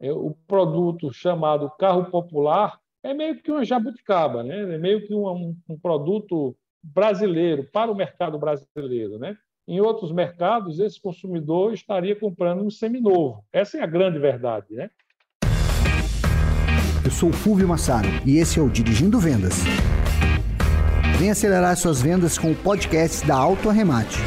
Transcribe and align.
é, 0.00 0.12
o 0.12 0.36
produto 0.46 1.12
chamado 1.12 1.70
carro 1.78 2.06
popular 2.06 2.78
é 3.02 3.14
meio 3.14 3.40
que 3.40 3.50
uma 3.50 3.64
jabuticaba, 3.64 4.42
né? 4.42 4.74
é 4.74 4.78
meio 4.78 5.06
que 5.06 5.14
um, 5.14 5.56
um 5.68 5.78
produto 5.78 6.56
brasileiro, 6.82 7.64
para 7.72 7.90
o 7.90 7.94
mercado 7.94 8.38
brasileiro. 8.38 9.18
Né? 9.18 9.36
Em 9.66 9.80
outros 9.80 10.12
mercados, 10.12 10.78
esse 10.78 11.00
consumidor 11.00 11.72
estaria 11.72 12.14
comprando 12.14 12.62
um 12.62 12.70
seminovo. 12.70 13.44
Essa 13.52 13.78
é 13.78 13.82
a 13.82 13.86
grande 13.86 14.18
verdade. 14.18 14.66
Né? 14.70 14.90
Eu 17.04 17.10
sou 17.10 17.30
o 17.30 17.32
Fulvio 17.32 17.68
Massaro 17.68 18.08
e 18.24 18.38
esse 18.38 18.58
é 18.58 18.62
o 18.62 18.68
Dirigindo 18.68 19.18
Vendas. 19.18 19.62
Vem 21.18 21.30
acelerar 21.30 21.76
suas 21.76 22.02
vendas 22.02 22.36
com 22.36 22.50
o 22.50 22.54
podcast 22.54 23.26
da 23.26 23.36
Auto 23.36 23.70
Arremate. 23.70 24.18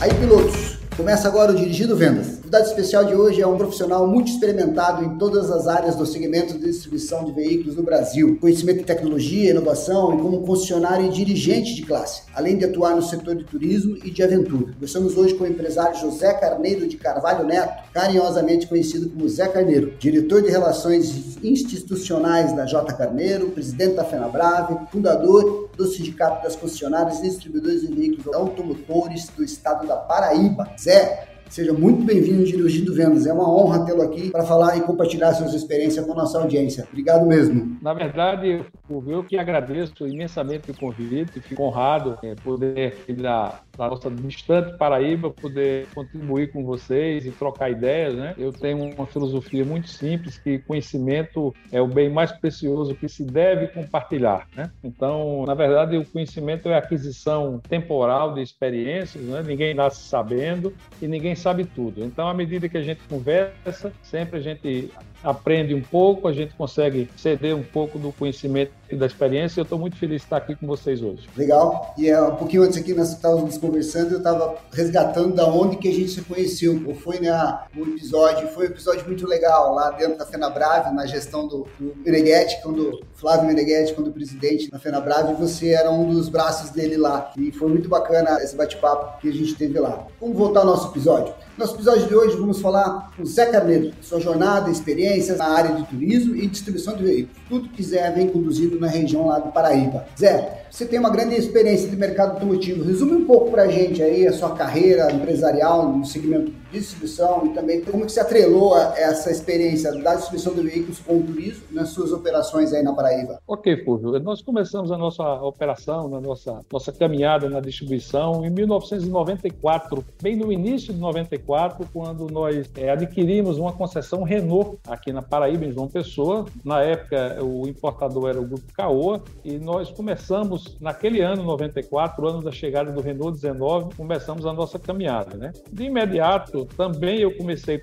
Aí, 0.00 0.10
pilotos, 0.20 0.65
começa 0.96 1.28
agora 1.28 1.52
o 1.52 1.54
Dirigindo 1.54 1.96
Vendas 1.96 2.38
convidado 2.46 2.68
especial 2.68 3.04
de 3.04 3.12
hoje 3.12 3.42
é 3.42 3.46
um 3.46 3.56
profissional 3.56 4.06
muito 4.06 4.30
experimentado 4.30 5.04
em 5.04 5.18
todas 5.18 5.50
as 5.50 5.66
áreas 5.66 5.96
do 5.96 6.06
segmento 6.06 6.56
de 6.56 6.60
distribuição 6.60 7.24
de 7.24 7.32
veículos 7.32 7.74
no 7.74 7.82
Brasil. 7.82 8.38
Conhecimento 8.40 8.82
em 8.82 8.84
tecnologia, 8.84 9.50
inovação 9.50 10.16
e 10.16 10.22
como 10.22 10.42
concessionário 10.42 11.06
e 11.06 11.08
dirigente 11.08 11.74
de 11.74 11.82
classe, 11.82 12.22
além 12.32 12.56
de 12.56 12.64
atuar 12.64 12.94
no 12.94 13.02
setor 13.02 13.34
de 13.34 13.42
turismo 13.42 13.96
e 13.96 14.12
de 14.12 14.22
aventura. 14.22 14.74
Conversamos 14.74 15.16
hoje 15.16 15.34
com 15.34 15.42
o 15.42 15.46
empresário 15.48 15.98
José 15.98 16.32
Carneiro 16.34 16.86
de 16.86 16.96
Carvalho 16.96 17.44
Neto, 17.44 17.82
carinhosamente 17.92 18.68
conhecido 18.68 19.10
como 19.10 19.28
Zé 19.28 19.48
Carneiro, 19.48 19.96
diretor 19.98 20.40
de 20.40 20.48
Relações 20.48 21.36
Institucionais 21.42 22.54
da 22.54 22.64
J. 22.64 22.94
Carneiro, 22.94 23.50
presidente 23.50 23.96
da 23.96 24.04
FenaBrave, 24.04 24.86
fundador 24.92 25.68
do 25.76 25.84
Sindicato 25.84 26.44
das 26.44 26.54
Concessionárias 26.54 27.18
e 27.18 27.22
Distribuidores 27.22 27.80
de 27.80 27.92
Veículos 27.92 28.32
Automotores 28.32 29.30
do 29.36 29.42
Estado 29.42 29.84
da 29.84 29.96
Paraíba. 29.96 30.70
Zé, 30.80 31.35
Seja 31.48 31.72
muito 31.72 32.04
bem-vindo 32.04 32.44
Dirigindo 32.44 32.92
Vendas. 32.92 33.26
É 33.26 33.32
uma 33.32 33.48
honra 33.48 33.84
tê-lo 33.84 34.02
aqui 34.02 34.30
para 34.30 34.44
falar 34.44 34.76
e 34.76 34.80
compartilhar 34.80 35.32
suas 35.32 35.54
experiências 35.54 36.04
com 36.04 36.12
a 36.12 36.16
nossa 36.16 36.38
audiência. 36.38 36.86
Obrigado 36.90 37.24
mesmo. 37.24 37.75
Na 37.86 37.94
verdade, 37.94 38.64
eu 38.90 39.22
que 39.22 39.38
agradeço 39.38 40.08
imensamente 40.08 40.72
o 40.72 40.76
convite, 40.76 41.40
fico 41.40 41.62
honrado 41.62 42.18
em 42.20 42.34
poder 42.34 42.96
ir 43.06 43.12
da, 43.12 43.60
da 43.78 43.88
nossa 43.88 44.10
distante 44.10 44.76
Paraíba, 44.76 45.30
poder 45.30 45.86
contribuir 45.94 46.50
com 46.50 46.64
vocês 46.64 47.24
e 47.24 47.30
trocar 47.30 47.70
ideias. 47.70 48.12
Né? 48.12 48.34
Eu 48.36 48.50
tenho 48.50 48.92
uma 48.92 49.06
filosofia 49.06 49.64
muito 49.64 49.88
simples 49.88 50.36
que 50.36 50.58
conhecimento 50.58 51.54
é 51.70 51.80
o 51.80 51.86
bem 51.86 52.10
mais 52.10 52.32
precioso 52.32 52.92
que 52.92 53.08
se 53.08 53.22
deve 53.22 53.68
compartilhar. 53.68 54.48
Né? 54.56 54.68
Então, 54.82 55.44
na 55.46 55.54
verdade, 55.54 55.96
o 55.96 56.04
conhecimento 56.04 56.68
é 56.68 56.76
aquisição 56.76 57.60
temporal 57.68 58.34
de 58.34 58.42
experiências, 58.42 59.22
né? 59.22 59.44
ninguém 59.46 59.74
nasce 59.74 60.08
sabendo 60.08 60.74
e 61.00 61.06
ninguém 61.06 61.36
sabe 61.36 61.64
tudo. 61.64 62.04
Então, 62.04 62.26
à 62.26 62.34
medida 62.34 62.68
que 62.68 62.78
a 62.78 62.82
gente 62.82 63.02
conversa, 63.08 63.92
sempre 64.02 64.40
a 64.40 64.42
gente 64.42 64.90
aprende 65.26 65.74
um 65.74 65.82
pouco, 65.82 66.28
a 66.28 66.32
gente 66.32 66.54
consegue 66.54 67.08
ceder 67.16 67.56
um 67.56 67.62
pouco 67.62 67.98
do 67.98 68.12
conhecimento 68.12 68.72
da 68.94 69.06
experiência. 69.06 69.60
Eu 69.60 69.64
estou 69.64 69.78
muito 69.78 69.96
feliz 69.96 70.20
de 70.20 70.26
estar 70.26 70.36
aqui 70.36 70.54
com 70.54 70.66
vocês 70.66 71.02
hoje. 71.02 71.28
Legal. 71.36 71.94
E 71.96 72.08
é, 72.08 72.20
um 72.20 72.36
pouquinho 72.36 72.62
antes 72.62 72.78
aqui 72.78 72.94
nós 72.94 73.12
estávamos 73.12 73.58
conversando, 73.58 74.12
eu 74.12 74.18
estava 74.18 74.56
resgatando 74.72 75.34
da 75.34 75.46
onde 75.46 75.76
que 75.76 75.88
a 75.88 75.92
gente 75.92 76.10
se 76.10 76.22
conheceu. 76.22 76.94
Foi 76.96 77.18
né, 77.18 77.32
um 77.76 77.82
episódio, 77.82 78.48
foi 78.48 78.66
um 78.66 78.70
episódio 78.70 79.06
muito 79.06 79.26
legal 79.26 79.74
lá 79.74 79.90
dentro 79.90 80.18
da 80.18 80.26
FenaBrave, 80.26 80.94
na 80.94 81.06
gestão 81.06 81.48
do, 81.48 81.66
do 81.78 81.94
Meneghetti, 82.04 82.60
quando 82.62 83.00
Flávio 83.14 83.46
Meneghetti, 83.46 83.94
quando 83.94 84.12
presidente 84.12 84.70
da 84.70 84.78
FenaBrave, 84.78 85.34
você 85.34 85.70
era 85.70 85.90
um 85.90 86.12
dos 86.12 86.28
braços 86.28 86.70
dele 86.70 86.96
lá. 86.96 87.32
E 87.36 87.50
foi 87.50 87.68
muito 87.68 87.88
bacana 87.88 88.42
esse 88.42 88.54
bate-papo 88.54 89.20
que 89.20 89.28
a 89.28 89.32
gente 89.32 89.54
teve 89.54 89.78
lá. 89.78 90.06
Vamos 90.20 90.36
voltar 90.36 90.60
ao 90.60 90.66
nosso 90.66 90.88
episódio. 90.88 91.34
Nosso 91.56 91.74
episódio 91.74 92.06
de 92.06 92.14
hoje 92.14 92.36
vamos 92.36 92.60
falar 92.60 93.10
com 93.16 93.22
o 93.22 93.26
Zé 93.26 93.46
Carneiro, 93.46 93.92
sua 94.02 94.20
jornada, 94.20 94.70
experiências 94.70 95.38
na 95.38 95.46
área 95.46 95.74
de 95.74 95.84
turismo 95.84 96.36
e 96.36 96.46
distribuição 96.46 96.94
de 96.94 97.04
veículos. 97.04 97.42
Tudo 97.48 97.68
que 97.70 97.82
Zé 97.82 98.10
vem 98.10 98.28
conduzindo 98.28 98.75
na 98.80 98.88
região 98.88 99.26
lá 99.26 99.38
do 99.38 99.52
Paraíba. 99.52 100.04
Zé, 100.18 100.64
você 100.70 100.84
tem 100.84 100.98
uma 100.98 101.10
grande 101.10 101.34
experiência 101.34 101.88
de 101.88 101.96
mercado 101.96 102.32
automotivo. 102.32 102.84
Resume 102.84 103.12
um 103.12 103.24
pouco 103.24 103.50
para 103.50 103.62
a 103.62 103.68
gente 103.68 104.02
aí 104.02 104.26
a 104.26 104.32
sua 104.32 104.50
carreira 104.50 105.10
empresarial 105.12 105.90
no 105.90 106.04
segmento 106.04 106.52
distribuição 106.78 107.46
e 107.46 107.50
também 107.50 107.80
como 107.82 108.06
que 108.06 108.12
se 108.12 108.20
atrelou 108.20 108.76
essa 108.76 109.30
experiência 109.30 109.92
da 109.92 110.14
distribuição 110.14 110.54
de 110.54 110.62
veículos 110.62 110.98
com 111.00 111.18
o 111.18 111.22
turismo 111.22 111.64
nas 111.70 111.90
suas 111.90 112.12
operações 112.12 112.72
aí 112.72 112.82
na 112.82 112.92
Paraíba. 112.92 113.40
Ok, 113.46 113.84
Fulvio. 113.84 114.18
Nós 114.20 114.42
começamos 114.42 114.90
a 114.90 114.98
nossa 114.98 115.22
operação, 115.42 116.08
na 116.08 116.20
nossa, 116.20 116.60
nossa 116.72 116.92
caminhada 116.92 117.48
na 117.48 117.60
distribuição 117.60 118.44
em 118.44 118.50
1994, 118.50 120.04
bem 120.22 120.36
no 120.36 120.52
início 120.52 120.92
de 120.92 121.00
94, 121.00 121.86
quando 121.92 122.26
nós 122.28 122.68
é, 122.76 122.90
adquirimos 122.90 123.58
uma 123.58 123.72
concessão 123.72 124.22
Renault 124.22 124.78
aqui 124.86 125.12
na 125.12 125.22
Paraíba, 125.22 125.64
em 125.64 125.72
João 125.72 125.88
Pessoa. 125.88 126.46
Na 126.64 126.82
época, 126.82 127.42
o 127.42 127.66
importador 127.66 128.30
era 128.30 128.40
o 128.40 128.44
Grupo 128.44 128.72
Caoa 128.72 129.22
e 129.44 129.58
nós 129.58 129.90
começamos 129.90 130.76
naquele 130.80 131.20
ano, 131.20 131.42
94, 131.42 132.26
ano 132.26 132.42
da 132.42 132.50
chegada 132.50 132.90
do 132.90 133.00
Renault 133.00 133.32
19, 133.32 133.94
começamos 133.94 134.46
a 134.46 134.52
nossa 134.52 134.78
caminhada. 134.78 135.36
Né? 135.36 135.52
De 135.70 135.84
imediato, 135.84 136.65
também 136.66 137.20
eu 137.20 137.36
comecei 137.36 137.82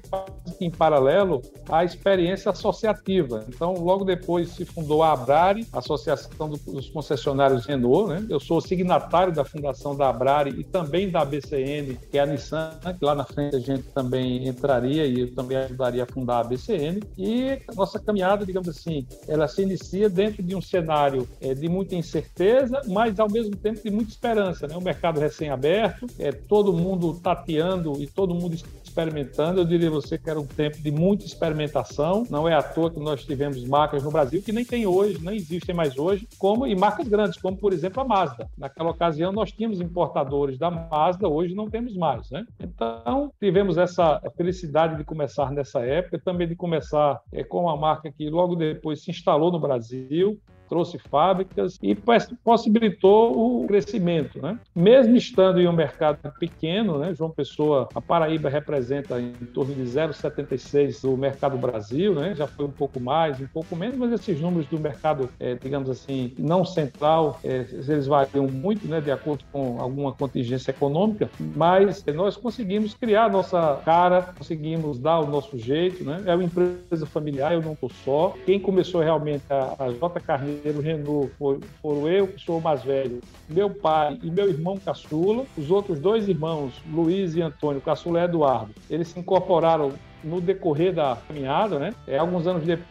em 0.59 0.69
paralelo 0.69 1.41
a 1.69 1.83
experiência 1.83 2.51
associativa. 2.51 3.45
Então, 3.47 3.73
logo 3.73 4.03
depois 4.03 4.49
se 4.49 4.65
fundou 4.65 5.03
a 5.03 5.13
Abrari, 5.13 5.67
Associação 5.71 6.49
dos 6.49 6.89
Concessionários 6.89 7.65
Renault. 7.65 8.09
Né? 8.09 8.27
Eu 8.29 8.39
sou 8.39 8.61
signatário 8.61 9.33
da 9.33 9.43
fundação 9.45 9.95
da 9.95 10.09
Abrari 10.09 10.51
e 10.51 10.63
também 10.63 11.09
da 11.09 11.23
BCN, 11.23 11.97
que 12.09 12.17
é 12.17 12.21
a 12.21 12.25
Nissan, 12.25 12.71
que 12.97 13.03
lá 13.03 13.15
na 13.15 13.23
frente 13.23 13.55
a 13.55 13.59
gente 13.59 13.83
também 13.93 14.47
entraria 14.47 15.05
e 15.05 15.21
eu 15.21 15.33
também 15.33 15.57
ajudaria 15.57 16.03
a 16.03 16.05
fundar 16.05 16.39
a 16.39 16.43
BCN. 16.43 17.01
E 17.17 17.59
a 17.67 17.73
nossa 17.75 17.99
caminhada, 17.99 18.45
digamos 18.45 18.69
assim, 18.69 19.05
ela 19.27 19.47
se 19.47 19.61
inicia 19.61 20.09
dentro 20.09 20.43
de 20.43 20.55
um 20.55 20.61
cenário 20.61 21.27
é, 21.41 21.53
de 21.53 21.69
muita 21.69 21.95
incerteza, 21.95 22.81
mas 22.87 23.19
ao 23.19 23.29
mesmo 23.29 23.55
tempo 23.55 23.81
de 23.81 23.89
muita 23.89 24.11
esperança. 24.11 24.67
Né? 24.67 24.75
O 24.75 24.81
mercado 24.81 25.19
recém-aberto, 25.19 26.07
é, 26.19 26.31
todo 26.31 26.73
mundo 26.73 27.19
tateando 27.21 28.01
e 28.01 28.07
todo 28.07 28.33
mundo 28.33 28.55
experimentando. 28.93 29.59
Eu 29.59 29.65
diria 29.65 29.89
você 29.89 30.17
que 30.17 30.29
era 30.29 30.39
um 30.39 30.45
tempo 30.45 30.77
de 30.77 30.91
muita 30.91 31.25
experimentação. 31.25 32.25
Não 32.29 32.47
é 32.47 32.53
à 32.53 32.61
toa 32.61 32.91
que 32.91 32.99
nós 32.99 33.25
tivemos 33.25 33.65
marcas 33.65 34.03
no 34.03 34.11
Brasil 34.11 34.41
que 34.41 34.51
nem 34.51 34.63
tem 34.63 34.85
hoje, 34.85 35.19
nem 35.21 35.35
existem 35.35 35.73
mais 35.73 35.97
hoje, 35.97 36.27
como 36.37 36.67
e 36.67 36.75
marcas 36.75 37.07
grandes, 37.07 37.41
como 37.41 37.57
por 37.57 37.73
exemplo 37.73 38.01
a 38.01 38.05
Mazda. 38.05 38.47
Naquela 38.57 38.91
ocasião 38.91 39.31
nós 39.31 39.51
tínhamos 39.51 39.81
importadores 39.81 40.57
da 40.57 40.69
Mazda, 40.69 41.27
hoje 41.27 41.55
não 41.55 41.69
temos 41.69 41.95
mais, 41.95 42.29
né? 42.29 42.45
Então 42.59 43.31
tivemos 43.39 43.77
essa 43.77 44.21
felicidade 44.37 44.97
de 44.97 45.03
começar 45.03 45.51
nessa 45.51 45.79
época, 45.81 46.21
também 46.23 46.47
de 46.47 46.55
começar 46.55 47.19
é, 47.31 47.43
com 47.43 47.61
uma 47.61 47.75
marca 47.75 48.11
que 48.11 48.29
logo 48.29 48.55
depois 48.55 49.03
se 49.03 49.09
instalou 49.09 49.51
no 49.51 49.59
Brasil, 49.59 50.39
trouxe 50.69 50.97
fábricas 50.97 51.77
e 51.81 51.95
possibilitou 52.43 53.63
o 53.63 53.67
crescimento. 53.67 54.41
Né? 54.41 54.57
Mesmo 54.75 55.15
estando 55.15 55.59
em 55.61 55.67
um 55.67 55.73
mercado 55.73 56.17
pequeno, 56.39 56.97
né? 56.97 57.13
João 57.13 57.29
Pessoa, 57.29 57.87
a 57.93 58.01
Paraíba 58.01 58.49
representa 58.49 59.19
em 59.19 59.33
torno 59.53 59.73
de 59.73 59.83
0,76 59.83 61.07
o 61.07 61.17
mercado 61.17 61.57
Brasil, 61.57 62.13
né? 62.13 62.33
já 62.35 62.47
foi 62.47 62.65
um 62.65 62.71
pouco 62.71 62.99
mais, 62.99 63.39
um 63.39 63.47
pouco 63.47 63.75
menos, 63.75 63.97
mas 63.97 64.11
esses 64.11 64.39
números 64.39 64.67
do 64.67 64.79
mercado, 64.79 65.29
é, 65.39 65.55
digamos 65.55 65.89
assim, 65.89 66.33
não 66.37 66.65
central, 66.65 67.39
é, 67.43 67.65
eles 67.71 68.07
variam 68.07 68.47
muito 68.47 68.87
né? 68.87 69.01
de 69.01 69.11
acordo 69.11 69.43
com 69.51 69.79
alguma 69.79 70.11
contingência 70.13 70.71
econômica, 70.71 71.29
mas 71.55 72.03
nós 72.13 72.35
conseguimos 72.35 72.93
criar 72.93 73.25
a 73.25 73.29
nossa 73.29 73.81
cara, 73.85 74.33
conseguimos 74.37 74.99
dar 74.99 75.19
o 75.19 75.27
nosso 75.27 75.57
jeito. 75.57 76.03
Né? 76.03 76.23
É 76.25 76.33
uma 76.35 76.43
empresa 76.43 77.05
familiar, 77.05 77.53
eu 77.53 77.61
não 77.61 77.73
estou 77.73 77.89
só. 78.03 78.35
Quem 78.45 78.59
começou 78.59 79.01
realmente 79.01 79.43
a, 79.49 79.75
a 79.79 79.91
J. 79.91 80.19
Carneiro 80.19 80.62
pelo 80.63 80.81
Renault 80.81 81.31
foram, 81.37 81.59
foram 81.81 82.07
eu, 82.07 82.27
que 82.27 82.41
sou 82.41 82.57
o 82.57 82.61
mais 82.61 82.81
velho, 82.81 83.19
meu 83.49 83.69
pai 83.69 84.17
e 84.23 84.31
meu 84.31 84.49
irmão 84.49 84.77
caçula. 84.77 85.45
Os 85.57 85.69
outros 85.69 85.99
dois 85.99 86.27
irmãos, 86.27 86.81
Luiz 86.91 87.35
e 87.35 87.41
Antônio, 87.41 87.81
caçula 87.81 88.21
é 88.21 88.23
Eduardo, 88.23 88.73
eles 88.89 89.09
se 89.09 89.19
incorporaram 89.19 89.91
no 90.23 90.39
decorrer 90.39 90.93
da 90.93 91.17
caminhada, 91.27 91.77
né? 91.77 91.93
É, 92.07 92.17
alguns 92.17 92.47
anos 92.47 92.63
depois, 92.63 92.87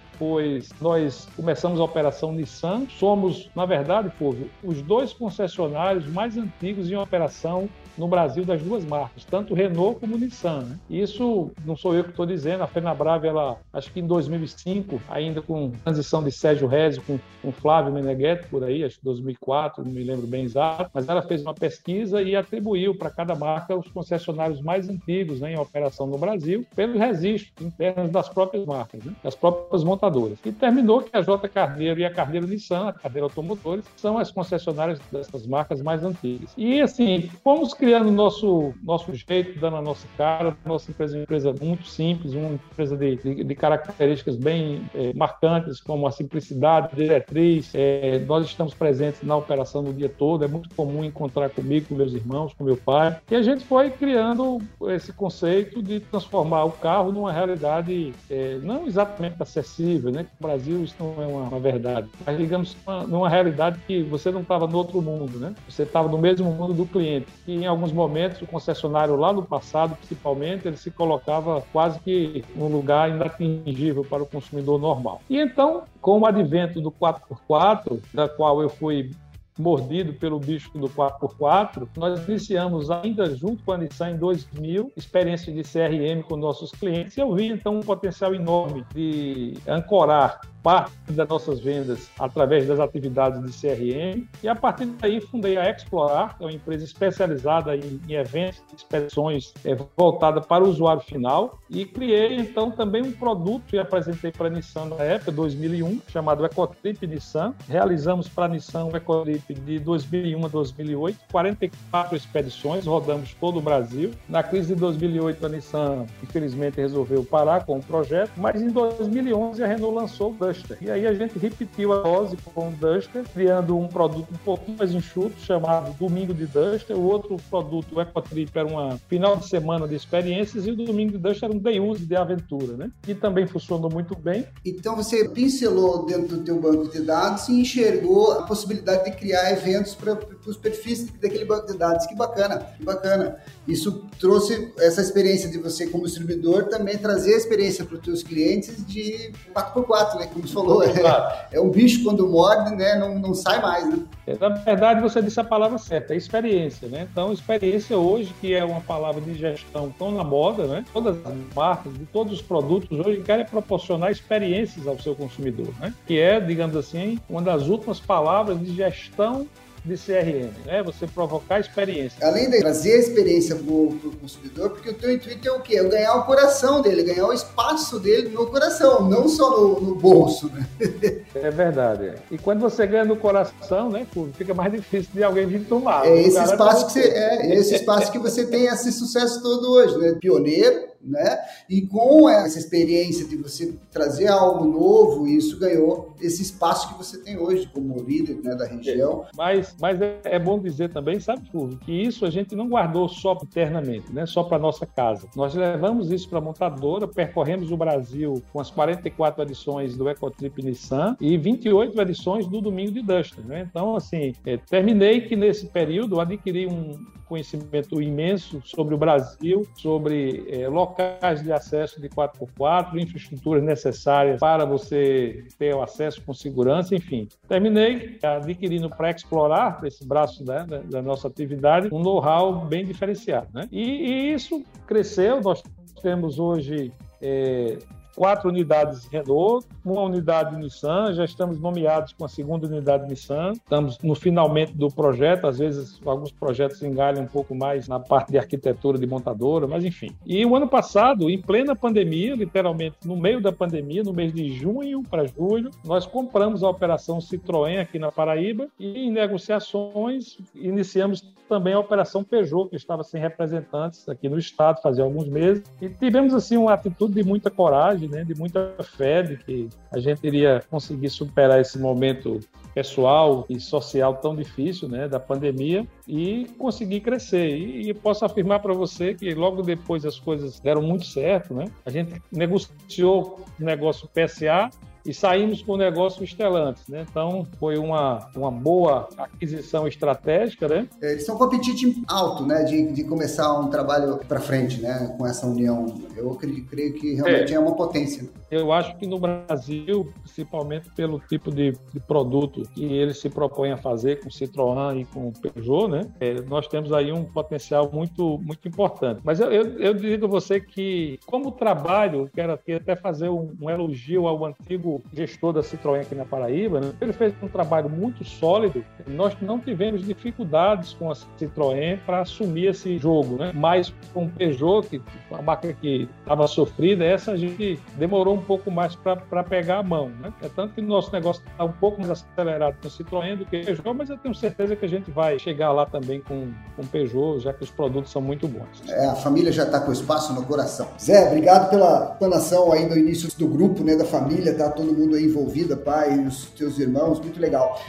nós 0.81 1.29
começamos 1.37 1.81
a 1.81 1.85
operação 1.85 2.33
Nissan. 2.33 2.87
Somos, 2.89 3.51
na 3.55 3.67
verdade, 3.67 4.11
Fulvio, 4.19 4.51
os 4.63 4.81
dois 4.83 5.13
concessionários 5.13 6.07
mais 6.07 6.37
antigos 6.37 6.91
em 6.91 6.97
operação 6.97 7.69
no 7.97 8.09
Brasil 8.09 8.45
das 8.45 8.63
duas 8.63 8.85
marcas, 8.85 9.25
tanto 9.25 9.55
Renault 9.55 10.01
como 10.01 10.17
Nissan. 10.17 10.63
Né? 10.63 10.79
Isso 10.89 11.51
não 11.65 11.77
sou 11.77 11.95
eu 11.95 12.05
que 12.05 12.11
estou 12.11 12.27
dizendo, 12.27 12.63
a 12.63 12.67
Fenabrave, 12.67 13.29
ela, 13.29 13.59
acho 13.73 13.93
que 13.93 14.01
em 14.01 14.07
2005, 14.07 15.01
ainda 15.09 15.43
com 15.43 15.71
transição 15.85 16.23
de 16.23 16.31
Sérgio 16.31 16.67
Rezio 16.67 17.03
com, 17.03 17.19
com 17.43 17.53
Flávio 17.53 17.93
Meneghetti, 17.93 18.49
por 18.49 18.65
aí, 18.65 18.85
acho 18.85 18.99
que 18.99 19.05
2004, 19.05 19.85
não 19.85 19.93
me 19.93 20.03
lembro 20.03 20.27
bem 20.27 20.45
exato, 20.45 20.91
mas 20.93 21.09
ela 21.09 21.23
fez 21.23 21.43
uma 21.43 21.55
pesquisa 21.55 22.23
e 22.23 22.35
atribuiu 22.35 22.95
para 22.95 23.11
cada 23.11 23.35
marca 23.35 23.77
os 23.77 23.89
concessionários 23.89 24.61
mais 24.61 24.89
antigos 24.89 25.41
né, 25.41 25.53
em 25.53 25.59
operação 25.59 26.07
no 26.07 26.19
Brasil, 26.19 26.67
pelos 26.75 26.99
registros 26.99 27.67
internos 27.67 28.11
das 28.11 28.29
próprias 28.29 28.65
marcas, 28.65 29.05
né? 29.05 29.13
das 29.23 29.35
próprias 29.35 29.85
montadoras 29.85 30.12
montadoras. 30.13 30.39
E 30.45 30.53
terminou 30.53 31.03
que 31.03 31.17
a 31.17 31.23
J 31.23 31.49
Carneiro 31.49 31.99
e 31.99 32.05
a 32.05 32.11
Carneiro 32.11 32.47
Nissan, 32.47 32.89
a 32.89 32.93
Carneiro 32.93 33.27
Automotores, 33.27 33.85
são 33.97 34.19
as 34.19 34.31
concessionárias 34.31 35.01
dessas 35.11 35.47
marcas 35.47 35.81
mais 35.81 36.05
antigas. 36.05 36.51
E 36.57 36.81
assim, 36.81 37.31
fomos 37.43 37.73
criando 37.75 38.11
nosso 38.11 38.75
nosso 38.83 39.13
jeito, 39.15 39.59
dando 39.59 39.77
a 39.77 39.83
nossa 39.83 40.07
cara. 40.17 40.57
Nossa 40.65 40.91
empresa 40.91 41.17
é 41.17 41.19
uma 41.19 41.23
empresa 41.23 41.55
muito 41.61 41.87
simples, 41.87 42.35
uma 42.35 42.51
empresa 42.51 42.97
de, 42.97 43.17
de, 43.17 43.45
de 43.45 43.55
características 43.55 44.37
bem 44.37 44.83
é, 44.95 45.13
marcantes, 45.15 45.81
como 45.81 46.07
a 46.07 46.11
simplicidade, 46.11 46.95
diretriz. 46.95 47.73
É, 47.75 48.19
nós 48.27 48.47
estamos 48.47 48.75
presentes 48.75 49.23
na 49.23 49.37
operação 49.37 49.83
no 49.83 49.93
dia 49.93 50.09
todo. 50.09 50.45
É 50.45 50.49
muito 50.49 50.69
comum 50.75 51.05
encontrar 51.05 51.49
comigo, 51.51 51.89
com 51.89 51.95
meus 51.95 52.13
irmãos, 52.13 52.53
com 52.55 52.65
meu 52.65 52.77
pai. 52.77 53.17
E 53.31 53.35
a 53.35 53.43
gente 53.43 53.65
foi 53.65 53.91
criando 53.91 54.61
esse 54.89 55.13
conceito 55.13 55.83
de 55.83 56.01
transformar 56.01 56.65
o 56.65 56.73
carro 56.73 57.13
numa 57.13 57.33
realidade 57.33 58.13
é, 58.29 58.59
não 58.63 58.87
exatamente 58.87 59.37
acessível, 59.41 59.92
né? 60.01 60.27
No 60.41 60.49
Brasil 60.49 60.83
isso 60.83 60.97
não 60.99 61.23
é 61.23 61.27
uma, 61.27 61.43
uma 61.43 61.61
verdade, 61.61 62.09
mas 62.25 62.39
digamos 62.39 62.77
uma, 62.87 63.03
numa 63.05 63.29
realidade 63.29 63.79
que 63.87 64.03
você 64.03 64.31
não 64.31 64.41
estava 64.41 64.67
no 64.67 64.77
outro 64.79 65.01
mundo, 65.03 65.39
né? 65.39 65.55
Você 65.69 65.83
estava 65.83 66.09
no 66.09 66.19
mesmo 66.19 66.51
mundo 66.51 66.75
do 66.75 66.87
cliente. 66.87 67.27
E 67.47 67.57
em 67.57 67.67
alguns 67.67 67.93
momentos 67.93 68.41
o 68.43 68.47
concessionário 68.47 69.17
lá 69.17 69.33
no 69.33 69.43
passado, 69.43 69.97
principalmente, 69.97 70.67
ele 70.67 70.77
se 70.77 70.91
colocava 70.91 71.63
quase 71.73 71.99
que 72.01 72.45
num 72.55 72.69
lugar 72.69 73.11
inatingível 73.11 74.05
para 74.05 74.23
o 74.23 74.27
consumidor 74.27 74.81
normal. 74.81 75.21
E 75.29 75.39
então, 75.39 75.83
com 76.01 76.21
o 76.21 76.27
advento 76.27 76.81
do 76.81 76.91
4x4, 76.91 78.01
da 78.13 78.29
qual 78.29 78.63
eu 78.63 78.69
fui 78.69 79.11
mordido 79.59 80.15
pelo 80.15 80.39
bicho 80.39 80.71
do 80.75 80.89
4x4, 80.89 81.89
nós 81.97 82.27
iniciamos 82.27 82.91
ainda 82.91 83.35
junto 83.35 83.63
com 83.65 83.73
a 83.73 83.79
Nissan 83.79 84.11
em 84.11 84.17
2000, 84.17 84.93
experiência 84.97 85.53
de 85.53 85.63
CRM 85.63 86.23
com 86.27 86.37
nossos 86.37 86.71
clientes, 86.71 87.17
e 87.17 87.21
eu 87.21 87.35
vi 87.35 87.49
então 87.49 87.77
um 87.77 87.81
potencial 87.81 88.35
enorme 88.35 88.85
de 88.95 89.55
ancorar 89.67 90.41
parte 90.63 90.93
das 91.11 91.29
nossas 91.29 91.61
vendas 91.61 92.09
através 92.19 92.67
das 92.67 92.79
atividades 92.79 93.43
de 93.43 93.53
CRM 93.53 94.27
e 94.43 94.49
a 94.49 94.55
partir 94.55 94.87
daí 94.87 95.21
fundei 95.21 95.57
a 95.57 95.71
Explorar, 95.71 96.37
que 96.37 96.45
é 96.45 96.47
uma 96.47 96.53
empresa 96.53 96.85
especializada 96.85 97.77
em, 97.77 98.01
em 98.09 98.13
eventos, 98.13 98.63
expedições 98.77 99.53
é, 99.65 99.77
voltada 99.97 100.41
para 100.41 100.63
o 100.63 100.69
usuário 100.69 101.03
final 101.03 101.59
e 101.69 101.85
criei 101.85 102.37
então 102.37 102.71
também 102.71 103.03
um 103.03 103.13
produto 103.13 103.75
e 103.75 103.79
apresentei 103.79 104.31
para 104.31 104.47
a 104.47 104.51
Nissan 104.51 104.87
na 104.87 105.03
época, 105.03 105.33
2001, 105.33 106.01
chamado 106.09 106.45
Ecotrip 106.45 107.07
Nissan. 107.07 107.55
Realizamos 107.69 108.29
para 108.29 108.45
a 108.45 108.49
Nissan 108.49 108.85
o 108.85 108.97
Ecotrip 108.97 109.55
de 109.55 109.79
2001 109.79 110.45
a 110.45 110.49
2008, 110.49 111.19
44 111.31 112.17
expedições, 112.17 112.87
rodamos 112.87 113.35
todo 113.35 113.59
o 113.59 113.63
Brasil. 113.63 114.13
Na 114.29 114.43
crise 114.43 114.75
de 114.75 114.81
2008 114.81 115.47
a 115.47 115.49
Nissan 115.49 116.07
infelizmente 116.23 116.77
resolveu 116.77 117.25
parar 117.25 117.65
com 117.65 117.79
o 117.79 117.83
projeto, 117.83 118.33
mas 118.37 118.61
em 118.61 118.69
2011 118.69 119.63
a 119.63 119.67
Renault 119.67 119.95
lançou 119.95 120.31
o 120.31 120.35
Duster. 120.53 120.79
E 120.81 120.91
aí 120.91 121.07
a 121.07 121.15
gente 121.15 121.39
repetiu 121.39 121.93
a 121.93 122.03
dose 122.03 122.37
com 122.55 122.69
o 122.69 122.73
Duster, 122.73 123.25
criando 123.33 123.77
um 123.77 123.89
produto 123.89 124.29
um 124.33 124.39
pouquinho 124.39 124.79
mais 124.79 124.93
enxuto, 124.93 125.41
chamado 125.41 125.97
Domingo 125.99 126.35
de 126.35 126.47
Duster. 126.47 126.97
O 126.97 127.05
outro 127.05 127.37
produto, 127.51 127.97
o 127.97 128.01
Ecotrip, 128.01 128.51
era 128.55 128.67
uma 128.67 128.99
final 129.09 129.37
de 129.37 129.49
semana 129.49 129.89
de 129.89 129.95
experiências 129.95 130.67
e 130.67 130.71
o 130.71 130.77
Domingo 130.77 131.13
de 131.13 131.19
Duster 131.19 131.49
era 131.49 131.57
um 131.57 131.59
day 131.59 131.81
use 131.81 132.05
de 132.05 132.17
aventura, 132.17 132.77
né? 132.77 132.91
Que 133.03 133.15
também 133.15 133.47
funcionou 133.47 133.91
muito 133.91 134.17
bem. 134.17 134.47
Então 134.65 134.95
você 134.95 135.29
pincelou 135.29 136.05
dentro 136.05 136.37
do 136.37 136.45
teu 136.45 136.61
banco 136.61 136.89
de 136.91 137.01
dados 137.01 137.49
e 137.49 137.61
enxergou 137.61 138.33
a 138.33 138.43
possibilidade 138.43 139.05
de 139.05 139.17
criar 139.17 139.51
eventos 139.53 139.95
para 139.95 140.19
os 140.47 140.57
perfis 140.57 141.07
daquele 141.21 141.45
banco 141.45 141.67
de 141.67 141.79
dados. 141.79 142.07
Que 142.07 142.15
bacana, 142.15 142.59
que 142.77 142.85
bacana. 142.85 143.37
Isso 143.67 144.07
trouxe 144.19 144.73
essa 144.79 145.01
experiência 145.01 145.49
de 145.49 145.59
você 145.59 145.87
como 145.87 146.05
distribuidor 146.05 146.65
também 146.65 146.99
trazer 146.99 147.35
a 147.35 147.37
experiência 147.37 147.85
para 147.85 147.97
os 147.97 148.03
teus 148.03 148.23
clientes 148.23 148.85
de 148.87 149.33
4x4, 149.55 150.19
né? 150.19 150.27
Você 150.43 150.55
falou, 150.55 150.83
é, 150.83 151.47
é, 151.53 151.61
um 151.61 151.71
bicho 151.71 152.03
quando 152.03 152.29
morde, 152.29 152.75
né? 152.75 152.97
Não, 152.97 153.19
não 153.19 153.35
sai 153.35 153.63
mais, 153.63 153.89
né? 153.89 154.01
É, 154.27 154.37
na 154.37 154.49
verdade, 154.49 155.01
você 155.01 155.23
disse 155.23 155.39
a 155.39 155.45
palavra 155.45 155.79
certa, 155.79 156.15
é 156.15 156.17
experiência, 156.17 156.89
né? 156.89 157.07
Então, 157.11 157.33
experiência 157.33 157.97
hoje, 157.97 158.35
que 158.41 158.53
é 158.53 158.65
uma 158.65 158.81
palavra 158.81 159.21
de 159.21 159.35
gestão 159.35 159.95
tão 159.97 160.11
na 160.11 160.25
moda, 160.25 160.67
né? 160.67 160.85
Todas 160.93 161.17
as 161.25 161.35
marcas, 161.55 161.95
de 161.95 162.05
todos 162.07 162.33
os 162.33 162.43
produtos 162.43 162.99
hoje 162.99 163.21
querem 163.21 163.47
proporcionar 163.47 164.11
experiências 164.11 164.87
ao 164.87 164.99
seu 164.99 165.15
consumidor, 165.15 165.69
né? 165.81 165.95
Que 166.07 166.19
é, 166.19 166.41
digamos 166.41 166.77
assim, 166.77 167.21
uma 167.29 167.41
das 167.41 167.69
últimas 167.69 168.01
palavras 168.01 168.59
de 168.59 168.75
gestão 168.75 169.47
de 169.85 169.97
CRM, 169.97 170.51
né? 170.65 170.83
Você 170.83 171.07
provocar 171.07 171.59
experiência. 171.61 172.25
Além 172.27 172.49
de 172.49 172.61
trazer 172.61 172.93
a 172.95 172.99
experiência 172.99 173.57
para 173.57 173.65
o 173.65 174.13
consumidor, 174.21 174.71
porque 174.71 174.91
o 174.91 174.95
teu 174.95 175.13
intuito 175.13 175.49
é 175.49 175.53
o 175.53 175.61
quê? 175.61 175.77
É 175.77 175.85
ganhar 175.85 176.15
o 176.17 176.25
coração 176.25 176.81
dele, 176.81 177.03
ganhar 177.03 177.27
o 177.27 177.33
espaço 177.33 177.99
dele 177.99 178.29
no 178.29 178.47
coração, 178.47 179.09
não 179.09 179.29
só 179.29 179.51
no, 179.51 179.81
no 179.81 179.95
bolso, 179.95 180.51
né? 180.53 180.67
É 181.35 181.51
verdade. 181.51 182.15
E 182.31 182.39
quando 182.39 182.61
você 182.61 182.87
ganha 182.87 183.05
no 183.05 183.17
coração, 183.17 183.91
né, 183.91 184.07
fica 184.35 184.55
mais 184.55 184.71
difícil 184.71 185.11
de 185.13 185.25
alguém 185.25 185.47
vir 185.47 185.65
tomar. 185.65 186.07
É 186.07 186.21
esse 186.21 186.39
espaço 186.39 186.87
que 186.87 186.93
você, 186.93 187.01
é 187.01 187.57
esse 187.57 187.75
espaço 187.75 188.13
que 188.13 188.19
você 188.19 188.47
tem 188.47 188.67
esse 188.67 188.93
sucesso 188.93 189.43
todo 189.43 189.73
hoje, 189.73 189.99
né? 189.99 190.17
Pioneiro, 190.21 190.92
né? 191.05 191.39
E 191.69 191.83
com 191.83 192.29
essa 192.29 192.59
experiência 192.59 193.27
de 193.27 193.37
você 193.37 193.75
trazer 193.91 194.29
algo 194.29 194.65
novo, 194.65 195.27
isso 195.27 195.59
ganhou 195.59 196.15
esse 196.21 196.43
espaço 196.43 196.89
que 196.89 196.99
você 196.99 197.19
tem 197.19 197.39
hoje 197.39 197.69
como 197.73 198.01
líder 198.03 198.41
né, 198.43 198.55
da 198.55 198.67
região. 198.67 199.27
Mas, 199.37 199.75
mas 199.81 200.01
é, 200.01 200.21
é 200.25 200.39
bom 200.39 200.59
dizer 200.59 200.93
também, 200.93 201.19
sabe, 201.21 201.49
Fulvio, 201.51 201.79
que 201.79 201.93
isso 201.93 202.25
a 202.25 202.31
gente 202.31 202.55
não 202.55 202.69
guardou 202.69 203.09
só 203.09 203.39
internamente, 203.43 204.13
né? 204.13 204.27
Só 204.27 204.43
para 204.45 204.59
nossa 204.59 204.87
casa. 204.87 205.27
Nós 205.35 205.55
levamos 205.55 206.11
isso 206.11 206.29
para 206.29 206.39
a 206.39 206.43
montadora, 206.43 207.09
percorremos 207.09 207.71
o 207.71 207.77
Brasil 207.77 208.43
com 208.53 208.61
as 208.61 208.71
44 208.71 209.43
edições 209.43 209.97
do 209.97 210.09
Ecotrip 210.09 210.63
Nissan 210.63 211.17
e 211.21 211.37
28 211.37 212.01
edições 212.01 212.47
do 212.47 212.61
Domingo 212.61 212.93
de 212.93 213.03
Duster, 213.03 213.45
né? 213.45 213.67
Então, 213.69 213.97
assim, 213.97 214.33
é, 214.47 214.57
terminei 214.57 215.23
que 215.23 215.37
nesse 215.37 215.67
período 215.67 216.21
adquiri 216.21 216.67
um 216.67 216.97
conhecimento 217.33 218.03
imenso 218.03 218.61
sobre 218.63 218.95
o 218.95 218.99
Brasil, 218.99 219.67
sobre 219.75 220.45
é, 220.51 220.69
locais 220.69 221.43
de 221.43 221.51
acesso 221.51 221.99
de 221.99 222.11
4x4, 222.11 223.01
infraestruturas 223.01 223.63
necessárias 223.63 224.39
para 224.39 224.67
você 224.67 225.47
ter 225.59 225.75
o 225.75 225.81
acesso 225.81 226.21
com 226.21 226.35
segurança, 226.35 226.95
enfim. 226.95 227.27
Terminei 227.49 228.19
adquirindo 228.23 228.91
para 228.91 229.11
explorar 229.11 229.81
esse 229.83 230.07
braço 230.07 230.45
né, 230.45 230.67
da, 230.69 230.79
da, 230.81 231.01
nossa 231.01 231.27
atividade 231.27 231.89
um 231.91 232.01
know-how 232.01 232.67
bem 232.67 232.85
diferenciado. 232.85 233.49
Né? 233.55 233.67
E, 233.73 233.81
e, 233.81 234.35
isso 234.35 234.63
cresceu, 234.87 235.41
nós 235.41 235.63
temos 236.03 236.39
hoje 236.39 236.93
é, 237.23 237.79
quatro 238.15 238.49
unidades 238.49 239.07
Renault, 239.07 239.67
uma 239.85 240.03
unidade 240.03 240.57
Nissan, 240.57 241.13
já 241.13 241.25
estamos 241.25 241.59
nomeados 241.59 242.13
com 242.13 242.25
a 242.25 242.29
segunda 242.29 242.67
unidade 242.67 243.09
Nissan, 243.09 243.53
estamos 243.53 243.99
no 243.99 244.15
finalmente 244.15 244.73
do 244.73 244.89
projeto, 244.89 245.47
às 245.47 245.59
vezes 245.59 246.01
alguns 246.05 246.33
projetos 246.33 246.83
engalham 246.83 247.23
um 247.23 247.27
pouco 247.27 247.55
mais 247.55 247.89
na 247.89 247.99
parte 247.99 248.33
de 248.33 248.39
arquitetura 248.39 248.99
de 248.99 249.07
montadora, 249.07 249.67
mas 249.67 249.85
enfim. 249.85 250.15
E 250.27 250.45
o 250.45 250.55
ano 250.55 250.69
passado, 250.69 251.31
em 251.31 251.41
plena 251.41 251.75
pandemia, 251.75 252.35
literalmente 252.35 252.97
no 253.05 253.17
meio 253.17 253.41
da 253.41 253.53
pandemia, 253.53 254.03
no 254.03 254.13
mês 254.13 254.33
de 254.33 254.53
junho 254.53 255.03
para 255.03 255.27
julho, 255.27 255.71
nós 255.85 256.07
compramos 256.07 256.63
a 256.63 256.69
operação 256.69 257.19
Citroën 257.19 257.81
aqui 257.81 257.99
na 257.99 258.13
Paraíba 258.13 258.69
e 258.79 259.07
em 259.07 259.11
negociações 259.11 260.39
iniciamos 260.55 261.33
também 261.49 261.75
a 261.75 261.79
operação 261.79 262.25
Peugeot, 262.25 262.71
que 262.71 262.77
estava 262.77 263.05
sem 263.05 263.21
representantes 263.21 264.09
aqui 264.09 264.27
no 264.27 264.39
estado 264.39 264.81
fazia 264.81 265.05
alguns 265.05 265.29
meses, 265.29 265.63
e 265.83 265.89
tivemos 265.89 266.33
assim 266.33 266.57
uma 266.57 266.73
atitude 266.73 267.13
de 267.13 267.23
muita 267.23 267.51
coragem, 267.51 268.02
né, 268.09 268.25
de 268.25 268.35
muita 268.35 268.75
fé 268.83 269.23
de 269.23 269.37
que 269.37 269.69
a 269.93 269.99
gente 269.99 270.27
iria 270.27 270.63
conseguir 270.71 271.11
superar 271.11 271.61
esse 271.61 271.79
momento 271.79 272.41
pessoal 272.75 273.45
e 273.49 273.61
social 273.61 274.17
tão 274.17 274.35
difícil, 274.35 274.89
né, 274.89 275.09
da 275.09 275.21
pandemia 275.21 275.87
e 276.09 276.47
conseguir 276.59 277.01
crescer. 277.01 277.57
E, 277.57 277.91
e 277.91 277.95
posso 277.95 278.25
afirmar 278.25 278.61
para 278.61 278.73
você 278.73 279.15
que 279.15 279.35
logo 279.35 279.63
depois 279.63 280.05
as 280.05 280.19
coisas 280.19 280.59
deram 280.61 280.83
muito 280.83 281.05
certo, 281.05 281.55
né? 281.55 281.67
A 281.85 281.91
gente 281.91 282.21
negociou 282.31 283.45
o 283.61 283.65
negócio 283.65 284.09
PSA 284.09 284.71
e 285.05 285.13
saímos 285.13 285.63
com 285.63 285.73
o 285.73 285.77
negócio 285.77 286.23
Estelantes, 286.25 286.87
né? 286.89 287.05
Então 287.09 287.47
foi 287.59 287.77
uma, 287.77 288.29
uma 288.35 288.51
boa 288.51 289.09
aquisição 289.19 289.87
estratégica, 289.87 290.69
né? 290.69 290.89
É, 291.01 291.13
eles 291.13 291.25
são 291.25 291.37
com 291.37 291.45
apetite 291.45 292.03
alto, 292.09 292.47
né? 292.47 292.65
De, 292.65 292.93
de 292.93 293.05
começar 293.05 293.53
um 293.59 293.69
trabalho 293.69 294.19
para 294.29 294.41
frente, 294.41 294.81
né? 294.81 295.15
Com 295.19 295.27
essa 295.27 295.47
união. 295.47 295.87
Eu 296.17 296.33
acredito, 296.33 296.69
creio 296.69 296.95
que 296.95 297.15
realmente 297.15 297.53
é, 297.53 297.57
é 297.57 297.59
uma 297.59 297.75
potência. 297.75 298.29
Eu 298.51 298.71
acho 298.73 298.97
que 298.97 299.07
no 299.07 299.19
Brasil, 299.19 300.13
principalmente 300.23 300.91
pelo 300.91 301.19
tipo 301.21 301.51
de, 301.51 301.73
de 301.93 302.01
produto 302.01 302.63
que 302.75 302.85
eles 302.85 303.19
se 303.19 303.31
propõem 303.31 303.73
a 303.73 303.77
fazer 303.77 304.21
com 304.21 304.29
Citroën 304.29 305.01
e 305.01 305.05
com 305.07 305.33
Peugeot, 305.33 305.89
né? 305.89 306.07
É, 306.21 306.35
nós 306.43 306.67
temos 306.69 306.93
aí 306.93 307.11
um 307.13 307.25
potencial 307.25 307.91
muito, 307.93 308.39
muito 308.45 308.69
importante. 308.69 309.21
Mas 309.25 309.41
eu, 309.41 309.51
eu, 309.51 309.79
eu 309.79 309.95
digo 309.95 310.27
a 310.27 310.29
você 310.29 310.61
que, 310.61 311.19
como 311.27 311.51
trabalho, 311.53 312.31
quero 312.33 312.53
aqui 312.53 312.75
até 312.75 312.95
fazer 312.95 313.29
um, 313.29 313.55
um 313.61 313.71
elogio 313.71 314.27
ao 314.27 314.45
antigo 314.45 314.92
gestor 315.13 315.53
da 315.53 315.61
Citroën 315.61 316.01
aqui 316.01 316.15
na 316.15 316.25
Paraíba, 316.25 316.81
né, 316.81 316.93
ele 317.01 317.13
fez 317.13 317.33
um 317.43 317.49
trabalho 317.49 317.89
muito 317.89 318.25
sólido. 318.25 318.85
Nós 319.07 319.37
não 319.41 319.59
tivemos 319.59 320.05
dificuldades 320.05 320.95
com 320.95 321.11
a 321.11 321.15
Citroën 321.15 321.99
para 322.05 322.21
assumir 322.21 322.67
esse 322.69 322.99
jogo, 322.99 323.37
né? 323.37 323.53
Mas 323.55 323.93
com 324.13 324.25
o 324.25 324.29
Peugeot, 324.29 324.89
que 324.89 325.01
a 325.33 325.43
marca 325.43 325.73
que 325.73 326.09
estava 326.21 326.47
sofrida, 326.47 327.05
essa 327.05 327.33
a 327.33 327.37
gente 327.37 327.79
demorou 327.97 328.35
um 328.35 328.43
pouco 328.43 328.71
mais 328.71 328.97
para 328.97 329.43
pegar 329.45 329.79
a 329.79 329.83
mão, 329.83 330.09
né? 330.21 330.33
É 330.43 330.49
tanto 330.49 330.75
que 330.75 330.81
o 330.81 330.85
nosso 330.85 331.13
negócio 331.13 331.43
está 331.51 331.65
um 331.65 331.73
pouco 331.73 332.01
mais 332.01 332.11
acelerado 332.11 332.77
com 332.81 332.89
a 332.89 332.91
Citroën 332.91 333.37
do 333.37 333.47
que 333.47 333.57
a 333.57 333.65
Peugeot, 333.65 333.95
mas 333.95 334.11
eu 334.11 334.19
tenho 334.19 334.35
certeza 334.35 334.77
que 334.77 334.85
a 334.85 334.89
gente 334.89 335.11
vai 335.11 335.39
chegar 335.39 335.73
lá 335.73 335.87
também 335.87 336.21
com 336.21 336.49
o 336.79 336.87
Peugeot, 336.87 337.41
já 337.41 337.53
que 337.53 337.63
os 337.63 337.71
produtos 337.71 338.11
são 338.11 338.23
muito 338.23 338.49
bons. 338.49 338.83
É, 338.89 339.07
a 339.07 339.15
família 339.15 339.53
já 339.53 339.65
está 339.65 339.81
com 339.81 339.93
espaço 339.93 340.33
no 340.33 340.45
coração. 340.45 340.89
Zé, 341.01 341.27
obrigado 341.27 341.71
pela 341.71 342.13
explanação 342.13 342.73
aí 342.73 342.89
no 342.89 342.97
início 342.97 343.29
do 343.39 343.47
grupo, 343.47 343.83
né, 343.83 343.97
da 343.97 344.05
família, 344.05 344.55
tá 344.55 344.67
todo 344.83 344.93
mundo 344.93 345.15
aí 345.15 345.25
envolvido, 345.25 345.77
pai, 345.77 346.19
os 346.27 346.47
teus 346.51 346.79
irmãos, 346.79 347.21
muito 347.21 347.41
legal. 347.41 347.81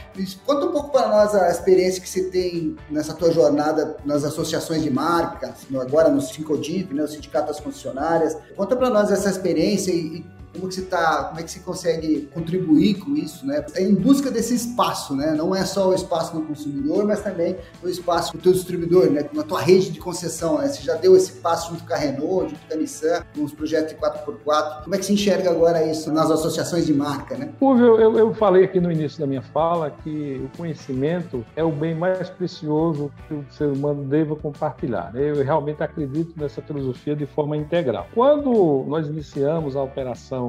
Conta 0.46 0.66
um 0.66 0.72
pouco 0.72 0.90
para 0.90 1.08
nós 1.08 1.34
a 1.34 1.50
experiência 1.50 2.00
que 2.00 2.08
você 2.08 2.24
tem 2.30 2.76
nessa 2.90 3.12
tua 3.14 3.32
jornada 3.32 3.96
nas 4.04 4.24
associações 4.24 4.82
de 4.82 4.90
marca, 4.90 5.54
agora 5.80 6.08
no 6.08 6.20
Sincodiv, 6.20 6.94
né, 6.94 7.02
o 7.02 7.08
Sindicato 7.08 7.48
das 7.48 7.60
Concessionárias. 7.60 8.36
Conta 8.56 8.76
para 8.76 8.88
nós 8.88 9.10
essa 9.10 9.28
experiência 9.28 9.90
e, 9.90 10.24
como 10.54 10.68
que 10.68 10.74
você 10.74 10.82
tá, 10.82 11.24
como 11.24 11.40
é 11.40 11.42
que 11.42 11.50
você 11.50 11.60
consegue 11.60 12.28
contribuir 12.32 12.94
com 12.94 13.14
isso, 13.16 13.46
né? 13.46 13.64
É 13.74 13.82
em 13.82 13.94
busca 13.94 14.30
desse 14.30 14.54
espaço, 14.54 15.16
né? 15.16 15.32
Não 15.32 15.54
é 15.54 15.64
só 15.64 15.90
o 15.90 15.94
espaço 15.94 16.34
no 16.34 16.46
consumidor, 16.46 17.04
mas 17.04 17.22
também 17.22 17.56
o 17.82 17.88
espaço 17.88 18.32
do 18.32 18.38
teu 18.38 18.52
distribuidor, 18.52 19.10
né? 19.10 19.28
Na 19.32 19.42
tua 19.42 19.60
rede 19.60 19.90
de 19.90 19.98
concessão, 19.98 20.58
né? 20.58 20.68
Você 20.68 20.82
já 20.82 20.94
deu 20.94 21.16
esse 21.16 21.32
passo 21.32 21.70
junto 21.70 21.84
com 21.84 21.92
a 21.92 21.96
Renault, 21.96 22.50
junto 22.50 22.66
com 22.66 22.74
a 22.74 22.76
Nissan, 22.76 23.24
com 23.34 23.44
os 23.44 23.52
projetos 23.52 23.94
de 23.94 24.00
4x4. 24.00 24.84
Como 24.84 24.94
é 24.94 24.98
que 24.98 25.04
você 25.04 25.12
enxerga 25.12 25.50
agora 25.50 25.84
isso 25.84 26.12
nas 26.12 26.30
associações 26.30 26.86
de 26.86 26.94
marca, 26.94 27.36
né? 27.36 27.52
Fulvio, 27.58 27.98
eu, 27.98 28.16
eu 28.16 28.34
falei 28.34 28.64
aqui 28.64 28.80
no 28.80 28.90
início 28.90 29.18
da 29.18 29.26
minha 29.26 29.42
fala 29.42 29.90
que 29.90 30.40
o 30.44 30.56
conhecimento 30.56 31.44
é 31.56 31.64
o 31.64 31.72
bem 31.72 31.94
mais 31.94 32.30
precioso 32.30 33.10
que 33.26 33.34
o 33.34 33.44
ser 33.50 33.66
humano 33.66 34.04
deva 34.04 34.36
compartilhar. 34.36 35.12
Eu 35.14 35.42
realmente 35.42 35.82
acredito 35.82 36.32
nessa 36.36 36.62
filosofia 36.62 37.16
de 37.16 37.26
forma 37.26 37.56
integral. 37.56 38.06
Quando 38.14 38.84
nós 38.86 39.08
iniciamos 39.08 39.76
a 39.76 39.82
operação 39.82 40.43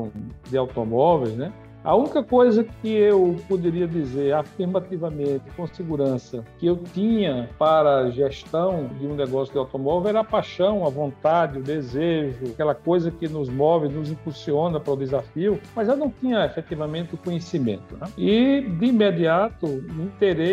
de 0.50 0.58
automóveis, 0.58 1.36
né? 1.36 1.52
A 1.86 1.96
única 1.96 2.24
coisa 2.24 2.64
que 2.64 2.92
eu 2.92 3.36
poderia 3.48 3.88
dizer 3.88 4.34
afirmativamente, 4.34 5.44
com 5.56 5.68
segurança, 5.68 6.44
que 6.58 6.66
eu 6.66 6.78
tinha 6.78 7.48
para 7.60 7.98
a 8.00 8.10
gestão 8.10 8.90
de 9.00 9.06
um 9.06 9.14
negócio 9.14 9.54
de 9.54 9.60
automóvel 9.60 10.10
era 10.10 10.22
a 10.22 10.24
paixão, 10.24 10.84
a 10.84 10.90
vontade, 10.90 11.60
o 11.60 11.62
desejo, 11.62 12.48
aquela 12.52 12.74
coisa 12.74 13.12
que 13.12 13.28
nos 13.28 13.50
move, 13.50 13.88
nos 13.88 14.10
impulsiona 14.10 14.80
para 14.80 14.94
o 14.94 14.98
desafio, 14.98 15.62
mas 15.76 15.88
eu 15.88 15.96
não 15.96 16.10
tinha 16.10 16.44
efetivamente 16.44 17.14
o 17.14 17.18
conhecimento. 17.18 17.96
Né? 17.96 18.08
E, 18.18 18.62
de 18.62 18.88
imediato, 18.88 19.68
me 19.68 20.10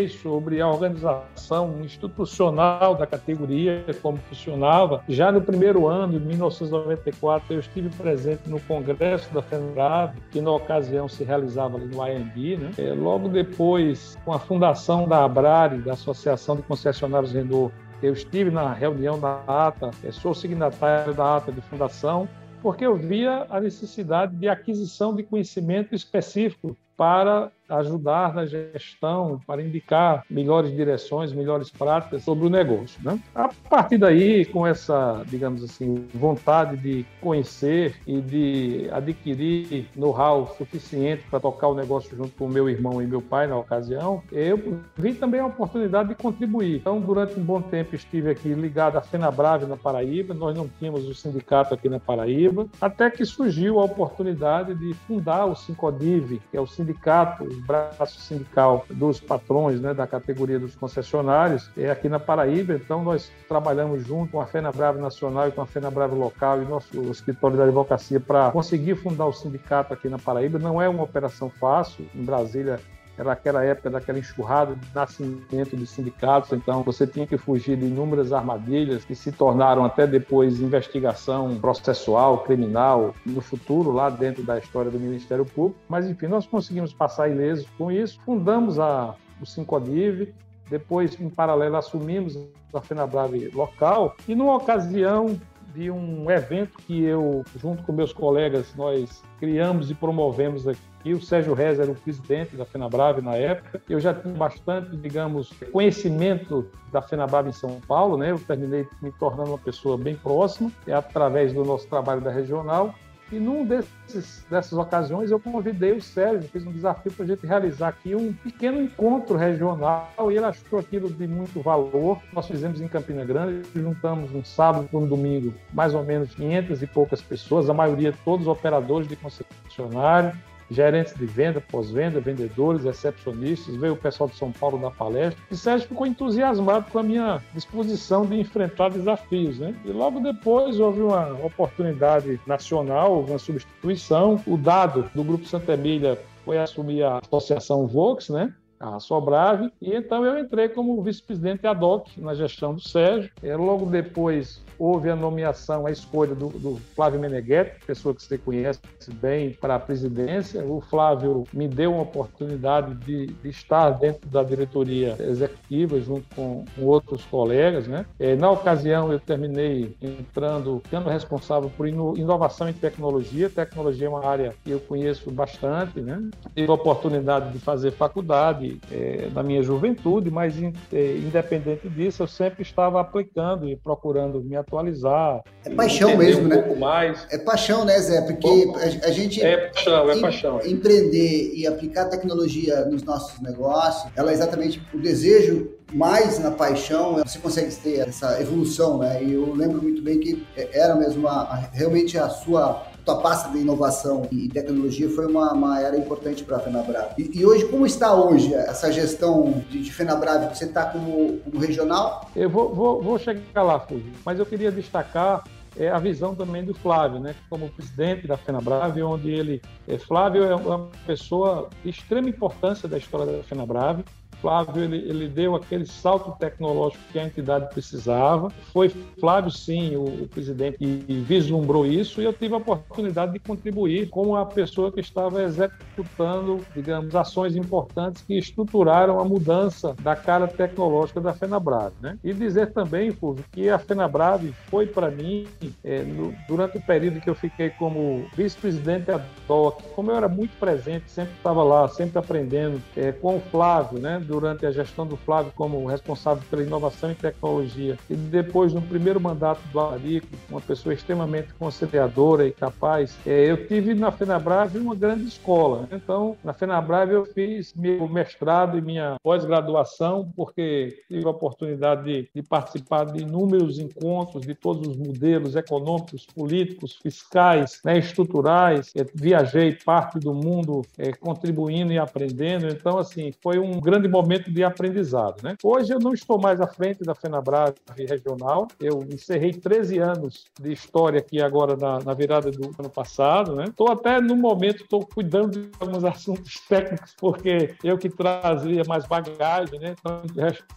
sobre 0.08 0.60
a 0.60 0.68
organização 0.68 1.80
institucional 1.82 2.94
da 2.94 3.06
categoria, 3.06 3.86
como 4.02 4.18
funcionava. 4.28 5.02
Já 5.08 5.32
no 5.32 5.40
primeiro 5.40 5.86
ano, 5.86 6.16
em 6.16 6.20
1994, 6.20 7.54
eu 7.54 7.60
estive 7.60 7.88
presente 7.90 8.50
no 8.50 8.60
congresso 8.60 9.32
da 9.32 9.40
FENRAB, 9.40 10.14
que 10.30 10.40
na 10.40 10.50
ocasião 10.50 11.08
se 11.08 11.21
se 11.22 11.24
realizava 11.24 11.76
ali 11.76 11.86
no 11.86 12.06
IND. 12.06 12.56
Né? 12.56 12.70
É, 12.78 12.92
logo 12.92 13.28
depois, 13.28 14.18
com 14.24 14.32
a 14.32 14.38
fundação 14.38 15.06
da 15.08 15.24
Abrari, 15.24 15.78
da 15.78 15.92
Associação 15.92 16.56
de 16.56 16.62
Concessionários 16.62 17.32
Renault, 17.32 17.72
eu 18.02 18.12
estive 18.12 18.50
na 18.50 18.72
reunião 18.72 19.18
da 19.18 19.42
ATA, 19.46 19.90
é, 20.02 20.10
sou 20.10 20.34
signatário 20.34 21.14
da 21.14 21.36
ATA 21.36 21.52
de 21.52 21.60
fundação, 21.62 22.28
porque 22.60 22.84
eu 22.84 22.96
via 22.96 23.46
a 23.48 23.60
necessidade 23.60 24.34
de 24.36 24.48
aquisição 24.48 25.14
de 25.14 25.22
conhecimento 25.22 25.94
específico 25.94 26.76
para 26.96 27.50
ajudar 27.78 28.34
na 28.34 28.46
gestão, 28.46 29.40
para 29.46 29.62
indicar 29.62 30.24
melhores 30.28 30.74
direções, 30.74 31.32
melhores 31.32 31.70
práticas 31.70 32.22
sobre 32.22 32.46
o 32.46 32.50
negócio. 32.50 33.00
Né? 33.02 33.18
A 33.34 33.48
partir 33.68 33.98
daí, 33.98 34.44
com 34.44 34.66
essa, 34.66 35.22
digamos 35.26 35.62
assim, 35.62 36.06
vontade 36.14 36.76
de 36.76 37.04
conhecer 37.20 37.96
e 38.06 38.20
de 38.20 38.88
adquirir 38.92 39.86
know-how 39.96 40.54
suficiente 40.56 41.24
para 41.30 41.40
tocar 41.40 41.68
o 41.68 41.74
negócio 41.74 42.16
junto 42.16 42.30
com 42.36 42.48
meu 42.48 42.68
irmão 42.68 43.02
e 43.02 43.06
meu 43.06 43.20
pai 43.20 43.46
na 43.46 43.56
ocasião, 43.56 44.22
eu 44.30 44.80
vi 44.96 45.14
também 45.14 45.40
a 45.40 45.46
oportunidade 45.46 46.10
de 46.10 46.14
contribuir. 46.14 46.76
Então, 46.76 47.00
durante 47.00 47.38
um 47.38 47.42
bom 47.42 47.60
tempo, 47.60 47.94
estive 47.94 48.30
aqui 48.30 48.52
ligado 48.54 48.96
à 48.96 49.00
FenaBrave 49.00 49.66
na 49.66 49.76
Paraíba, 49.76 50.34
nós 50.34 50.56
não 50.56 50.68
tínhamos 50.78 51.06
o 51.08 51.14
sindicato 51.14 51.74
aqui 51.74 51.88
na 51.88 52.00
Paraíba, 52.00 52.66
até 52.80 53.10
que 53.10 53.24
surgiu 53.24 53.80
a 53.80 53.84
oportunidade 53.84 54.74
de 54.74 54.94
fundar 54.94 55.46
o 55.46 55.54
Sincodiv, 55.54 56.40
que 56.50 56.56
é 56.56 56.60
o 56.60 56.66
sindicato, 56.66 57.44
braço 57.66 58.20
sindical 58.20 58.84
dos 58.90 59.20
patrões 59.20 59.80
né, 59.80 59.94
da 59.94 60.06
categoria 60.06 60.58
dos 60.58 60.74
concessionários, 60.74 61.70
é 61.76 61.90
aqui 61.90 62.08
na 62.08 62.18
Paraíba. 62.18 62.74
Então, 62.74 63.02
nós 63.02 63.30
trabalhamos 63.48 64.06
junto 64.06 64.32
com 64.32 64.40
a 64.40 64.46
FenaBrave 64.46 65.00
Nacional 65.00 65.48
e 65.48 65.52
com 65.52 65.62
a 65.62 65.66
FenaBrave 65.66 66.14
Local 66.14 66.62
e 66.62 66.64
nosso 66.64 67.00
escritório 67.10 67.56
da 67.56 67.64
advocacia 67.64 68.20
para 68.20 68.50
conseguir 68.50 68.96
fundar 68.96 69.26
o 69.26 69.32
sindicato 69.32 69.92
aqui 69.94 70.08
na 70.08 70.18
Paraíba. 70.18 70.58
Não 70.58 70.80
é 70.80 70.88
uma 70.88 71.02
operação 71.02 71.50
fácil. 71.50 72.06
Em 72.14 72.24
Brasília, 72.24 72.80
era 73.16 73.32
aquela 73.32 73.64
época 73.64 73.90
daquela 73.90 74.18
enxurrada 74.18 74.74
de 74.74 74.94
nascimento 74.94 75.76
de 75.76 75.86
sindicatos, 75.86 76.52
então 76.52 76.82
você 76.82 77.06
tinha 77.06 77.26
que 77.26 77.36
fugir 77.36 77.76
de 77.76 77.84
inúmeras 77.84 78.32
armadilhas 78.32 79.04
que 79.04 79.14
se 79.14 79.30
tornaram 79.30 79.84
até 79.84 80.06
depois 80.06 80.60
investigação 80.60 81.58
processual, 81.60 82.38
criminal, 82.38 83.14
no 83.24 83.40
futuro, 83.40 83.92
lá 83.92 84.08
dentro 84.08 84.42
da 84.42 84.58
história 84.58 84.90
do 84.90 84.98
Ministério 84.98 85.44
Público. 85.44 85.78
Mas, 85.88 86.08
enfim, 86.08 86.26
nós 86.26 86.46
conseguimos 86.46 86.92
passar 86.92 87.28
ilesos 87.28 87.66
com 87.76 87.92
isso, 87.92 88.18
fundamos 88.24 88.78
a, 88.78 89.14
o 89.40 89.46
Sincodiv, 89.46 90.32
depois, 90.70 91.20
em 91.20 91.28
paralelo, 91.28 91.76
assumimos 91.76 92.38
a 92.72 92.80
FenaBrave 92.80 93.48
local 93.48 94.16
e, 94.26 94.34
numa 94.34 94.56
ocasião 94.56 95.38
de 95.74 95.90
um 95.90 96.30
evento 96.30 96.78
que 96.86 97.02
eu, 97.02 97.44
junto 97.56 97.82
com 97.82 97.92
meus 97.92 98.12
colegas, 98.12 98.74
nós 98.76 99.22
criamos 99.38 99.90
e 99.90 99.94
promovemos 99.94 100.68
aqui 100.68 100.80
e 101.04 101.12
o 101.14 101.20
Sérgio 101.20 101.54
Rez 101.54 101.78
era 101.78 101.90
o 101.90 101.94
presidente 101.94 102.56
da 102.56 102.64
FenaBrave 102.64 103.20
na 103.20 103.34
época. 103.34 103.82
Eu 103.88 104.00
já 104.00 104.14
tinha 104.14 104.34
bastante, 104.34 104.96
digamos, 104.96 105.52
conhecimento 105.72 106.68
da 106.92 107.02
FenaBrave 107.02 107.48
em 107.48 107.52
São 107.52 107.80
Paulo, 107.86 108.16
né? 108.16 108.30
Eu 108.30 108.38
terminei 108.38 108.86
me 109.00 109.10
tornando 109.12 109.50
uma 109.50 109.58
pessoa 109.58 109.96
bem 109.96 110.14
próxima, 110.14 110.70
é 110.86 110.92
através 110.92 111.52
do 111.52 111.64
nosso 111.64 111.86
trabalho 111.88 112.20
da 112.20 112.30
regional. 112.30 112.94
E 113.32 113.36
num 113.36 113.64
desses, 113.64 114.44
dessas 114.50 114.74
ocasiões 114.74 115.30
eu 115.30 115.40
convidei 115.40 115.92
o 115.92 116.02
Sérgio, 116.02 116.46
fiz 116.50 116.66
um 116.66 116.70
desafio 116.70 117.10
para 117.10 117.24
a 117.24 117.28
gente 117.28 117.46
realizar 117.46 117.88
aqui 117.88 118.14
um 118.14 118.30
pequeno 118.30 118.78
encontro 118.78 119.38
regional 119.38 120.06
e 120.30 120.36
ele 120.36 120.44
achou 120.44 120.78
aquilo 120.78 121.10
de 121.10 121.26
muito 121.26 121.62
valor. 121.62 122.20
Nós 122.30 122.46
fizemos 122.46 122.82
em 122.82 122.88
Campina 122.88 123.24
Grande, 123.24 123.66
juntamos 123.74 124.34
um 124.34 124.44
sábado 124.44 124.86
e 124.92 124.96
um 124.96 125.06
domingo 125.06 125.54
mais 125.72 125.94
ou 125.94 126.04
menos 126.04 126.34
500 126.34 126.82
e 126.82 126.86
poucas 126.86 127.22
pessoas, 127.22 127.70
a 127.70 127.74
maioria 127.74 128.12
todos 128.22 128.46
operadores 128.46 129.08
de 129.08 129.16
concessionário, 129.16 130.38
gerentes 130.72 131.14
de 131.14 131.26
venda, 131.26 131.60
pós-venda, 131.60 132.20
vendedores, 132.20 132.84
recepcionistas, 132.84 133.76
veio 133.76 133.94
o 133.94 133.96
pessoal 133.96 134.28
de 134.28 134.36
São 134.36 134.50
Paulo 134.50 134.78
na 134.78 134.90
palestra. 134.90 135.42
E 135.50 135.56
Sérgio 135.56 135.88
ficou 135.88 136.06
entusiasmado 136.06 136.90
com 136.90 136.98
a 136.98 137.02
minha 137.02 137.42
disposição 137.54 138.26
de 138.26 138.38
enfrentar 138.38 138.90
desafios. 138.90 139.58
Né? 139.58 139.74
E 139.84 139.90
logo 139.90 140.20
depois 140.20 140.80
houve 140.80 141.00
uma 141.00 141.32
oportunidade 141.44 142.40
nacional, 142.46 143.20
uma 143.20 143.38
substituição. 143.38 144.40
O 144.46 144.56
dado 144.56 145.10
do 145.14 145.22
Grupo 145.22 145.46
Santa 145.46 145.74
Emília 145.74 146.18
foi 146.44 146.58
assumir 146.58 147.02
a 147.04 147.18
Associação 147.18 147.86
Vox, 147.86 148.28
né? 148.28 148.52
A 148.82 148.98
Sobrave, 148.98 149.72
e 149.80 149.94
então 149.94 150.26
eu 150.26 150.36
entrei 150.38 150.68
como 150.68 151.00
vice-presidente 151.00 151.66
ad 151.66 151.82
hoc 151.84 152.08
na 152.18 152.34
gestão 152.34 152.74
do 152.74 152.80
Sérgio. 152.80 153.30
E 153.40 153.54
logo 153.54 153.86
depois 153.86 154.60
houve 154.76 155.08
a 155.08 155.14
nomeação, 155.14 155.86
a 155.86 155.92
escolha 155.92 156.34
do, 156.34 156.48
do 156.48 156.76
Flávio 156.96 157.20
Meneghetti, 157.20 157.84
pessoa 157.86 158.12
que 158.12 158.22
você 158.22 158.36
conhece 158.36 158.80
bem, 159.14 159.52
para 159.52 159.76
a 159.76 159.78
presidência. 159.78 160.64
O 160.64 160.80
Flávio 160.80 161.44
me 161.52 161.68
deu 161.68 161.92
uma 161.92 162.02
oportunidade 162.02 162.94
de, 162.96 163.26
de 163.26 163.48
estar 163.48 163.90
dentro 163.90 164.28
da 164.28 164.42
diretoria 164.42 165.16
executiva, 165.20 166.00
junto 166.00 166.24
com, 166.34 166.64
com 166.74 166.84
outros 166.84 167.24
colegas. 167.26 167.86
Né? 167.86 168.04
É, 168.18 168.34
na 168.34 168.50
ocasião, 168.50 169.12
eu 169.12 169.20
terminei 169.20 169.94
entrando, 170.02 170.82
sendo 170.90 171.08
responsável 171.08 171.70
por 171.76 171.86
inovação 171.86 172.68
em 172.68 172.72
tecnologia. 172.72 173.48
Tecnologia 173.48 174.06
é 174.08 174.10
uma 174.10 174.26
área 174.26 174.52
que 174.64 174.70
eu 174.72 174.80
conheço 174.80 175.30
bastante. 175.30 176.00
Né? 176.00 176.28
Tive 176.56 176.70
a 176.70 176.74
oportunidade 176.74 177.52
de 177.52 177.60
fazer 177.60 177.92
faculdade 177.92 178.71
é, 178.90 179.28
na 179.32 179.42
minha 179.42 179.62
juventude, 179.62 180.30
mas 180.30 180.54
é, 180.92 181.16
independente 181.16 181.88
disso, 181.88 182.22
eu 182.22 182.26
sempre 182.26 182.62
estava 182.62 183.00
aplicando 183.00 183.68
e 183.68 183.76
procurando 183.76 184.42
me 184.42 184.56
atualizar. 184.56 185.42
É 185.64 185.70
paixão 185.70 186.16
mesmo, 186.16 186.44
um 186.44 186.48
né? 186.48 186.56
pouco 186.56 186.78
mais. 186.78 187.26
É 187.30 187.38
paixão, 187.38 187.84
né, 187.84 187.98
Zé? 187.98 188.22
Porque 188.22 188.72
a, 188.76 189.08
a, 189.08 189.10
gente. 189.10 189.42
É 189.42 189.68
paixão, 189.68 190.10
é 190.10 190.16
em, 190.16 190.20
paixão. 190.20 190.60
Empreender 190.64 191.52
e 191.54 191.66
aplicar 191.66 192.06
tecnologia 192.06 192.84
nos 192.84 193.02
nossos 193.02 193.40
negócios, 193.40 194.10
ela 194.16 194.30
é 194.30 194.34
exatamente 194.34 194.82
o 194.92 194.98
desejo 194.98 195.70
mais 195.92 196.38
na 196.38 196.50
paixão, 196.50 197.16
você 197.22 197.38
consegue 197.38 197.74
ter 197.74 198.08
essa 198.08 198.40
evolução, 198.40 198.98
né? 198.98 199.22
E 199.22 199.34
eu 199.34 199.54
lembro 199.54 199.82
muito 199.82 200.02
bem 200.02 200.18
que 200.18 200.44
era 200.72 200.94
mesmo 200.94 201.28
a, 201.28 201.42
a, 201.42 201.56
realmente 201.72 202.16
a 202.16 202.28
sua 202.30 202.86
tua 203.04 203.20
pasta 203.20 203.50
de 203.50 203.58
inovação 203.58 204.28
e 204.30 204.48
tecnologia 204.48 205.08
foi 205.10 205.26
uma, 205.26 205.52
uma 205.52 205.80
era 205.80 205.96
importante 205.96 206.44
para 206.44 206.56
a 206.56 206.60
FenaBrave. 206.60 207.14
E, 207.18 207.40
e, 207.40 207.46
hoje, 207.46 207.66
como 207.66 207.84
está 207.86 208.14
hoje 208.14 208.54
essa 208.54 208.92
gestão 208.92 209.62
de, 209.68 209.82
de 209.82 209.92
FenaBrave? 209.92 210.54
Você 210.54 210.64
está 210.64 210.86
como, 210.86 211.38
como, 211.38 211.58
regional? 211.58 212.28
Eu 212.34 212.48
vou, 212.48 212.74
vou, 212.74 213.02
vou 213.02 213.18
chegar 213.18 213.62
lá, 213.62 213.80
Fulvio, 213.80 214.12
mas 214.24 214.38
eu 214.38 214.46
queria 214.46 214.70
destacar 214.70 215.44
é 215.76 215.88
a 215.88 215.98
visão 215.98 216.34
também 216.34 216.62
do 216.62 216.74
Flávio, 216.74 217.18
né, 217.18 217.34
como 217.48 217.70
presidente 217.70 218.26
da 218.26 218.36
FenaBrave, 218.36 219.02
onde 219.02 219.30
ele, 219.30 219.62
é, 219.88 219.96
Flávio 219.96 220.44
é 220.44 220.54
uma 220.54 220.90
pessoa 221.06 221.70
de 221.82 221.88
extrema 221.88 222.28
importância 222.28 222.86
da 222.86 222.98
história 222.98 223.38
da 223.38 223.42
FenaBrave, 223.42 224.04
Flávio 224.42 224.82
ele, 224.82 224.96
ele 224.96 225.28
deu 225.28 225.54
aquele 225.54 225.86
salto 225.86 226.36
tecnológico 226.38 227.02
que 227.12 227.18
a 227.18 227.24
entidade 227.24 227.72
precisava. 227.72 228.50
Foi 228.72 228.88
Flávio, 229.18 229.52
sim, 229.52 229.94
o, 229.94 230.24
o 230.24 230.28
presidente, 230.28 230.78
que 230.78 231.24
vislumbrou 231.26 231.86
isso 231.86 232.20
e 232.20 232.24
eu 232.24 232.32
tive 232.32 232.54
a 232.54 232.58
oportunidade 232.58 233.32
de 233.32 233.38
contribuir 233.38 234.10
com 234.10 234.34
a 234.34 234.44
pessoa 234.44 234.90
que 234.90 235.00
estava 235.00 235.42
executando, 235.44 236.60
digamos, 236.74 237.14
ações 237.14 237.54
importantes 237.54 238.22
que 238.22 238.36
estruturaram 238.36 239.20
a 239.20 239.24
mudança 239.24 239.94
da 240.02 240.16
cara 240.16 240.48
tecnológica 240.48 241.20
da 241.20 241.32
FenaBrave. 241.32 241.94
Né? 242.00 242.18
E 242.24 242.34
dizer 242.34 242.72
também, 242.72 243.12
Fulvio, 243.12 243.44
que 243.52 243.70
a 243.70 243.78
FenaBrave 243.78 244.52
foi 244.68 244.86
para 244.86 245.10
mim, 245.10 245.46
é, 245.84 246.02
no, 246.02 246.34
durante 246.48 246.78
o 246.78 246.82
período 246.82 247.20
que 247.20 247.30
eu 247.30 247.34
fiquei 247.34 247.70
como 247.70 248.26
vice-presidente 248.34 249.06
da 249.06 249.24
DOC, 249.46 249.82
como 249.94 250.10
eu 250.10 250.16
era 250.16 250.28
muito 250.28 250.56
presente, 250.58 251.10
sempre 251.10 251.34
estava 251.36 251.62
lá, 251.62 251.86
sempre 251.86 252.18
aprendendo 252.18 252.82
é, 252.96 253.12
com 253.12 253.36
o 253.36 253.40
Flávio, 253.40 253.98
né? 254.00 254.20
Durante 254.32 254.64
a 254.64 254.70
gestão 254.70 255.06
do 255.06 255.14
Flávio 255.14 255.52
como 255.54 255.84
responsável 255.84 256.42
pela 256.48 256.62
inovação 256.62 257.10
e 257.10 257.14
tecnologia, 257.14 257.98
e 258.08 258.14
depois, 258.14 258.72
no 258.72 258.80
primeiro 258.80 259.20
mandato 259.20 259.60
do 259.70 259.78
Alarico, 259.78 260.26
uma 260.48 260.60
pessoa 260.60 260.94
extremamente 260.94 261.52
conciliadora 261.58 262.46
e 262.46 262.52
capaz, 262.52 263.14
é, 263.26 263.50
eu 263.50 263.66
tive 263.66 263.92
na 263.92 264.10
FenaBrave 264.10 264.78
uma 264.78 264.94
grande 264.94 265.24
escola. 265.24 265.86
Então, 265.92 266.34
na 266.42 266.54
FenaBrave 266.54 267.12
eu 267.12 267.26
fiz 267.26 267.74
meu 267.74 268.08
mestrado 268.08 268.78
e 268.78 268.80
minha 268.80 269.16
pós-graduação, 269.22 270.32
porque 270.34 271.02
tive 271.08 271.26
a 271.26 271.30
oportunidade 271.30 272.04
de, 272.04 272.28
de 272.34 272.42
participar 272.42 273.04
de 273.04 273.22
inúmeros 273.22 273.78
encontros 273.78 274.46
de 274.46 274.54
todos 274.54 274.88
os 274.88 274.96
modelos 274.96 275.56
econômicos, 275.56 276.24
políticos, 276.24 276.98
fiscais, 277.02 277.80
né, 277.84 277.98
estruturais. 277.98 278.90
Eu 278.94 279.06
viajei 279.14 279.76
parte 279.84 280.18
do 280.18 280.32
mundo 280.32 280.86
é, 280.96 281.12
contribuindo 281.12 281.92
e 281.92 281.98
aprendendo. 281.98 282.68
Então, 282.68 282.98
assim, 282.98 283.34
foi 283.42 283.58
um 283.58 283.78
grande 283.78 284.08
momento 284.08 284.21
momento 284.22 284.50
de 284.50 284.62
aprendizado. 284.62 285.42
Né? 285.42 285.56
Hoje 285.62 285.92
eu 285.92 285.98
não 285.98 286.12
estou 286.12 286.40
mais 286.40 286.60
à 286.60 286.66
frente 286.66 287.02
da 287.02 287.14
FenaBrave 287.14 287.74
regional, 288.08 288.68
eu 288.80 289.02
encerrei 289.10 289.52
13 289.52 289.98
anos 289.98 290.44
de 290.60 290.72
história 290.72 291.18
aqui 291.18 291.40
agora 291.40 291.76
na, 291.76 291.98
na 292.00 292.14
virada 292.14 292.50
do 292.50 292.70
ano 292.78 292.88
passado. 292.88 293.60
Estou 293.62 293.88
né? 293.88 293.94
até 293.94 294.20
no 294.20 294.36
momento, 294.36 294.82
estou 294.82 295.04
cuidando 295.04 295.50
de 295.50 295.70
alguns 295.80 296.04
assuntos 296.04 296.60
técnicos, 296.68 297.14
porque 297.18 297.74
eu 297.82 297.98
que 297.98 298.08
trazia 298.08 298.82
mais 298.86 299.06
bagagem, 299.06 299.78
né? 299.80 299.94
então, 299.98 300.22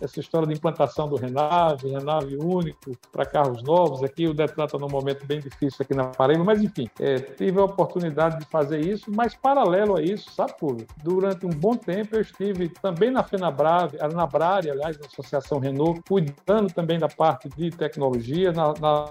essa 0.01 0.19
história 0.19 0.47
de 0.47 0.53
implantação 0.53 1.07
do 1.07 1.15
Renave, 1.15 1.89
Renave 1.89 2.35
único 2.37 2.97
para 3.11 3.25
carros 3.25 3.61
novos, 3.63 4.03
aqui 4.03 4.27
o 4.27 4.33
Detran 4.33 4.65
está 4.65 4.77
num 4.77 4.89
momento 4.89 5.25
bem 5.25 5.39
difícil 5.39 5.77
aqui 5.81 5.93
na 5.93 6.05
Paraíba, 6.05 6.43
mas 6.43 6.61
enfim, 6.61 6.89
é, 6.99 7.19
tive 7.19 7.59
a 7.59 7.65
oportunidade 7.65 8.39
de 8.39 8.45
fazer 8.45 8.79
isso, 8.79 9.11
mas 9.11 9.35
paralelo 9.35 9.97
a 9.97 10.01
isso, 10.01 10.31
sabe, 10.31 10.57
Público? 10.57 10.93
Durante 11.03 11.45
um 11.45 11.49
bom 11.49 11.75
tempo 11.75 12.15
eu 12.15 12.21
estive 12.21 12.69
também 12.69 13.11
na 13.11 13.23
FenaBrave, 13.25 13.97
a 13.99 14.07
Nabrari, 14.07 14.69
aliás, 14.69 14.97
na 14.97 15.07
Associação 15.07 15.59
Renault, 15.59 16.01
cuidando 16.07 16.71
também 16.73 16.99
da 16.99 17.07
parte 17.07 17.49
de 17.49 17.69
tecnologia, 17.71 18.51
na, 18.51 18.73
na 18.79 19.05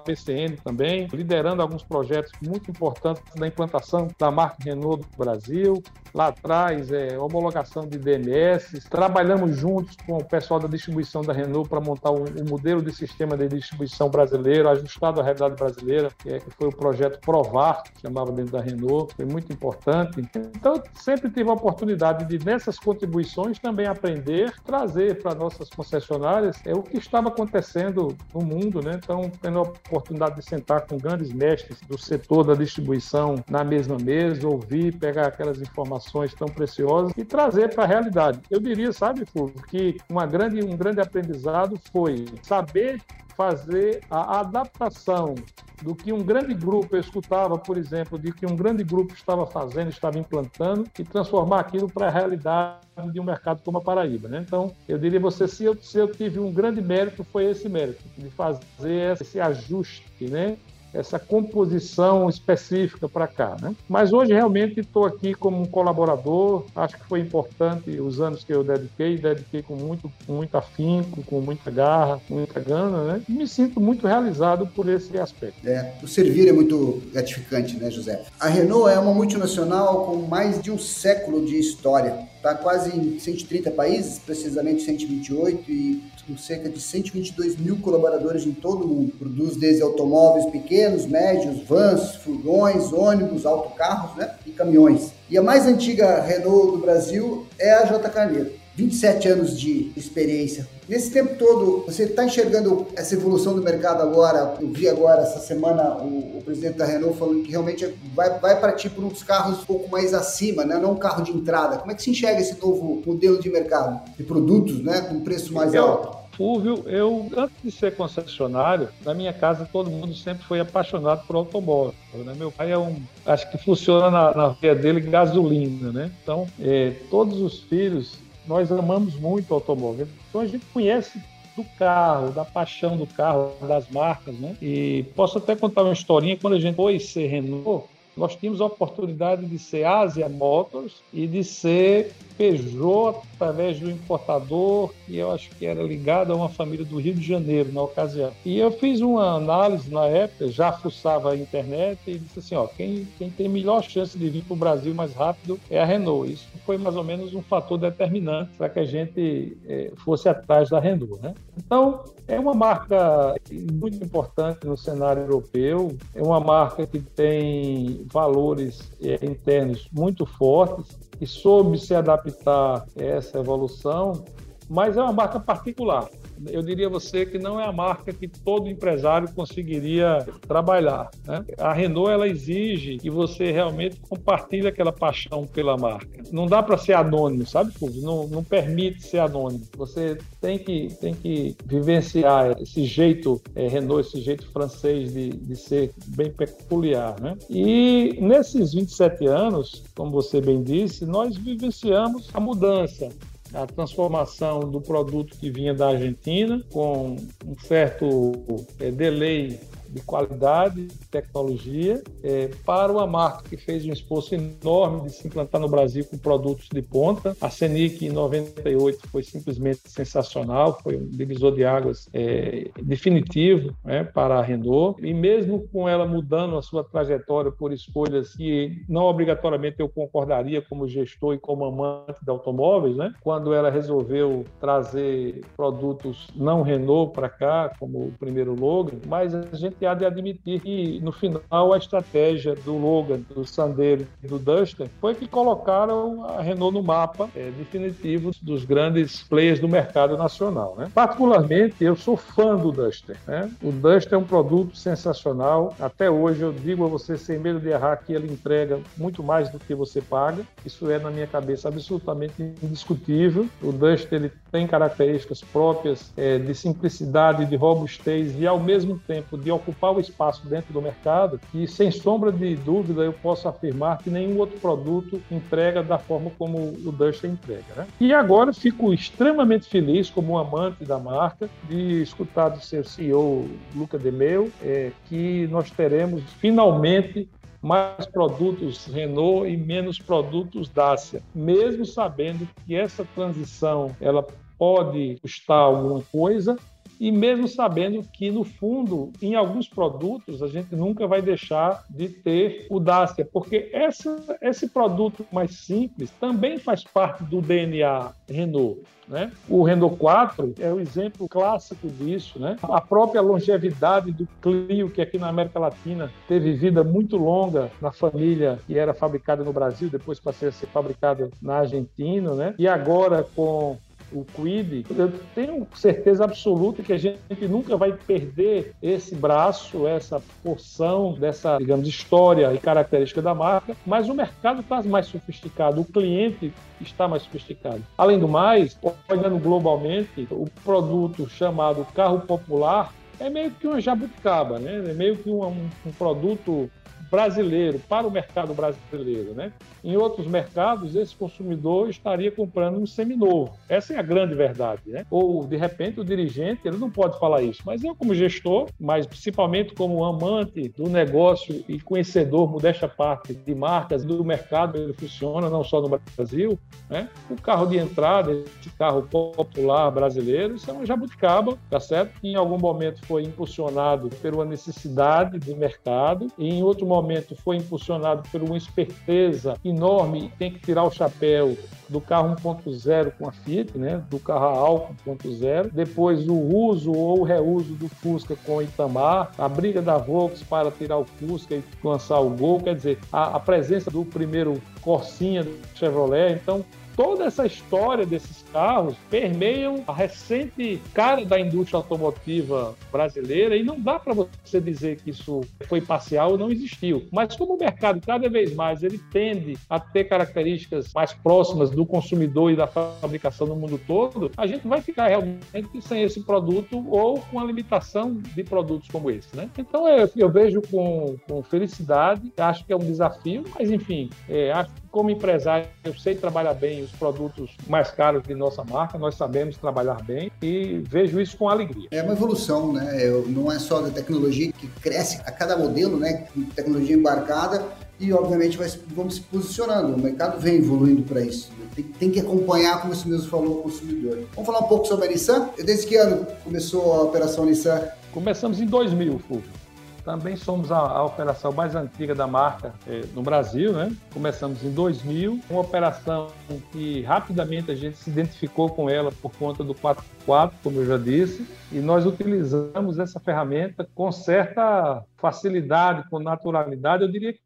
também, 0.62 1.06
liderando 1.12 1.62
alguns 1.62 1.82
projetos 1.82 2.32
muito 2.42 2.70
importantes 2.70 3.22
da 3.34 3.46
implantação 3.46 4.08
da 4.18 4.30
marca 4.30 4.56
Renault 4.64 5.04
do 5.04 5.16
Brasil. 5.16 5.82
Lá 6.14 6.28
atrás, 6.28 6.92
é, 6.92 7.18
homologação 7.18 7.86
de 7.86 7.98
DMS. 7.98 8.88
Trabalhamos 8.88 9.56
juntos 9.56 9.96
com 10.06 10.16
o 10.16 10.24
pessoal 10.24 10.60
da 10.60 10.68
distribuição 10.68 11.22
da 11.22 11.32
Renault 11.32 11.68
para 11.68 11.80
montar 11.80 12.12
um, 12.12 12.22
um, 12.22 12.48
modelo 12.48 12.80
de 12.80 12.94
sistema 12.94 13.36
de 13.36 13.48
distribuição 13.48 14.08
brasileiro, 14.08 14.68
ajustado 14.68 15.20
à 15.20 15.24
realidade 15.24 15.56
brasileira, 15.56 16.08
que, 16.22 16.28
é, 16.32 16.38
que 16.38 16.50
foi 16.52 16.68
o 16.68 16.70
projeto 16.70 17.18
Provar, 17.20 17.82
que 17.82 18.02
chamava 18.02 18.30
dentro 18.30 18.52
da 18.52 18.60
Renault, 18.60 19.12
foi 19.14 19.24
muito 19.24 19.52
importante. 19.52 20.20
Então, 20.20 20.80
sempre 20.94 21.30
tive 21.30 21.50
a 21.50 21.54
oportunidade 21.54 22.24
de, 22.26 22.44
nessas 22.44 22.78
contribuições, 22.78 23.58
também 23.58 23.86
aprender 23.86 24.03
aprender, 24.04 24.52
trazer 24.62 25.22
para 25.22 25.34
nossas 25.34 25.70
concessionárias 25.70 26.60
é 26.66 26.74
o 26.74 26.82
que 26.82 26.98
estava 26.98 27.28
acontecendo 27.28 28.14
no 28.34 28.44
mundo, 28.44 28.82
né? 28.82 29.00
Então, 29.02 29.30
tendo 29.40 29.60
a 29.60 29.62
oportunidade 29.62 30.36
de 30.36 30.44
sentar 30.44 30.82
com 30.82 30.98
grandes 30.98 31.32
mestres 31.32 31.80
do 31.80 31.98
setor 31.98 32.44
da 32.44 32.54
distribuição 32.54 33.36
na 33.48 33.64
mesma 33.64 33.96
mesa, 33.96 34.46
ouvir, 34.46 34.94
pegar 34.98 35.28
aquelas 35.28 35.60
informações 35.60 36.34
tão 36.34 36.48
preciosas 36.48 37.12
e 37.16 37.24
trazer 37.24 37.74
para 37.74 37.84
a 37.84 37.86
realidade. 37.86 38.40
Eu 38.50 38.60
diria, 38.60 38.92
sabe, 38.92 39.24
Fulvio, 39.24 39.62
que 39.62 39.96
uma 40.10 40.26
grande, 40.26 40.62
um 40.62 40.76
grande 40.76 41.00
aprendizado 41.00 41.80
foi 41.90 42.26
saber 42.42 43.00
fazer 43.36 44.02
a 44.10 44.40
adaptação 44.40 45.34
do 45.82 45.94
que 45.94 46.12
um 46.12 46.22
grande 46.22 46.54
grupo 46.54 46.96
escutava, 46.96 47.58
por 47.58 47.76
exemplo, 47.76 48.18
de 48.18 48.32
que 48.32 48.46
um 48.46 48.56
grande 48.56 48.82
grupo 48.84 49.12
estava 49.12 49.46
fazendo, 49.46 49.90
estava 49.90 50.18
implantando 50.18 50.88
e 50.98 51.04
transformar 51.04 51.60
aquilo 51.60 51.88
para 51.88 52.06
a 52.06 52.10
realidade 52.10 52.80
de 53.12 53.20
um 53.20 53.24
mercado 53.24 53.60
como 53.64 53.78
a 53.78 53.80
Paraíba. 53.80 54.28
Né? 54.28 54.44
Então, 54.46 54.72
eu 54.88 54.98
diria 54.98 55.20
você, 55.20 55.46
se 55.46 55.64
eu, 55.64 55.76
se 55.76 55.98
eu 55.98 56.10
tive 56.10 56.38
um 56.38 56.52
grande 56.52 56.80
mérito, 56.80 57.24
foi 57.24 57.44
esse 57.46 57.68
mérito, 57.68 58.02
de 58.16 58.30
fazer 58.30 59.20
esse 59.20 59.40
ajuste 59.40 60.04
né? 60.20 60.56
Essa 60.94 61.18
composição 61.18 62.28
específica 62.30 63.08
para 63.08 63.26
cá. 63.26 63.56
Né? 63.60 63.74
Mas 63.88 64.12
hoje 64.12 64.32
realmente 64.32 64.80
estou 64.80 65.04
aqui 65.04 65.34
como 65.34 65.60
um 65.60 65.66
colaborador, 65.66 66.64
acho 66.74 66.96
que 66.96 67.04
foi 67.04 67.20
importante 67.20 67.90
os 68.00 68.20
anos 68.20 68.44
que 68.44 68.52
eu 68.52 68.62
dediquei, 68.62 69.18
dediquei 69.18 69.62
com 69.62 69.74
muito, 69.74 70.10
muito 70.28 70.56
afinco, 70.56 71.22
com 71.24 71.40
muita 71.40 71.70
garra, 71.70 72.20
com 72.28 72.34
muita 72.34 72.60
gana, 72.60 73.04
né? 73.04 73.22
E 73.28 73.32
me 73.32 73.48
sinto 73.48 73.80
muito 73.80 74.06
realizado 74.06 74.66
por 74.66 74.88
esse 74.88 75.18
aspecto. 75.18 75.66
É, 75.66 75.94
o 76.02 76.06
servir 76.06 76.48
é 76.48 76.52
muito 76.52 77.02
gratificante, 77.12 77.76
né, 77.76 77.90
José? 77.90 78.22
A 78.38 78.48
Renault 78.48 78.92
é 78.92 78.98
uma 78.98 79.12
multinacional 79.12 80.06
com 80.06 80.16
mais 80.16 80.62
de 80.62 80.70
um 80.70 80.78
século 80.78 81.44
de 81.44 81.58
história. 81.58 82.33
Está 82.44 82.56
quase 82.56 82.94
em 82.94 83.18
130 83.18 83.70
países, 83.70 84.18
precisamente 84.18 84.82
128, 84.82 85.72
e 85.72 86.02
com 86.26 86.36
cerca 86.36 86.68
de 86.68 86.78
122 86.78 87.56
mil 87.56 87.78
colaboradores 87.78 88.44
em 88.44 88.52
todo 88.52 88.84
o 88.84 88.86
mundo. 88.86 89.12
Produz 89.18 89.56
desde 89.56 89.80
automóveis 89.80 90.44
pequenos, 90.50 91.06
médios, 91.06 91.66
vans, 91.66 92.16
furgões, 92.16 92.92
ônibus, 92.92 93.46
autocarros 93.46 94.14
né? 94.18 94.34
e 94.44 94.50
caminhões. 94.50 95.10
E 95.30 95.38
a 95.38 95.42
mais 95.42 95.66
antiga 95.66 96.20
Renault 96.20 96.72
do 96.72 96.78
Brasil 96.82 97.46
é 97.58 97.72
a 97.72 97.86
J. 97.86 98.10
Carneiro. 98.10 98.63
27 98.76 99.28
anos 99.28 99.58
de 99.58 99.92
experiência. 99.96 100.66
Nesse 100.88 101.10
tempo 101.10 101.36
todo, 101.38 101.84
você 101.86 102.04
está 102.04 102.24
enxergando 102.24 102.86
essa 102.96 103.14
evolução 103.14 103.54
do 103.54 103.62
mercado 103.62 104.02
agora? 104.02 104.56
Eu 104.60 104.68
vi 104.68 104.88
agora, 104.88 105.22
essa 105.22 105.38
semana, 105.38 105.96
o, 106.02 106.38
o 106.38 106.42
presidente 106.44 106.76
da 106.76 106.84
Renault 106.84 107.16
falando 107.16 107.42
que 107.42 107.50
realmente 107.50 107.94
vai, 108.14 108.38
vai 108.38 108.60
partir 108.60 108.90
por 108.90 109.04
uns 109.04 109.22
carros 109.22 109.60
um 109.60 109.64
pouco 109.64 109.88
mais 109.88 110.12
acima, 110.12 110.64
né? 110.64 110.76
não 110.76 110.92
um 110.92 110.96
carro 110.96 111.22
de 111.22 111.30
entrada. 111.30 111.78
Como 111.78 111.90
é 111.90 111.94
que 111.94 112.02
se 112.02 112.10
enxerga 112.10 112.40
esse 112.40 112.60
novo 112.60 113.02
modelo 113.06 113.40
de 113.40 113.48
mercado, 113.48 114.00
de 114.16 114.24
produtos 114.24 114.82
né? 114.82 115.02
com 115.02 115.20
preço 115.20 115.52
mais 115.54 115.72
eu, 115.72 115.84
alto? 115.84 116.24
Fúvio, 116.36 116.82
eu, 116.86 117.30
antes 117.36 117.56
de 117.62 117.70
ser 117.70 117.94
concessionário, 117.94 118.88
na 119.04 119.14
minha 119.14 119.32
casa 119.32 119.68
todo 119.72 119.88
mundo 119.88 120.14
sempre 120.14 120.44
foi 120.44 120.58
apaixonado 120.58 121.24
por 121.26 121.36
automóvel. 121.36 121.94
Né? 122.12 122.34
Meu 122.36 122.50
pai 122.50 122.72
é 122.72 122.78
um, 122.78 122.96
acho 123.24 123.48
que 123.50 123.58
funciona 123.58 124.10
na, 124.10 124.34
na 124.34 124.48
veia 124.48 124.74
dele 124.74 125.00
gasolina, 125.00 125.92
né? 125.92 126.10
Então, 126.22 126.46
é, 126.60 126.92
todos 127.08 127.40
os 127.40 127.60
filhos 127.60 128.23
nós 128.46 128.70
amamos 128.70 129.14
muito 129.14 129.50
o 129.50 129.54
automóvel. 129.54 130.06
Então 130.28 130.40
a 130.40 130.46
gente 130.46 130.64
conhece 130.72 131.20
do 131.56 131.64
carro, 131.78 132.30
da 132.30 132.44
paixão 132.44 132.96
do 132.96 133.06
carro, 133.06 133.52
das 133.62 133.88
marcas, 133.88 134.34
né? 134.38 134.56
E 134.60 135.04
posso 135.14 135.38
até 135.38 135.54
contar 135.54 135.82
uma 135.82 135.92
historinha. 135.92 136.36
Quando 136.36 136.54
a 136.54 136.60
gente 136.60 136.74
foi 136.74 136.98
ser 136.98 137.28
Renault, 137.28 137.86
nós 138.16 138.36
tínhamos 138.36 138.60
a 138.60 138.66
oportunidade 138.66 139.46
de 139.46 139.58
ser 139.58 139.84
Asia 139.84 140.28
Motors 140.28 141.02
e 141.12 141.26
de 141.26 141.42
ser 141.42 142.12
Peugeot 142.36 143.22
através 143.34 143.78
do 143.78 143.90
importador, 143.90 144.92
que 145.06 145.16
eu 145.16 145.30
acho 145.32 145.50
que 145.50 145.66
era 145.66 145.82
ligado 145.82 146.32
a 146.32 146.36
uma 146.36 146.48
família 146.48 146.84
do 146.84 146.98
Rio 146.98 147.14
de 147.14 147.26
Janeiro 147.26 147.72
na 147.72 147.82
ocasião. 147.82 148.32
E 148.44 148.58
eu 148.58 148.70
fiz 148.70 149.00
uma 149.00 149.36
análise 149.36 149.90
na 149.90 150.06
época, 150.06 150.48
já 150.48 150.72
fuçava 150.72 151.32
a 151.32 151.36
internet 151.36 152.00
e 152.06 152.18
disse 152.18 152.38
assim, 152.38 152.54
ó, 152.54 152.66
quem, 152.66 153.06
quem 153.18 153.30
tem 153.30 153.48
melhor 153.48 153.82
chance 153.82 154.16
de 154.16 154.28
vir 154.28 154.42
para 154.44 154.54
o 154.54 154.56
Brasil 154.56 154.94
mais 154.94 155.14
rápido 155.14 155.58
é 155.70 155.80
a 155.80 155.84
Renault. 155.84 156.32
Isso 156.32 156.46
foi 156.64 156.78
mais 156.78 156.96
ou 156.96 157.04
menos 157.04 157.34
um 157.34 157.42
fator 157.42 157.78
determinante 157.78 158.50
para 158.56 158.68
que 158.68 158.78
a 158.78 158.84
gente 158.84 159.56
é, 159.66 159.92
fosse 159.96 160.28
atrás 160.28 160.70
da 160.70 160.80
Renault, 160.80 161.20
né? 161.22 161.34
Então, 161.56 162.04
é 162.26 162.38
uma 162.38 162.54
marca 162.54 163.34
muito 163.72 164.02
importante 164.02 164.66
no 164.66 164.76
cenário 164.76 165.22
europeu, 165.22 165.96
é 166.14 166.22
uma 166.22 166.40
marca 166.40 166.86
que 166.86 166.98
tem 166.98 168.06
valores 168.10 168.90
é, 169.02 169.24
internos 169.24 169.88
muito 169.92 170.24
fortes, 170.24 170.96
e 171.20 171.26
soube 171.26 171.78
se 171.78 171.94
adaptar 171.94 172.23
a 172.26 172.84
essa 172.96 173.38
evolução, 173.38 174.24
mas 174.68 174.96
é 174.96 175.02
uma 175.02 175.12
marca 175.12 175.38
particular. 175.38 176.08
Eu 176.48 176.62
diria 176.62 176.86
a 176.86 176.90
você 176.90 177.24
que 177.24 177.38
não 177.38 177.58
é 177.60 177.64
a 177.64 177.72
marca 177.72 178.12
que 178.12 178.28
todo 178.28 178.68
empresário 178.68 179.32
conseguiria 179.34 180.26
trabalhar. 180.46 181.10
Né? 181.26 181.44
A 181.58 181.72
Renault 181.72 182.10
ela 182.10 182.28
exige 182.28 182.98
que 182.98 183.10
você 183.10 183.50
realmente 183.50 183.96
compartilhe 184.00 184.66
aquela 184.66 184.92
paixão 184.92 185.46
pela 185.46 185.76
marca. 185.76 186.22
Não 186.32 186.46
dá 186.46 186.62
para 186.62 186.76
ser 186.76 186.94
anônimo, 186.94 187.46
sabe, 187.46 187.72
Fulvio? 187.72 188.02
Não, 188.02 188.26
não 188.28 188.44
permite 188.44 189.02
ser 189.02 189.18
anônimo. 189.18 189.64
Você 189.76 190.18
tem 190.40 190.58
que, 190.58 190.88
tem 191.00 191.14
que 191.14 191.56
vivenciar 191.64 192.56
esse 192.60 192.84
jeito 192.84 193.40
é, 193.54 193.68
Renault, 193.68 194.08
esse 194.08 194.20
jeito 194.20 194.46
francês 194.50 195.12
de, 195.12 195.30
de 195.30 195.56
ser 195.56 195.92
bem 196.08 196.30
peculiar. 196.30 197.20
Né? 197.20 197.36
E 197.48 198.18
nesses 198.20 198.72
27 198.72 199.26
anos, 199.26 199.84
como 199.94 200.10
você 200.10 200.40
bem 200.40 200.62
disse, 200.62 201.04
nós 201.06 201.36
vivenciamos 201.36 202.28
a 202.32 202.40
mudança 202.40 203.08
a 203.54 203.66
transformação 203.66 204.60
do 204.60 204.80
produto 204.80 205.36
que 205.38 205.50
vinha 205.50 205.72
da 205.72 205.88
Argentina, 205.88 206.62
com 206.72 207.16
um 207.46 207.58
certo 207.60 208.32
é, 208.80 208.90
delay 208.90 209.58
de 209.94 210.02
qualidade, 210.02 210.86
de 210.86 211.08
tecnologia, 211.08 212.02
é, 212.22 212.50
para 212.66 212.92
uma 212.92 213.06
marca 213.06 213.48
que 213.48 213.56
fez 213.56 213.86
um 213.86 213.92
esforço 213.92 214.34
enorme 214.34 215.02
de 215.02 215.12
se 215.14 215.28
implantar 215.28 215.60
no 215.60 215.68
Brasil 215.68 216.04
com 216.04 216.18
produtos 216.18 216.68
de 216.68 216.82
ponta. 216.82 217.36
A 217.40 217.48
Senic, 217.48 218.04
em 218.04 218.10
98, 218.10 219.08
foi 219.08 219.22
simplesmente 219.22 219.82
sensacional, 219.86 220.78
foi 220.82 220.96
um 220.96 221.06
divisor 221.06 221.54
de 221.54 221.64
águas 221.64 222.08
é, 222.12 222.70
definitivo 222.82 223.74
né, 223.84 224.02
para 224.02 224.38
a 224.38 224.42
Renault. 224.42 225.00
E 225.04 225.14
mesmo 225.14 225.68
com 225.72 225.88
ela 225.88 226.06
mudando 226.06 226.56
a 226.56 226.62
sua 226.62 226.82
trajetória 226.82 227.52
por 227.52 227.72
escolhas 227.72 228.34
que 228.34 228.82
não 228.88 229.04
obrigatoriamente 229.04 229.76
eu 229.78 229.88
concordaria 229.88 230.60
como 230.60 230.88
gestor 230.88 231.34
e 231.34 231.38
como 231.38 231.64
amante 231.64 232.24
de 232.24 232.30
automóveis, 232.30 232.96
né, 232.96 233.12
quando 233.22 233.54
ela 233.54 233.70
resolveu 233.70 234.44
trazer 234.60 235.42
produtos 235.56 236.28
não 236.34 236.62
Renault 236.62 237.12
para 237.12 237.28
cá, 237.28 237.72
como 237.78 237.98
o 237.98 238.12
primeiro 238.18 238.54
Logan, 238.58 238.98
mas 239.06 239.34
a 239.34 239.42
gente 239.54 239.83
há 239.86 239.94
de 239.94 240.04
admitir 240.04 240.60
que, 240.60 241.00
no 241.00 241.12
final, 241.12 241.72
a 241.72 241.78
estratégia 241.78 242.54
do 242.54 242.76
Logan, 242.76 243.20
do 243.34 243.44
Sandero 243.44 244.06
e 244.22 244.26
do 244.26 244.38
Duster 244.38 244.88
foi 245.00 245.14
que 245.14 245.26
colocaram 245.26 246.24
a 246.24 246.42
Renault 246.42 246.74
no 246.74 246.82
mapa 246.82 247.28
é, 247.34 247.50
definitivo 247.50 248.30
dos 248.42 248.64
grandes 248.64 249.22
players 249.22 249.60
do 249.60 249.68
mercado 249.68 250.16
nacional. 250.16 250.74
Né? 250.76 250.90
Particularmente, 250.94 251.82
eu 251.82 251.96
sou 251.96 252.16
fã 252.16 252.56
do 252.56 252.72
Duster. 252.72 253.16
Né? 253.26 253.50
O 253.62 253.70
Duster 253.70 254.14
é 254.14 254.18
um 254.18 254.24
produto 254.24 254.76
sensacional. 254.76 255.74
Até 255.78 256.10
hoje, 256.10 256.42
eu 256.42 256.52
digo 256.52 256.84
a 256.84 256.88
você, 256.88 257.16
sem 257.16 257.38
medo 257.38 257.60
de 257.60 257.68
errar, 257.68 257.96
que 257.96 258.12
ele 258.12 258.32
entrega 258.32 258.80
muito 258.96 259.22
mais 259.22 259.48
do 259.50 259.58
que 259.58 259.74
você 259.74 260.00
paga. 260.00 260.42
Isso 260.64 260.90
é, 260.90 260.98
na 260.98 261.10
minha 261.10 261.26
cabeça, 261.26 261.68
absolutamente 261.68 262.34
indiscutível. 262.62 263.48
O 263.62 263.72
Duster 263.72 264.14
ele 264.14 264.32
tem 264.50 264.66
características 264.66 265.40
próprias 265.40 266.12
é, 266.16 266.38
de 266.38 266.54
simplicidade, 266.54 267.46
de 267.46 267.56
robustez 267.56 268.38
e, 268.38 268.46
ao 268.46 268.58
mesmo 268.58 268.98
tempo, 269.06 269.36
de 269.36 269.50
ocupar 269.74 269.94
o 269.94 270.00
espaço 270.00 270.46
dentro 270.48 270.72
do 270.72 270.80
mercado 270.80 271.40
e, 271.52 271.66
sem 271.66 271.90
sombra 271.90 272.30
de 272.30 272.54
dúvida, 272.56 273.02
eu 273.02 273.12
posso 273.12 273.48
afirmar 273.48 273.98
que 273.98 274.08
nenhum 274.08 274.38
outro 274.38 274.58
produto 274.58 275.20
entrega 275.30 275.82
da 275.82 275.98
forma 275.98 276.30
como 276.38 276.58
o 276.58 276.92
Duster 276.92 277.30
entrega. 277.30 277.74
Né? 277.76 277.86
E 278.00 278.14
agora 278.14 278.52
fico 278.52 278.94
extremamente 278.94 279.68
feliz, 279.68 280.08
como 280.08 280.34
um 280.34 280.38
amante 280.38 280.84
da 280.84 280.98
marca, 280.98 281.50
de 281.68 282.02
escutar 282.02 282.48
do 282.48 282.60
seu 282.60 282.84
CEO, 282.84 283.48
Luca 283.74 283.98
De 283.98 284.10
Meo, 284.10 284.50
é, 284.62 284.92
que 285.06 285.46
nós 285.48 285.70
teremos 285.70 286.22
finalmente 286.38 287.28
mais 287.60 288.06
produtos 288.06 288.86
Renault 288.86 289.48
e 289.48 289.56
menos 289.56 289.98
produtos 289.98 290.68
Dacia, 290.68 291.22
mesmo 291.34 291.86
sabendo 291.86 292.46
que 292.66 292.74
essa 292.74 293.06
transição 293.14 293.96
ela 294.00 294.24
pode 294.58 295.18
custar 295.22 295.58
alguma 295.58 296.02
coisa, 296.12 296.56
e 297.00 297.10
mesmo 297.10 297.48
sabendo 297.48 298.02
que, 298.12 298.30
no 298.30 298.44
fundo, 298.44 299.12
em 299.20 299.34
alguns 299.34 299.68
produtos, 299.68 300.42
a 300.42 300.48
gente 300.48 300.74
nunca 300.74 301.06
vai 301.06 301.20
deixar 301.20 301.84
de 301.88 302.08
ter 302.08 302.66
o 302.70 302.78
Dacia, 302.78 303.28
porque 303.30 303.70
essa, 303.72 304.36
esse 304.40 304.68
produto 304.68 305.26
mais 305.32 305.52
simples 305.56 306.10
também 306.20 306.58
faz 306.58 306.84
parte 306.84 307.24
do 307.24 307.40
DNA 307.40 308.12
Renault. 308.28 308.82
Né? 309.06 309.30
O 309.48 309.62
Renault 309.62 309.96
4 309.96 310.54
é 310.58 310.72
o 310.72 310.80
exemplo 310.80 311.28
clássico 311.28 311.88
disso. 311.88 312.38
Né? 312.38 312.56
A 312.62 312.80
própria 312.80 313.20
longevidade 313.20 314.12
do 314.12 314.26
Clio, 314.40 314.90
que 314.90 315.02
aqui 315.02 315.18
na 315.18 315.28
América 315.28 315.58
Latina 315.58 316.10
teve 316.26 316.54
vida 316.54 316.82
muito 316.82 317.16
longa 317.16 317.70
na 317.80 317.92
família 317.92 318.58
que 318.66 318.78
era 318.78 318.94
fabricada 318.94 319.44
no 319.44 319.52
Brasil, 319.52 319.88
depois 319.88 320.18
passou 320.18 320.48
a 320.48 320.52
ser 320.52 320.66
fabricada 320.66 321.30
na 321.40 321.58
Argentina, 321.58 322.34
né? 322.34 322.54
e 322.58 322.66
agora 322.66 323.26
com 323.34 323.76
o 324.14 324.24
Quid, 324.24 324.86
eu 324.96 325.12
tenho 325.34 325.66
certeza 325.74 326.24
absoluta 326.24 326.82
que 326.82 326.92
a 326.92 326.98
gente 326.98 327.18
nunca 327.48 327.76
vai 327.76 327.92
perder 327.92 328.74
esse 328.82 329.14
braço, 329.14 329.86
essa 329.86 330.22
porção 330.42 331.14
dessa, 331.14 331.58
digamos, 331.58 331.86
história 331.88 332.52
e 332.54 332.58
característica 332.58 333.20
da 333.20 333.34
marca, 333.34 333.76
mas 333.84 334.08
o 334.08 334.14
mercado 334.14 334.60
está 334.60 334.82
mais 334.82 335.06
sofisticado, 335.06 335.80
o 335.80 335.84
cliente 335.84 336.52
está 336.80 337.08
mais 337.08 337.22
sofisticado. 337.22 337.82
Além 337.96 338.18
do 338.18 338.28
mais, 338.28 338.78
olhando 339.08 339.38
globalmente, 339.38 340.26
o 340.30 340.46
produto 340.64 341.28
chamado 341.28 341.86
carro 341.94 342.20
popular 342.20 342.92
é 343.18 343.30
meio 343.30 343.50
que 343.50 343.66
uma 343.66 343.80
jabuticaba, 343.80 344.58
né? 344.58 344.90
É 344.90 344.92
meio 344.92 345.16
que 345.16 345.30
um, 345.30 345.68
um 345.86 345.92
produto 345.96 346.70
brasileiro, 347.14 347.78
para 347.88 348.06
o 348.06 348.10
mercado 348.10 348.52
brasileiro. 348.52 349.34
Né? 349.34 349.52
Em 349.84 349.96
outros 349.96 350.26
mercados, 350.26 350.96
esse 350.96 351.14
consumidor 351.14 351.88
estaria 351.88 352.32
comprando 352.32 352.78
um 352.78 352.86
seminovo. 352.86 353.52
Essa 353.68 353.94
é 353.94 353.98
a 353.98 354.02
grande 354.02 354.34
verdade. 354.34 354.82
Né? 354.86 355.06
Ou, 355.08 355.46
de 355.46 355.56
repente, 355.56 356.00
o 356.00 356.04
dirigente 356.04 356.62
ele 356.64 356.76
não 356.76 356.90
pode 356.90 357.16
falar 357.20 357.42
isso, 357.42 357.62
mas 357.64 357.84
eu, 357.84 357.94
como 357.94 358.14
gestor, 358.14 358.68
mas 358.80 359.06
principalmente 359.06 359.74
como 359.74 360.04
amante 360.04 360.68
do 360.70 360.88
negócio 360.88 361.64
e 361.68 361.80
conhecedor, 361.80 362.50
modéstia 362.50 362.88
parte, 362.88 363.32
de 363.32 363.54
marcas 363.54 364.04
do 364.04 364.24
mercado, 364.24 364.76
ele 364.76 364.92
funciona 364.92 365.48
não 365.48 365.62
só 365.62 365.80
no 365.80 365.88
Brasil. 366.16 366.58
Né? 366.90 367.08
O 367.30 367.40
carro 367.40 367.66
de 367.66 367.78
entrada, 367.78 368.32
esse 368.32 368.70
carro 368.76 369.02
popular 369.02 369.90
brasileiro, 369.92 370.56
isso 370.56 370.68
é 370.68 370.74
uma 370.74 370.84
jabuticaba, 370.84 371.56
tá 371.70 371.78
certo? 371.78 372.20
Que 372.20 372.28
em 372.28 372.34
algum 372.34 372.58
momento 372.58 373.06
foi 373.06 373.22
impulsionado 373.22 374.08
por 374.08 374.34
uma 374.34 374.44
necessidade 374.44 375.38
de 375.38 375.54
mercado 375.54 376.26
e 376.36 376.48
em 376.48 376.62
outro 376.62 376.84
momento 376.84 377.03
momento 377.04 377.36
foi 377.36 377.56
impulsionado 377.56 378.22
por 378.30 378.42
uma 378.42 378.56
esperteza 378.56 379.56
enorme, 379.64 380.32
tem 380.38 380.50
que 380.50 380.58
tirar 380.58 380.84
o 380.84 380.90
chapéu 380.90 381.56
do 381.88 382.00
carro 382.00 382.34
1.0 382.36 383.12
com 383.18 383.28
a 383.28 383.32
Fiat, 383.32 383.76
né, 383.76 384.02
do 384.08 384.18
carro 384.18 384.46
álcool 384.46 384.94
1.0, 385.06 385.70
depois 385.72 386.26
o 386.26 386.34
uso 386.34 386.92
ou 386.92 387.22
reuso 387.22 387.74
do 387.74 387.88
Fusca 387.88 388.34
com 388.44 388.56
o 388.56 388.62
Itamar, 388.62 389.30
a 389.36 389.48
briga 389.48 389.82
da 389.82 389.98
Volks 389.98 390.42
para 390.42 390.70
tirar 390.70 390.98
o 390.98 391.04
Fusca 391.04 391.54
e 391.54 391.62
lançar 391.82 392.20
o 392.20 392.30
Gol, 392.30 392.60
quer 392.60 392.74
dizer, 392.74 392.98
a, 393.12 393.36
a 393.36 393.40
presença 393.40 393.90
do 393.90 394.04
primeiro 394.04 394.60
Corsinha 394.80 395.44
do 395.44 395.58
Chevrolet, 395.74 396.32
então 396.32 396.64
toda 396.96 397.24
essa 397.24 397.44
história 397.44 398.06
desses 398.06 398.43
carros 398.54 398.94
permeiam 399.10 399.82
a 399.84 399.92
recente 399.92 400.80
cara 400.94 401.24
da 401.24 401.40
indústria 401.40 401.76
automotiva 401.76 402.76
brasileira 402.92 403.56
e 403.56 403.64
não 403.64 403.80
dá 403.80 403.98
para 403.98 404.14
você 404.14 404.60
dizer 404.60 404.98
que 405.00 405.10
isso 405.10 405.40
foi 405.66 405.80
parcial 405.80 406.30
ou 406.30 406.38
não 406.38 406.52
existiu. 406.52 407.04
Mas 407.10 407.34
como 407.34 407.54
o 407.54 407.58
mercado 407.58 408.00
cada 408.00 408.28
vez 408.28 408.54
mais 408.54 408.84
ele 408.84 409.00
tende 409.10 409.58
a 409.68 409.80
ter 409.80 410.04
características 410.04 410.92
mais 410.94 411.12
próximas 411.12 411.70
do 411.70 411.84
consumidor 411.84 412.52
e 412.52 412.56
da 412.56 412.68
fabricação 412.68 413.48
no 413.48 413.56
mundo 413.56 413.80
todo, 413.88 414.30
a 414.36 414.46
gente 414.46 414.68
vai 414.68 414.80
ficar 414.80 415.08
realmente 415.08 415.42
sem 415.80 416.04
esse 416.04 416.20
produto 416.20 416.84
ou 416.88 417.18
com 417.18 417.40
a 417.40 417.44
limitação 417.44 418.14
de 418.14 418.44
produtos 418.44 418.88
como 418.88 419.10
esse, 419.10 419.36
né? 419.36 419.50
Então 419.58 419.88
eu, 419.88 420.08
eu 420.16 420.30
vejo 420.30 420.62
com, 420.62 421.16
com 421.28 421.42
felicidade, 421.42 422.32
acho 422.36 422.64
que 422.64 422.72
é 422.72 422.76
um 422.76 422.78
desafio, 422.78 423.42
mas 423.58 423.68
enfim, 423.68 424.10
é, 424.28 424.52
acho 424.52 424.72
que 424.72 424.84
como 424.92 425.10
empresário 425.10 425.66
eu 425.82 425.92
sei 425.92 426.14
trabalhar 426.14 426.54
bem 426.54 426.82
os 426.82 426.92
produtos 426.92 427.56
mais 427.68 427.90
caros 427.90 428.22
de 428.22 428.34
nossa 428.44 428.64
marca, 428.64 428.98
nós 428.98 429.14
sabemos 429.16 429.56
trabalhar 429.56 430.02
bem 430.02 430.30
e 430.42 430.82
vejo 430.88 431.20
isso 431.20 431.36
com 431.36 431.48
alegria. 431.48 431.88
É 431.90 432.02
uma 432.02 432.12
evolução, 432.12 432.72
né? 432.72 433.10
Não 433.26 433.50
é 433.50 433.58
só 433.58 433.80
da 433.80 433.90
tecnologia 433.90 434.52
que 434.52 434.66
cresce 434.66 435.20
a 435.24 435.30
cada 435.30 435.56
modelo, 435.56 435.98
né? 435.98 436.26
Tecnologia 436.54 436.94
embarcada 436.94 437.64
e, 437.98 438.12
obviamente, 438.12 438.56
vai, 438.56 438.68
vamos 438.88 439.16
se 439.16 439.20
posicionando. 439.22 439.94
O 439.94 439.98
mercado 439.98 440.38
vem 440.40 440.56
evoluindo 440.56 441.02
para 441.02 441.20
isso. 441.20 441.50
Tem, 441.74 441.84
tem, 441.84 442.10
que 442.10 442.20
acompanhar, 442.20 442.80
como 442.80 442.94
você 442.94 443.08
mesmo 443.08 443.28
falou, 443.28 443.60
o 443.60 443.62
consumidor. 443.62 444.24
Vamos 444.34 444.46
falar 444.46 444.60
um 444.60 444.68
pouco 444.68 444.86
sobre 444.86 445.06
a 445.06 445.10
Nissan? 445.10 445.50
Desde 445.64 445.86
que 445.86 445.96
ano 445.96 446.26
começou 446.44 446.92
a 446.92 447.02
operação 447.02 447.44
Nissan? 447.44 447.88
Começamos 448.12 448.60
em 448.60 448.66
2000, 448.66 449.18
Fulvio. 449.18 449.63
Também 450.04 450.36
somos 450.36 450.70
a, 450.70 450.78
a 450.78 451.02
operação 451.02 451.50
mais 451.50 451.74
antiga 451.74 452.14
da 452.14 452.26
marca 452.26 452.74
eh, 452.86 453.04
no 453.14 453.22
Brasil, 453.22 453.72
né? 453.72 453.90
Começamos 454.12 454.62
em 454.62 454.70
2000, 454.70 455.40
uma 455.48 455.60
operação 455.60 456.28
que 456.70 457.00
rapidamente 457.02 457.70
a 457.70 457.74
gente 457.74 457.96
se 457.96 458.10
identificou 458.10 458.68
com 458.68 458.90
ela 458.90 459.10
por 459.10 459.32
conta 459.32 459.64
do 459.64 459.74
4x4, 459.74 460.52
como 460.62 460.80
eu 460.80 460.86
já 460.86 460.98
disse, 460.98 461.46
e 461.72 461.78
nós 461.78 462.04
utilizamos 462.04 462.98
essa 462.98 463.18
ferramenta 463.18 463.88
com 463.94 464.12
certa 464.12 465.02
facilidade, 465.16 466.08
com 466.10 466.18
naturalidade, 466.18 467.02
eu 467.02 467.10
diria 467.10 467.32
que 467.32 467.40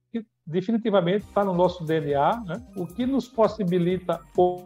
definitivamente 0.49 1.27
está 1.27 1.45
no 1.45 1.53
nosso 1.53 1.85
DNA, 1.85 2.43
né? 2.47 2.63
o 2.75 2.87
que 2.87 3.05
nos 3.05 3.29
possibilita 3.29 4.19